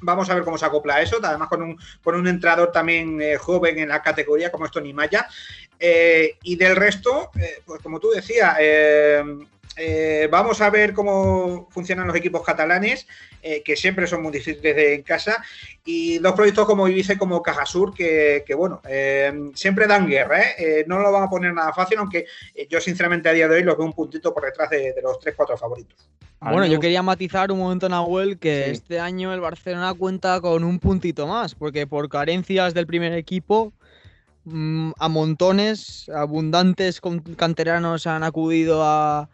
Vamos 0.00 0.30
a 0.30 0.34
ver 0.36 0.44
cómo 0.44 0.56
se 0.56 0.64
acopla 0.64 1.02
eso, 1.02 1.18
además 1.20 1.48
con 1.48 1.60
un, 1.60 1.78
con 2.04 2.14
un 2.14 2.28
entrenador 2.28 2.70
también 2.70 3.20
joven 3.38 3.80
en 3.80 3.88
la 3.88 4.00
categoría 4.00 4.52
como 4.52 4.64
es 4.66 4.70
Tony 4.70 4.92
Maya. 4.92 5.26
Y 5.80 6.54
del 6.54 6.76
resto, 6.76 7.32
pues 7.66 7.82
como 7.82 7.98
tú 7.98 8.10
decías, 8.10 8.56
eh, 9.78 10.28
vamos 10.30 10.60
a 10.60 10.70
ver 10.70 10.92
cómo 10.92 11.68
funcionan 11.70 12.06
los 12.06 12.16
equipos 12.16 12.42
catalanes, 12.44 13.06
eh, 13.42 13.62
que 13.64 13.76
siempre 13.76 14.06
son 14.06 14.22
muy 14.22 14.32
difíciles 14.32 14.74
de, 14.74 14.94
en 14.94 15.02
casa, 15.02 15.42
y 15.84 16.18
dos 16.18 16.32
proyectos 16.32 16.66
como 16.66 16.88
Ibiza 16.88 17.14
y 17.14 17.16
como 17.16 17.42
Cajasur, 17.42 17.94
que, 17.94 18.42
que 18.46 18.54
bueno, 18.54 18.82
eh, 18.88 19.50
siempre 19.54 19.86
dan 19.86 20.08
guerra, 20.08 20.40
¿eh? 20.40 20.54
Eh, 20.58 20.84
no 20.86 20.98
lo 20.98 21.12
van 21.12 21.22
a 21.24 21.30
poner 21.30 21.54
nada 21.54 21.72
fácil, 21.72 21.98
aunque 21.98 22.26
yo 22.68 22.80
sinceramente 22.80 23.28
a 23.28 23.32
día 23.32 23.48
de 23.48 23.56
hoy 23.56 23.62
los 23.62 23.76
veo 23.76 23.86
un 23.86 23.92
puntito 23.92 24.34
por 24.34 24.44
detrás 24.44 24.68
de, 24.70 24.92
de 24.92 25.02
los 25.02 25.18
3-4 25.20 25.56
favoritos. 25.56 26.08
Bueno, 26.40 26.66
yo 26.66 26.78
quería 26.78 27.02
matizar 27.02 27.50
un 27.50 27.58
momento, 27.58 27.88
Nahuel, 27.88 28.38
que 28.38 28.66
Sí. 28.66 28.70
este 28.70 29.00
año 29.00 29.34
el 29.34 29.40
Barcelona 29.40 29.92
cuenta 29.94 30.40
con 30.40 30.62
un 30.62 30.78
puntito 30.78 31.26
más, 31.26 31.54
porque 31.54 31.86
por 31.86 32.08
carencias 32.08 32.74
del 32.74 32.86
primer 32.86 33.12
equipo, 33.14 33.72
mm, 34.44 34.92
a 34.98 35.08
montones, 35.08 36.08
abundantes 36.14 37.00
canteranos 37.36 38.06
han 38.06 38.22
acudido 38.22 38.84
a, 38.84 39.28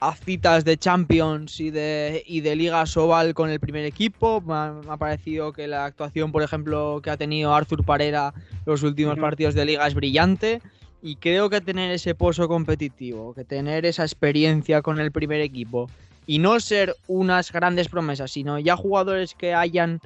a 0.00 0.14
citas 0.14 0.64
de 0.64 0.76
Champions 0.76 1.58
y 1.60 1.70
de, 1.70 2.22
y 2.26 2.40
de 2.40 2.56
Liga 2.56 2.86
Sobal 2.86 3.34
con 3.34 3.50
el 3.50 3.58
primer 3.58 3.84
equipo. 3.84 4.40
Me 4.40 4.54
ha, 4.54 4.72
me 4.84 4.92
ha 4.92 4.96
parecido 4.96 5.52
que 5.52 5.66
la 5.66 5.84
actuación, 5.84 6.30
por 6.30 6.42
ejemplo, 6.42 7.00
que 7.02 7.10
ha 7.10 7.16
tenido 7.16 7.54
Arthur 7.54 7.84
Parera 7.84 8.32
los 8.64 8.82
últimos 8.82 9.18
partidos 9.18 9.54
de 9.54 9.64
Liga 9.64 9.86
es 9.86 9.94
brillante. 9.94 10.62
Y 11.00 11.16
creo 11.16 11.48
que 11.48 11.60
tener 11.60 11.92
ese 11.92 12.14
pozo 12.14 12.48
competitivo, 12.48 13.32
que 13.32 13.44
tener 13.44 13.86
esa 13.86 14.02
experiencia 14.02 14.82
con 14.82 14.98
el 14.98 15.12
primer 15.12 15.40
equipo 15.40 15.88
y 16.26 16.40
no 16.40 16.58
ser 16.60 16.96
unas 17.06 17.52
grandes 17.52 17.88
promesas, 17.88 18.32
sino 18.32 18.58
ya 18.58 18.76
jugadores 18.76 19.34
que 19.34 19.54
hayan 19.54 20.00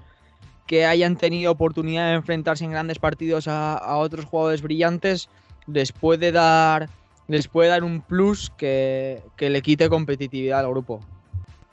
que 0.66 0.86
hayan 0.86 1.16
tenido 1.16 1.50
oportunidad 1.50 2.08
de 2.08 2.14
enfrentarse 2.14 2.64
en 2.64 2.70
grandes 2.70 2.98
partidos 2.98 3.48
a, 3.48 3.76
a 3.76 3.96
otros 3.96 4.24
jugadores 4.24 4.62
brillantes, 4.62 5.28
les 5.66 5.92
puede 5.92 6.30
dar 6.30 6.88
les 7.28 7.48
puede 7.48 7.68
dar 7.70 7.84
un 7.84 8.00
plus 8.00 8.50
que, 8.50 9.22
que 9.36 9.50
le 9.50 9.62
quite 9.62 9.88
competitividad 9.88 10.60
al 10.60 10.70
grupo. 10.70 11.00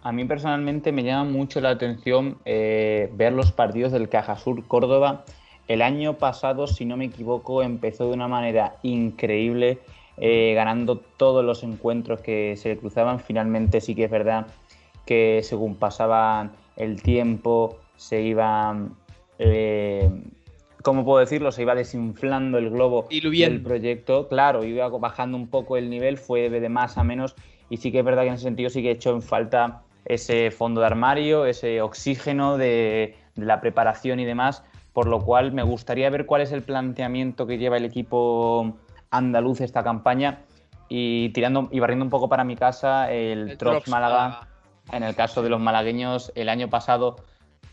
A 0.02 0.12
mí 0.12 0.24
personalmente 0.24 0.92
me 0.92 1.04
llama 1.04 1.30
mucho 1.30 1.60
la 1.60 1.72
atención 1.72 2.38
eh, 2.46 3.10
ver 3.14 3.34
los 3.34 3.52
partidos 3.52 3.92
del 3.92 4.08
Cajasur 4.08 4.66
Córdoba. 4.66 5.26
El 5.68 5.82
año 5.82 6.14
pasado, 6.18 6.68
si 6.68 6.86
no 6.86 6.96
me 6.96 7.06
equivoco, 7.06 7.62
empezó 7.62 8.08
de 8.08 8.14
una 8.14 8.28
manera 8.28 8.78
increíble, 8.82 9.80
eh, 10.18 10.54
ganando 10.56 10.98
todos 10.98 11.44
los 11.44 11.64
encuentros 11.64 12.22
que 12.22 12.56
se 12.56 12.70
le 12.70 12.78
cruzaban. 12.78 13.20
Finalmente 13.20 13.82
sí 13.82 13.94
que 13.94 14.06
es 14.06 14.12
verdad 14.12 14.48
que 15.06 15.42
según 15.44 15.76
pasaba 15.76 16.50
el 16.78 17.02
tiempo, 17.02 17.78
se 17.98 18.22
iban, 18.22 18.96
eh, 19.38 20.10
¿cómo 20.84 21.06
puedo 21.06 21.20
decirlo? 21.20 21.52
Se 21.52 21.62
iba 21.62 21.76
desinflando 21.76 22.58
el 22.58 22.70
globo 22.70 23.08
del 23.10 23.62
proyecto. 23.62 24.28
Claro, 24.28 24.64
iba 24.64 24.88
bajando 24.90 25.38
un 25.38 25.48
poco 25.48 25.78
el 25.78 25.90
nivel, 25.90 26.18
fue 26.18 26.50
de 26.50 26.70
más 26.70 26.98
a 26.98 27.04
menos 27.04 27.36
y 27.70 27.78
sí 27.78 27.92
que 27.92 28.00
es 28.00 28.06
verdad 28.06 28.24
que 28.24 28.30
en 28.30 28.34
ese 28.36 28.44
sentido 28.44 28.70
sí 28.70 28.82
que 28.82 28.90
he 28.90 28.94
hecho 28.94 29.12
en 29.12 29.22
falta 29.22 29.84
ese 30.06 30.52
fondo 30.52 30.82
de 30.82 30.88
armario, 30.88 31.46
ese 31.46 31.82
oxígeno 31.82 32.58
de, 32.58 33.16
de 33.36 33.46
la 33.46 33.62
preparación 33.62 34.20
y 34.20 34.26
demás, 34.26 34.64
por 34.94 35.08
lo 35.08 35.22
cual 35.24 35.52
me 35.52 35.64
gustaría 35.64 36.10
ver 36.10 36.26
cuál 36.26 36.42
es 36.42 36.52
el 36.52 36.64
planteamiento 36.64 37.46
que 37.46 37.58
lleva 37.58 37.78
el 37.78 37.86
equipo 37.86 38.78
andaluz 39.12 39.62
esta 39.62 39.84
campaña 39.84 40.42
y 40.88 41.30
tirando 41.30 41.70
y 41.72 41.80
barriendo 41.80 42.06
un 42.06 42.10
poco 42.10 42.28
para 42.28 42.44
mi 42.44 42.56
casa 42.56 43.12
el, 43.12 43.52
El 43.52 43.58
Trops 43.58 43.88
Málaga. 43.88 44.16
Málaga. 44.16 44.48
En 44.92 45.04
el 45.04 45.16
caso 45.16 45.44
de 45.44 45.50
los 45.50 45.60
malagueños, 45.60 46.32
el 46.34 46.50
año 46.50 46.68
pasado 46.68 47.18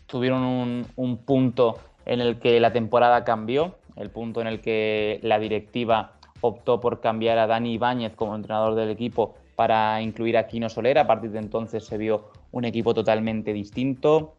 tuvieron 0.05 0.43
un, 0.43 0.85
un 0.95 1.17
punto 1.17 1.79
en 2.07 2.21
el 2.21 2.39
que 2.39 2.59
la 2.59 2.71
temporada 2.71 3.23
cambió, 3.25 3.75
el 3.97 4.09
punto 4.09 4.39
en 4.41 4.47
el 4.47 4.61
que 4.61 5.19
la 5.23 5.39
directiva 5.39 6.13
optó 6.41 6.79
por 6.79 7.01
cambiar 7.01 7.37
a 7.37 7.47
Dani 7.47 7.73
Ibáñez 7.73 8.15
como 8.15 8.35
entrenador 8.35 8.75
del 8.75 8.89
equipo 8.89 9.35
para 9.55 10.01
incluir 10.01 10.37
a 10.37 10.47
Kino 10.47 10.69
Soler. 10.69 10.97
A 10.99 11.05
partir 11.05 11.31
de 11.31 11.39
entonces 11.39 11.85
se 11.85 11.97
vio 11.97 12.29
un 12.51 12.63
equipo 12.63 12.93
totalmente 12.93 13.51
distinto, 13.51 14.35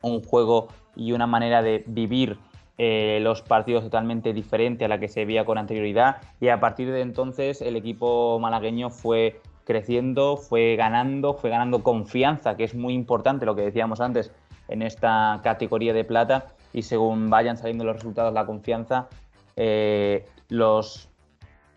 un 0.00 0.22
juego 0.22 0.68
y 0.96 1.12
una 1.12 1.26
manera 1.26 1.62
de 1.62 1.84
vivir 1.86 2.38
eh, 2.78 3.18
los 3.20 3.42
partidos 3.42 3.84
totalmente 3.84 4.32
diferente 4.32 4.86
a 4.86 4.88
la 4.88 4.98
que 4.98 5.08
se 5.08 5.26
veía 5.26 5.44
con 5.44 5.58
anterioridad. 5.58 6.22
Y 6.40 6.48
a 6.48 6.58
partir 6.58 6.90
de 6.90 7.02
entonces 7.02 7.60
el 7.60 7.76
equipo 7.76 8.38
malagueño 8.40 8.88
fue 8.88 9.42
creciendo, 9.64 10.38
fue 10.38 10.76
ganando, 10.76 11.34
fue 11.34 11.50
ganando 11.50 11.82
confianza, 11.82 12.56
que 12.56 12.64
es 12.64 12.74
muy 12.74 12.94
importante 12.94 13.44
lo 13.44 13.54
que 13.54 13.62
decíamos 13.62 14.00
antes 14.00 14.32
en 14.68 14.80
esta 14.80 15.40
categoría 15.42 15.92
de 15.92 16.04
plata. 16.04 16.54
Y 16.72 16.82
según 16.82 17.30
vayan 17.30 17.56
saliendo 17.56 17.84
los 17.84 17.96
resultados, 17.96 18.32
la 18.32 18.46
confianza, 18.46 19.08
eh, 19.56 20.26
los 20.48 21.08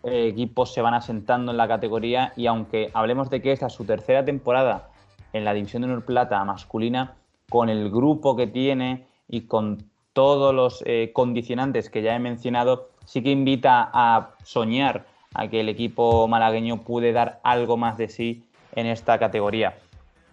equipos 0.04 0.72
se 0.72 0.82
van 0.82 0.94
asentando 0.94 1.52
en 1.52 1.56
la 1.56 1.66
categoría 1.66 2.32
y 2.36 2.46
aunque 2.46 2.90
hablemos 2.92 3.30
de 3.30 3.40
que 3.40 3.52
esta 3.52 3.68
es 3.68 3.72
su 3.72 3.84
tercera 3.84 4.24
temporada 4.24 4.90
en 5.32 5.44
la 5.44 5.54
División 5.54 5.82
de 5.82 5.88
Honor 5.88 6.04
Plata 6.04 6.44
masculina, 6.44 7.14
con 7.48 7.68
el 7.68 7.90
grupo 7.90 8.36
que 8.36 8.46
tiene 8.46 9.06
y 9.28 9.42
con 9.42 9.84
todos 10.12 10.54
los 10.54 10.82
eh, 10.86 11.10
condicionantes 11.12 11.90
que 11.90 12.02
ya 12.02 12.14
he 12.14 12.18
mencionado, 12.18 12.88
sí 13.04 13.22
que 13.22 13.30
invita 13.30 13.90
a 13.92 14.30
soñar 14.44 15.06
a 15.34 15.48
que 15.48 15.60
el 15.60 15.68
equipo 15.68 16.28
malagueño 16.28 16.82
puede 16.82 17.12
dar 17.12 17.40
algo 17.42 17.76
más 17.76 17.98
de 17.98 18.08
sí 18.08 18.44
en 18.74 18.86
esta 18.86 19.18
categoría. 19.18 19.76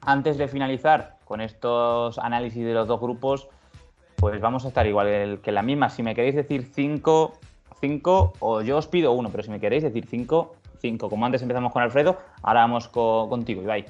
Antes 0.01 0.37
de 0.37 0.47
finalizar 0.47 1.17
con 1.25 1.41
estos 1.41 2.19
análisis 2.19 2.63
de 2.63 2.73
los 2.73 2.87
dos 2.87 2.99
grupos, 2.99 3.47
pues 4.21 4.39
vamos 4.39 4.63
a 4.65 4.67
estar 4.69 4.85
igual 4.87 5.39
que 5.43 5.51
la 5.51 5.63
misma. 5.63 5.89
Si 5.89 6.03
me 6.03 6.13
queréis 6.15 6.35
decir 6.35 6.69
5, 6.73 7.33
5 7.81 8.33
o 8.39 8.61
yo 8.61 8.77
os 8.77 8.87
pido 8.87 9.11
uno, 9.13 9.29
pero 9.31 9.41
si 9.43 9.49
me 9.49 9.59
queréis 9.59 9.81
decir 9.83 10.05
5, 10.07 10.55
5. 10.79 11.09
Como 11.09 11.25
antes 11.25 11.41
empezamos 11.41 11.73
con 11.73 11.81
Alfredo, 11.81 12.19
ahora 12.43 12.61
vamos 12.61 12.87
co- 12.87 13.27
contigo, 13.27 13.63
Ibai. 13.63 13.83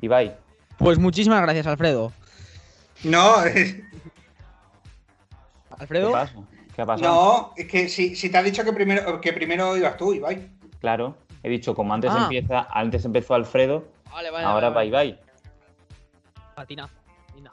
Ibai, 0.00 0.34
Pues 0.78 0.98
muchísimas 0.98 1.40
gracias, 1.42 1.66
Alfredo. 1.66 2.12
No, 3.04 3.44
eh, 3.46 3.84
¿qué 3.84 3.84
Alfredo, 5.78 6.12
pasa? 6.12 6.34
¿Qué 6.74 6.82
ha 6.82 6.86
pasado? 6.86 7.14
no, 7.14 7.52
es 7.56 7.66
que 7.68 7.88
si, 7.88 8.16
si 8.16 8.30
te 8.30 8.38
has 8.38 8.44
dicho 8.44 8.64
que 8.64 8.72
primero, 8.72 9.20
que 9.20 9.32
primero 9.32 9.76
ibas 9.76 9.96
tú, 9.96 10.12
Ibai. 10.12 10.48
Claro, 10.80 11.16
he 11.42 11.48
dicho, 11.48 11.74
como 11.74 11.94
antes 11.94 12.10
Ah. 12.14 12.22
empieza, 12.24 12.66
antes 12.70 13.04
empezó 13.04 13.34
Alfredo, 13.34 13.84
Vale, 14.14 14.30
vale, 14.30 14.46
ahora 14.46 14.70
vale, 14.70 14.90
va 14.90 14.96
vale. 14.96 15.08
Ibai. 15.08 15.20
Patina. 16.54 16.88
Patina. 17.26 17.50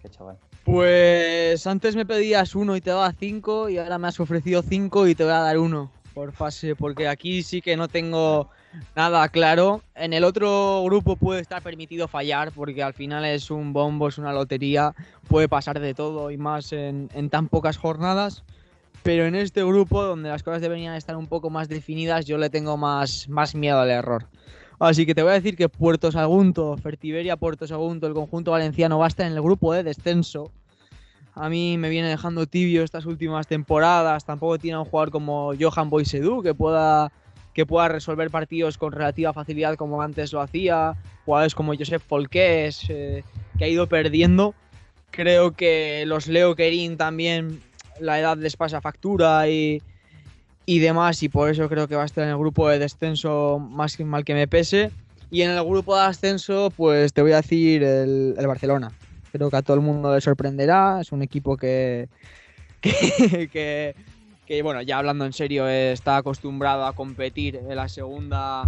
Qué 0.00 0.08
chaval. 0.08 0.38
Pues 0.64 1.66
antes 1.66 1.94
me 1.94 2.06
pedías 2.06 2.54
uno 2.54 2.74
y 2.74 2.80
te 2.80 2.88
daba 2.88 3.12
cinco 3.12 3.68
y 3.68 3.76
ahora 3.76 3.98
me 3.98 4.08
has 4.08 4.18
ofrecido 4.18 4.62
cinco 4.62 5.06
y 5.06 5.14
te 5.14 5.24
voy 5.24 5.32
a 5.34 5.40
dar 5.40 5.58
uno. 5.58 5.92
por 6.14 6.32
fase, 6.32 6.74
porque 6.74 7.06
aquí 7.06 7.42
sí 7.42 7.60
que 7.60 7.76
no 7.76 7.88
tengo 7.88 8.48
nada 8.96 9.28
claro. 9.28 9.82
En 9.94 10.14
el 10.14 10.24
otro 10.24 10.82
grupo 10.84 11.16
puede 11.16 11.42
estar 11.42 11.62
permitido 11.62 12.08
fallar, 12.08 12.50
porque 12.52 12.82
al 12.82 12.94
final 12.94 13.26
es 13.26 13.50
un 13.50 13.74
bombo, 13.74 14.08
es 14.08 14.16
una 14.16 14.32
lotería, 14.32 14.94
puede 15.28 15.48
pasar 15.48 15.80
de 15.80 15.92
todo 15.92 16.30
y 16.30 16.38
más 16.38 16.72
en, 16.72 17.08
tan 17.30 17.48
pocas 17.48 17.76
jornadas. 17.76 18.42
Pero 19.02 19.26
en 19.26 19.34
este 19.34 19.62
grupo, 19.64 20.02
donde 20.02 20.28
las 20.30 20.42
cosas 20.42 20.62
deberían 20.62 20.94
estar 20.94 21.16
un 21.16 21.26
poco 21.26 21.48
más 21.48 21.68
definidas, 21.68 22.26
yo 22.26 22.36
le 22.38 22.50
tengo 22.50 22.76
más, 22.76 23.28
más 23.28 23.54
miedo 23.54 23.80
al 23.80 23.90
error. 23.90 24.26
Así 24.80 25.06
que 25.06 25.14
te 25.14 25.22
voy 25.22 25.30
a 25.30 25.34
decir 25.34 25.56
que 25.56 25.68
Puerto 25.68 26.10
Sagunto, 26.10 26.76
Fertiberia, 26.78 27.36
Puerto 27.36 27.66
Sagunto, 27.68 28.08
el 28.08 28.14
conjunto 28.14 28.50
valenciano 28.50 28.98
va 28.98 29.04
a 29.04 29.08
estar 29.08 29.26
en 29.26 29.34
el 29.34 29.42
grupo 29.42 29.72
de 29.72 29.84
descenso 29.84 30.50
a 31.34 31.48
mí 31.48 31.78
me 31.78 31.88
viene 31.88 32.08
dejando 32.08 32.46
tibio 32.46 32.82
estas 32.82 33.06
últimas 33.06 33.46
temporadas. 33.46 34.24
Tampoco 34.24 34.58
tiene 34.58 34.78
un 34.78 34.84
jugador 34.84 35.10
como 35.10 35.52
Johan 35.58 35.90
Boisedú 35.90 36.42
que 36.42 36.54
pueda, 36.54 37.12
que 37.54 37.66
pueda 37.66 37.88
resolver 37.88 38.30
partidos 38.30 38.78
con 38.78 38.92
relativa 38.92 39.32
facilidad 39.32 39.76
como 39.76 40.02
antes 40.02 40.32
lo 40.32 40.40
hacía. 40.40 40.96
Jugadores 41.24 41.54
como 41.54 41.74
Josep 41.74 42.02
Folqués, 42.02 42.84
eh, 42.88 43.22
que 43.58 43.64
ha 43.64 43.68
ido 43.68 43.86
perdiendo. 43.86 44.54
Creo 45.10 45.52
que 45.52 46.04
los 46.06 46.26
Leo 46.26 46.54
Kerin 46.54 46.96
también 46.96 47.60
la 48.00 48.18
edad 48.18 48.36
les 48.36 48.56
pasa 48.56 48.80
factura 48.80 49.48
y, 49.48 49.82
y 50.70 50.78
demás. 50.78 51.22
Y 51.22 51.28
por 51.28 51.50
eso 51.50 51.68
creo 51.68 51.88
que 51.88 51.96
va 51.96 52.02
a 52.02 52.06
estar 52.06 52.24
en 52.24 52.30
el 52.30 52.38
grupo 52.38 52.68
de 52.68 52.78
descenso 52.78 53.58
más 53.58 53.96
que 53.96 54.04
mal 54.04 54.24
que 54.24 54.34
me 54.34 54.46
pese. 54.46 54.90
Y 55.30 55.42
en 55.42 55.50
el 55.50 55.64
grupo 55.64 55.96
de 55.96 56.02
ascenso, 56.02 56.72
pues 56.76 57.12
te 57.12 57.22
voy 57.22 57.32
a 57.32 57.36
decir 57.36 57.82
el 57.82 58.46
Barcelona. 58.46 58.92
Creo 59.32 59.50
que 59.50 59.56
a 59.56 59.62
todo 59.62 59.76
el 59.76 59.82
mundo 59.82 60.14
le 60.14 60.20
sorprenderá. 60.20 61.00
Es 61.00 61.12
un 61.12 61.22
equipo 61.22 61.56
que, 61.56 62.08
que, 62.80 64.62
bueno, 64.62 64.82
ya 64.82 64.98
hablando 64.98 65.24
en 65.24 65.32
serio, 65.32 65.68
está 65.68 66.18
acostumbrado 66.18 66.86
a 66.86 66.94
competir 66.94 67.56
en 67.56 67.74
la 67.76 67.88
segunda, 67.88 68.64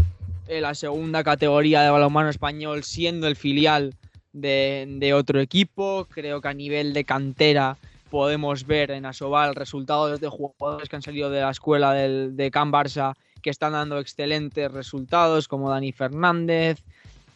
en 0.48 0.62
la 0.62 0.74
segunda 0.74 1.24
categoría 1.24 1.82
de 1.82 1.90
balonmano 1.90 2.28
español, 2.28 2.84
siendo 2.84 3.26
el 3.26 3.36
filial 3.36 3.94
de, 4.32 5.12
otro 5.14 5.40
equipo. 5.40 6.06
Creo 6.10 6.40
que 6.40 6.48
a 6.48 6.54
nivel 6.54 6.92
de 6.92 7.04
cantera 7.04 7.76
podemos 8.12 8.66
ver 8.66 8.90
en 8.90 9.06
Asobal 9.06 9.54
resultados 9.54 10.20
de 10.20 10.28
jugadores 10.28 10.90
que 10.90 10.96
han 10.96 11.00
salido 11.00 11.30
de 11.30 11.40
la 11.40 11.48
escuela 11.48 11.94
del, 11.94 12.36
de 12.36 12.50
Can 12.50 12.70
Barça 12.70 13.14
que 13.40 13.48
están 13.48 13.72
dando 13.72 13.98
excelentes 13.98 14.70
resultados, 14.70 15.48
como 15.48 15.70
Dani 15.70 15.92
Fernández, 15.92 16.84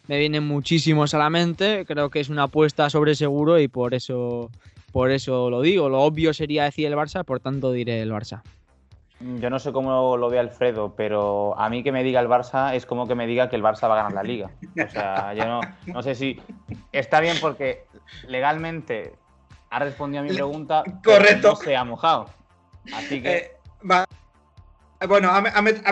me 0.07 0.19
vienen 0.19 0.43
muchísimos 0.43 1.15
a 1.15 1.17
la 1.17 1.31
mente. 1.31 1.83
Creo 1.87 2.11
que 2.11 2.19
es 2.19 2.29
una 2.29 2.43
apuesta 2.43 2.91
sobre 2.91 3.15
seguro 3.15 3.59
y 3.59 3.67
por 3.67 3.95
eso, 3.95 4.51
por 4.91 5.09
eso 5.09 5.49
lo 5.49 5.61
digo. 5.61 5.89
Lo 5.89 6.01
obvio 6.01 6.31
sería 6.31 6.65
decir 6.65 6.85
el 6.85 6.93
Barça, 6.93 7.23
por 7.23 7.39
tanto 7.39 7.71
diré 7.71 8.03
el 8.03 8.11
Barça. 8.11 8.43
Yo 9.19 9.49
no 9.49 9.57
sé 9.57 9.71
cómo 9.71 10.15
lo 10.15 10.29
ve 10.29 10.37
Alfredo, 10.37 10.93
pero 10.95 11.59
a 11.59 11.69
mí 11.71 11.81
que 11.81 11.91
me 11.91 12.03
diga 12.03 12.19
el 12.19 12.27
Barça 12.27 12.75
es 12.75 12.85
como 12.85 13.07
que 13.07 13.15
me 13.15 13.25
diga 13.25 13.49
que 13.49 13.55
el 13.55 13.63
Barça 13.63 13.89
va 13.89 13.95
a 13.99 14.03
ganar 14.03 14.13
la 14.13 14.21
liga. 14.21 14.51
O 14.75 14.91
sea, 14.91 15.33
yo 15.33 15.59
no, 15.87 16.03
sé 16.03 16.13
si 16.13 16.39
está 16.91 17.19
bien 17.19 17.37
porque 17.41 17.85
legalmente 18.27 19.13
ha 19.69 19.79
respondido 19.79 20.21
a 20.21 20.25
mi 20.25 20.33
pregunta, 20.33 20.83
Correcto. 21.03 21.49
no 21.49 21.55
se 21.55 21.75
ha 21.75 21.83
mojado. 21.83 22.29
Así 22.93 23.21
que. 23.21 23.35
Eh, 23.37 23.51
va. 23.89 24.05
Bueno, 25.05 25.29
ha, 25.29 25.41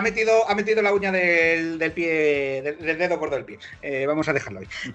metido, 0.00 0.50
ha 0.50 0.54
metido 0.56 0.82
la 0.82 0.92
uña 0.92 1.12
del, 1.12 1.92
pie, 1.92 2.60
del, 2.62 2.98
dedo 2.98 3.18
gordo 3.18 3.36
del 3.36 3.44
pie. 3.44 3.58
Eh, 3.80 4.04
vamos 4.04 4.28
a 4.28 4.32
dejarlo 4.32 4.58
ahí, 4.58 4.66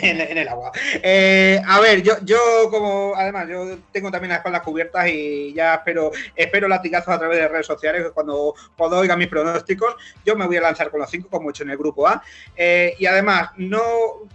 en, 0.00 0.38
el 0.38 0.48
agua. 0.48 0.72
Eh, 1.02 1.60
a 1.66 1.78
ver, 1.80 2.02
yo, 2.02 2.14
yo 2.24 2.38
como, 2.70 3.12
además, 3.14 3.48
yo 3.50 3.76
tengo 3.92 4.10
también 4.10 4.30
las 4.30 4.38
espaldas 4.38 4.62
cubiertas 4.62 5.06
y 5.08 5.52
ya 5.52 5.74
espero, 5.74 6.12
espero 6.34 6.66
latigazos 6.66 7.14
a 7.14 7.18
través 7.18 7.40
de 7.40 7.48
redes 7.48 7.66
sociales 7.66 8.06
cuando, 8.14 8.54
cuando 8.74 8.96
oiga 8.96 9.18
mis 9.18 9.28
pronósticos. 9.28 9.96
Yo 10.24 10.34
me 10.34 10.46
voy 10.46 10.56
a 10.56 10.62
lanzar 10.62 10.90
con 10.90 11.00
los 11.00 11.10
cinco, 11.10 11.28
como 11.28 11.50
he 11.50 11.50
hecho 11.50 11.64
en 11.64 11.70
el 11.70 11.76
grupo 11.76 12.08
A. 12.08 12.22
Eh, 12.56 12.94
y 12.98 13.04
además, 13.04 13.50
no 13.58 13.82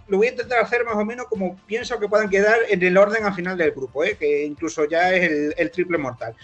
lo 0.06 0.16
voy 0.16 0.28
a 0.28 0.30
intentar 0.30 0.60
hacer 0.60 0.84
más 0.84 0.94
o 0.94 1.04
menos 1.04 1.26
como 1.26 1.56
pienso 1.66 1.98
que 1.98 2.06
puedan 2.08 2.30
quedar 2.30 2.58
en 2.68 2.80
el 2.84 2.96
orden 2.96 3.24
al 3.24 3.34
final 3.34 3.58
del 3.58 3.72
grupo, 3.72 4.02
que 4.16 4.44
incluso 4.44 4.84
ya 4.84 5.12
es 5.12 5.54
el 5.56 5.70
triple 5.72 5.98
mortal. 5.98 6.36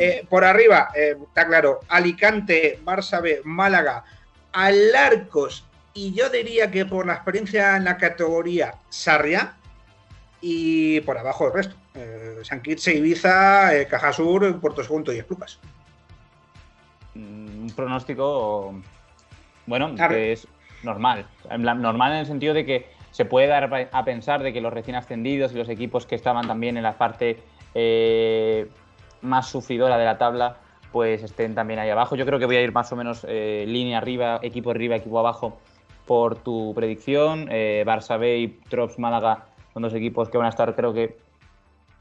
Eh, 0.00 0.24
por 0.28 0.44
arriba, 0.44 0.90
eh, 0.94 1.16
está 1.20 1.44
claro, 1.48 1.80
Alicante, 1.88 2.78
Barça 2.84 3.20
B, 3.20 3.40
Málaga, 3.42 4.04
Alarcos 4.52 5.64
y 5.92 6.14
yo 6.14 6.30
diría 6.30 6.70
que 6.70 6.86
por 6.86 7.04
la 7.04 7.14
experiencia 7.14 7.76
en 7.76 7.82
la 7.82 7.96
categoría 7.96 8.74
Sarria 8.88 9.54
y 10.40 11.00
por 11.00 11.18
abajo 11.18 11.48
el 11.48 11.52
resto. 11.52 11.74
Eh, 11.96 12.38
San 12.42 12.62
Quirce, 12.62 12.94
Ibiza, 12.94 13.74
eh, 13.74 13.88
Cajasur, 13.88 14.60
Puerto 14.60 14.84
Segundo 14.84 15.12
y 15.12 15.18
Esplucas. 15.18 15.58
Mm, 17.14 17.62
un 17.62 17.72
pronóstico, 17.74 18.80
bueno, 19.66 19.96
que 19.96 20.30
es 20.30 20.46
normal. 20.84 21.26
Normal 21.58 22.12
en 22.12 22.18
el 22.18 22.26
sentido 22.26 22.54
de 22.54 22.64
que 22.64 22.86
se 23.10 23.24
puede 23.24 23.48
dar 23.48 23.88
a 23.90 24.04
pensar 24.04 24.44
de 24.44 24.52
que 24.52 24.60
los 24.60 24.72
recién 24.72 24.94
ascendidos 24.94 25.50
y 25.50 25.56
los 25.56 25.68
equipos 25.68 26.06
que 26.06 26.14
estaban 26.14 26.46
también 26.46 26.76
en 26.76 26.84
la 26.84 26.96
parte 26.96 27.42
más 29.22 29.48
sufridora 29.48 29.98
de 29.98 30.04
la 30.04 30.18
tabla, 30.18 30.56
pues 30.92 31.22
estén 31.22 31.54
también 31.54 31.78
ahí 31.80 31.90
abajo. 31.90 32.16
Yo 32.16 32.26
creo 32.26 32.38
que 32.38 32.46
voy 32.46 32.56
a 32.56 32.62
ir 32.62 32.72
más 32.72 32.90
o 32.92 32.96
menos 32.96 33.24
eh, 33.28 33.64
línea 33.66 33.98
arriba, 33.98 34.40
equipo 34.42 34.70
arriba, 34.70 34.96
equipo 34.96 35.18
abajo 35.18 35.58
por 36.06 36.36
tu 36.36 36.72
predicción. 36.74 37.48
Eh, 37.50 37.84
Barça 37.86 38.18
B 38.18 38.38
y 38.38 38.48
Trops 38.68 38.98
Málaga 38.98 39.46
son 39.72 39.82
dos 39.82 39.94
equipos 39.94 40.28
que 40.30 40.38
van 40.38 40.46
a 40.46 40.50
estar, 40.50 40.74
creo 40.74 40.92
que, 40.92 41.18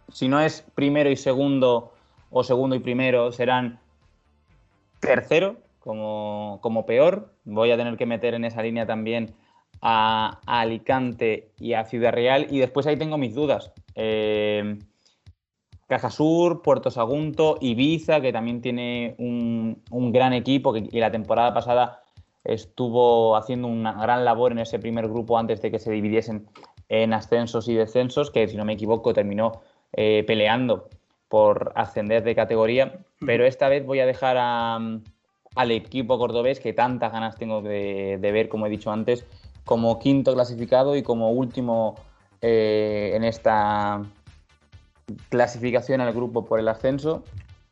si 0.10 0.28
no 0.28 0.40
es 0.40 0.66
primero 0.74 1.10
y 1.10 1.18
segundo, 1.18 1.94
o 2.32 2.44
segundo 2.44 2.76
y 2.76 2.80
primero, 2.80 3.32
serán 3.32 3.80
tercero, 5.00 5.58
como, 5.80 6.60
como 6.62 6.86
peor. 6.86 7.34
Voy 7.44 7.72
a 7.72 7.78
tener 7.78 7.98
que 7.98 8.06
meter 8.06 8.34
en 8.34 8.46
esa 8.46 8.62
línea 8.64 8.86
también 8.86 9.36
a, 9.82 10.40
Alicante 10.46 11.52
y 11.60 11.74
a 11.74 11.86
Ciudad 11.86 12.14
Real. 12.14 12.48
Y 12.50 12.60
después 12.60 12.88
ahí 12.88 12.98
tengo 12.98 13.18
mis 13.18 13.36
dudas. 13.36 13.72
Eh, 13.96 14.78
Cajasur, 15.88 16.62
Puerto 16.62 16.92
Sagunto, 16.92 17.58
Ibiza, 17.62 18.20
que 18.20 18.34
también 18.34 18.62
tiene 18.62 19.16
un, 19.18 19.82
gran 20.12 20.34
equipo 20.34 20.74
que 20.74 20.88
y 20.92 21.00
la 21.00 21.12
temporada 21.12 21.54
pasada 21.54 22.04
estuvo 22.44 23.36
haciendo 23.38 23.68
una 23.68 23.94
gran 23.94 24.26
labor 24.26 24.52
en 24.52 24.60
ese 24.60 24.80
primer 24.80 25.08
grupo 25.08 25.38
antes 25.38 25.62
de 25.62 25.72
que 25.72 25.80
se 25.80 25.92
dividiesen 25.92 26.48
en 26.90 27.14
ascensos 27.14 27.68
y 27.68 27.74
descensos, 27.74 28.32
que 28.32 28.48
si 28.48 28.58
no 28.58 28.66
me 28.66 28.74
equivoco 28.74 29.14
terminó 29.14 29.62
eh, 29.94 30.24
peleando 30.28 30.90
por 31.30 31.72
ascender 31.76 32.24
de 32.24 32.36
categoría. 32.36 33.00
Pero 33.26 33.46
esta 33.46 33.70
vez 33.70 33.86
voy 33.86 34.00
a 34.00 34.06
dejar 34.06 34.38
al 34.38 35.72
equipo 35.72 36.18
cordobés, 36.18 36.60
que 36.60 36.74
tantas 36.74 37.12
ganas 37.12 37.38
tengo 37.38 37.62
de, 37.62 38.20
ver, 38.22 38.50
como 38.50 38.68
he 38.68 38.70
dicho 38.70 38.92
antes, 38.92 39.26
como 39.66 40.00
quinto 40.00 40.34
clasificado 40.34 40.96
y 40.96 41.04
como 41.04 41.32
último 41.32 41.96
eh, 42.42 43.12
en 43.16 43.24
esta 43.24 44.06
clasificación 45.30 46.02
al 46.02 46.14
grupo 46.14 46.46
por 46.46 46.60
el 46.60 46.68
ascenso 46.68 47.24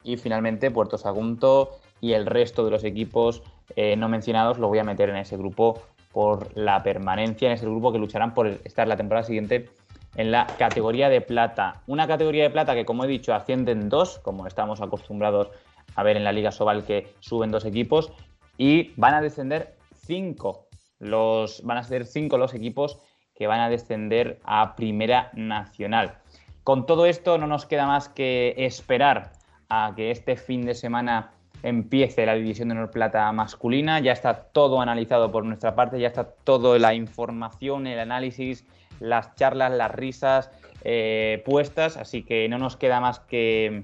y 0.03 0.17
finalmente 0.17 0.71
Puerto 0.71 0.97
Sagunto 0.97 1.71
y 2.01 2.13
el 2.13 2.25
resto 2.25 2.63
de 2.63 2.71
los 2.71 2.83
equipos 2.83 3.43
eh, 3.75 3.95
no 3.95 4.09
mencionados 4.09 4.57
lo 4.57 4.67
voy 4.67 4.79
a 4.79 4.83
meter 4.83 5.09
en 5.09 5.17
ese 5.17 5.37
grupo 5.37 5.81
por 6.11 6.55
la 6.55 6.81
permanencia, 6.81 7.47
en 7.47 7.55
ese 7.55 7.65
grupo 7.65 7.91
que 7.91 7.97
lucharán 7.97 8.33
por 8.33 8.47
estar 8.47 8.87
la 8.87 8.95
temporada 8.95 9.25
siguiente 9.25 9.69
en 10.15 10.31
la 10.31 10.47
categoría 10.57 11.09
de 11.09 11.19
plata. 11.19 11.81
Una 11.87 12.07
categoría 12.07 12.43
de 12.43 12.49
plata 12.49 12.73
que, 12.73 12.85
como 12.85 13.03
he 13.03 13.07
dicho, 13.07 13.33
ascienden 13.33 13.89
dos, 13.89 14.19
como 14.19 14.47
estamos 14.47 14.79
acostumbrados 14.81 15.49
a 15.95 16.03
ver 16.03 16.15
en 16.15 16.23
la 16.23 16.31
Liga 16.31 16.51
Sobal 16.51 16.85
que 16.85 17.13
suben 17.19 17.51
dos 17.51 17.65
equipos, 17.65 18.13
y 18.57 18.93
van 18.95 19.13
a 19.13 19.21
descender 19.21 19.75
cinco. 19.93 20.67
Los, 20.99 21.61
van 21.63 21.77
a 21.77 21.83
ser 21.83 22.05
cinco 22.05 22.37
los 22.37 22.53
equipos 22.53 22.97
que 23.35 23.47
van 23.47 23.59
a 23.59 23.69
descender 23.69 24.39
a 24.45 24.77
Primera 24.77 25.31
Nacional. 25.33 26.19
Con 26.65 26.87
todo 26.87 27.05
esto 27.05 27.37
no 27.37 27.45
nos 27.45 27.67
queda 27.67 27.85
más 27.85 28.09
que 28.09 28.55
esperar 28.57 29.33
a 29.69 29.93
que 29.95 30.09
este 30.09 30.35
fin 30.35 30.65
de 30.65 30.73
semana 30.73 31.29
empiece 31.61 32.25
la 32.25 32.33
división 32.33 32.69
de 32.69 32.73
honor 32.73 32.89
plata 32.89 33.31
masculina. 33.33 33.99
Ya 33.99 34.13
está 34.13 34.45
todo 34.45 34.81
analizado 34.81 35.31
por 35.31 35.45
nuestra 35.45 35.75
parte, 35.75 35.99
ya 35.99 36.07
está 36.07 36.23
toda 36.23 36.79
la 36.79 36.95
información, 36.95 37.85
el 37.85 37.99
análisis, 37.99 38.65
las 38.99 39.35
charlas, 39.35 39.73
las 39.73 39.91
risas 39.91 40.49
eh, 40.83 41.43
puestas, 41.45 41.97
así 41.97 42.23
que 42.23 42.49
no 42.49 42.57
nos 42.57 42.77
queda 42.77 42.99
más 42.99 43.19
que 43.19 43.83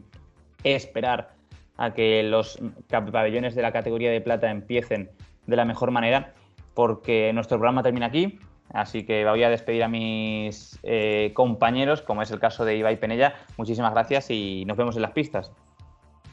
esperar 0.64 1.36
a 1.78 1.94
que 1.94 2.24
los 2.24 2.58
pabellones 2.90 3.54
de 3.54 3.62
la 3.62 3.72
categoría 3.72 4.10
de 4.10 4.22
plata 4.22 4.50
empiecen 4.50 5.12
de 5.46 5.56
la 5.56 5.66
mejor 5.66 5.92
manera, 5.92 6.34
porque 6.74 7.32
nuestro 7.32 7.60
programa 7.60 7.84
termina 7.84 8.08
aquí. 8.08 8.40
Así 8.74 9.04
que 9.04 9.26
voy 9.26 9.44
a 9.44 9.50
despedir 9.50 9.84
a 9.84 9.88
mis 9.88 10.80
eh, 10.84 11.32
compañeros, 11.34 12.02
como 12.02 12.22
es 12.22 12.32
el 12.32 12.40
caso 12.40 12.64
de 12.64 12.78
Ibai 12.78 13.00
Penella. 13.00 13.36
Muchísimas 13.58 13.92
gracias 13.92 14.30
y 14.30 14.64
nos 14.66 14.78
vemos 14.78 14.96
en 14.96 15.02
las 15.02 15.12
pistas. 15.12 15.52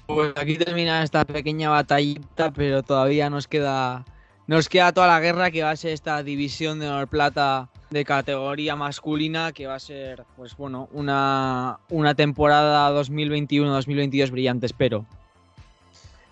Pues 0.07 0.33
aquí 0.37 0.57
termina 0.57 1.03
esta 1.03 1.25
pequeña 1.25 1.69
batallita, 1.69 2.51
pero 2.53 2.83
todavía 2.83 3.29
nos 3.29 3.47
queda, 3.47 4.05
nos 4.47 4.69
queda 4.69 4.93
toda 4.93 5.07
la 5.07 5.21
guerra 5.21 5.51
que 5.51 5.63
va 5.63 5.71
a 5.71 5.77
ser 5.77 5.93
esta 5.93 6.23
división 6.23 6.79
de 6.79 6.89
honor 6.89 7.09
plata 7.09 7.69
de 7.91 8.05
categoría 8.05 8.77
masculina, 8.77 9.53
que 9.53 9.67
va 9.67 9.75
a 9.75 9.81
ser, 9.81 10.25
pues 10.37 10.57
bueno, 10.57 10.89
una, 10.93 11.81
una 11.91 12.15
temporada 12.15 12.91
2021-2022 13.03 14.31
brillante, 14.31 14.67
espero. 14.67 15.05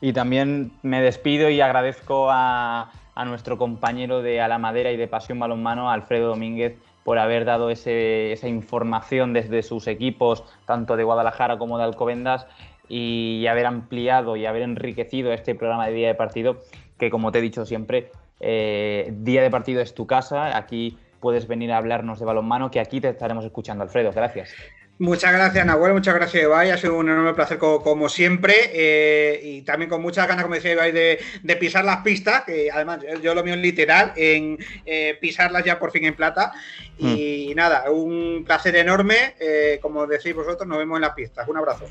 Y 0.01 0.13
también 0.13 0.73
me 0.83 1.03
despido 1.03 1.51
y 1.51 1.61
agradezco 1.61 2.29
a, 2.31 2.93
a 3.17 3.25
nuestro 3.25 3.59
compañero 3.59 4.23
de 4.23 4.41
A 4.41 4.47
la 4.47 4.59
Madera 4.59 4.93
y 4.93 4.97
de 4.97 5.09
Pasión 5.09 5.41
Balonmano, 5.41 5.91
Alfredo 5.91 6.29
Domínguez, 6.29 6.77
por 7.03 7.19
haber 7.19 7.45
dado 7.45 7.71
esa 7.71 8.49
información 8.49 9.33
desde 9.33 9.62
sus 9.62 9.87
equipos, 9.87 10.45
tanto 10.67 10.97
de 10.97 11.03
Guadalajara 11.03 11.57
como 11.57 11.79
de 11.79 11.85
Alcobendas, 11.85 12.47
y 12.89 13.47
haber 13.49 13.67
ampliado 13.67 14.37
y 14.37 14.45
haber 14.45 14.62
enriquecido 14.62 15.33
este 15.33 15.55
programa 15.55 15.87
de 15.87 15.95
día 15.95 16.09
de 16.09 16.14
partido, 16.14 16.59
que 16.99 17.11
como 17.11 17.33
te 17.33 17.39
he 17.39 17.43
dicho 17.43 17.64
siempre, 17.64 18.12
eh, 18.39 19.12
día 19.17 19.43
de 19.43 19.51
partido 19.51 19.81
es 19.81 19.95
tu 19.95 20.07
casa, 20.07 20.57
aquí 20.57 20.99
puedes 21.21 21.49
venir 21.49 21.73
a 21.73 21.79
hablarnos 21.79 22.19
de 22.19 22.27
balonmano, 22.27 22.71
que 22.71 22.81
aquí 22.81 23.01
te 23.01 23.09
estaremos 23.09 23.45
escuchando, 23.45 23.83
Alfredo. 23.83 24.12
Gracias. 24.12 24.55
Muchas 24.99 25.30
gracias, 25.30 25.66
Nahuel, 25.66 25.92
muchas 25.92 26.14
gracias, 26.14 26.42
Ibai. 26.42 26.70
Ha 26.70 26.78
sido 26.78 26.97
un 26.97 27.11
enorme 27.11 27.34
placer 27.34 27.59
como, 27.59 28.09
siempre 28.09 28.55
eh, 28.72 29.40
y 29.42 29.62
también 29.62 29.90
con 29.90 30.01
muchas 30.01 30.26
ganas, 30.26 30.44
como 30.44 30.55
decía 30.55 30.72
Ibai, 30.72 30.90
de, 30.90 31.57
pisar 31.61 31.84
las 31.84 31.99
pistas, 31.99 32.44
que 32.44 32.70
además 32.70 33.01
yo 33.20 33.34
lo 33.34 33.44
mío 33.44 33.55
es 33.55 33.61
literal, 33.61 34.14
en 34.16 34.59
eh, 34.86 35.18
pisarlas 35.20 35.64
ya 35.64 35.78
por 35.78 35.90
fin 35.90 36.07
en 36.07 36.16
plata. 36.16 36.53
Y 36.99 37.51
mm. 37.53 37.57
nada, 37.57 37.90
un 37.90 38.44
placer 38.47 38.74
enorme. 38.76 39.34
Eh, 39.38 39.78
como 39.82 40.07
decís 40.07 40.34
vosotros, 40.34 40.66
nos 40.66 40.78
vemos 40.78 40.97
en 40.97 41.03
las 41.03 41.12
pistas. 41.12 41.47
Un 41.47 41.59
abrazo. 41.59 41.86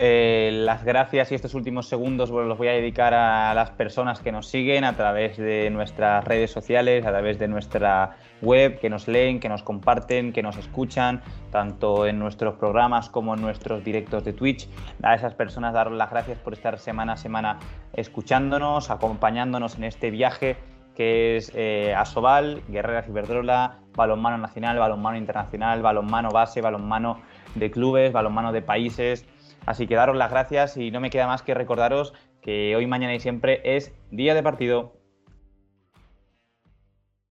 Eh, 0.00 0.50
las 0.52 0.84
gracias 0.84 1.32
y 1.32 1.34
estos 1.34 1.54
últimos 1.54 1.88
segundos 1.88 2.30
los 2.30 2.56
voy 2.56 2.68
a 2.68 2.72
dedicar 2.72 3.14
a 3.14 3.52
las 3.52 3.70
personas 3.72 4.20
que 4.20 4.30
nos 4.30 4.46
siguen 4.46 4.84
a 4.84 4.94
través 4.94 5.36
de 5.36 5.70
nuestras 5.70 6.24
redes 6.24 6.52
sociales, 6.52 7.04
a 7.04 7.10
través 7.10 7.40
de 7.40 7.48
nuestra 7.48 8.16
web, 8.40 8.78
que 8.78 8.90
nos 8.90 9.08
leen, 9.08 9.40
que 9.40 9.48
nos 9.48 9.64
comparten, 9.64 10.32
que 10.32 10.40
nos 10.40 10.56
escuchan, 10.56 11.20
tanto 11.50 12.06
en 12.06 12.20
nuestros 12.20 12.54
programas 12.54 13.10
como 13.10 13.34
en 13.34 13.40
nuestros 13.40 13.82
directos 13.82 14.22
de 14.22 14.32
Twitch. 14.32 14.68
A 15.02 15.16
esas 15.16 15.34
personas 15.34 15.74
daros 15.74 15.94
las 15.94 16.10
gracias 16.10 16.38
por 16.38 16.52
estar 16.52 16.78
semana 16.78 17.14
a 17.14 17.16
semana 17.16 17.58
escuchándonos, 17.92 18.90
acompañándonos 18.90 19.78
en 19.78 19.84
este 19.84 20.12
viaje 20.12 20.56
que 20.94 21.36
es 21.36 21.52
eh, 21.54 21.94
Asobal, 21.96 22.62
Guerrera 22.68 23.02
Ciberdrola, 23.02 23.78
Balonmano 23.94 24.38
Nacional, 24.38 24.78
Balonmano 24.78 25.16
Internacional, 25.16 25.80
Balonmano 25.80 26.30
Base, 26.30 26.60
Balonmano 26.60 27.20
de 27.54 27.70
clubes, 27.70 28.12
Balonmano 28.12 28.52
de 28.52 28.62
países 28.62 29.24
Así 29.68 29.86
que 29.86 29.96
daros 29.96 30.16
las 30.16 30.30
gracias 30.30 30.78
y 30.78 30.90
no 30.90 30.98
me 30.98 31.10
queda 31.10 31.26
más 31.26 31.42
que 31.42 31.52
recordaros 31.52 32.14
que 32.40 32.74
hoy, 32.74 32.86
mañana 32.86 33.14
y 33.14 33.20
siempre 33.20 33.60
es 33.64 33.92
día 34.10 34.32
de 34.32 34.42
partido. 34.42 34.97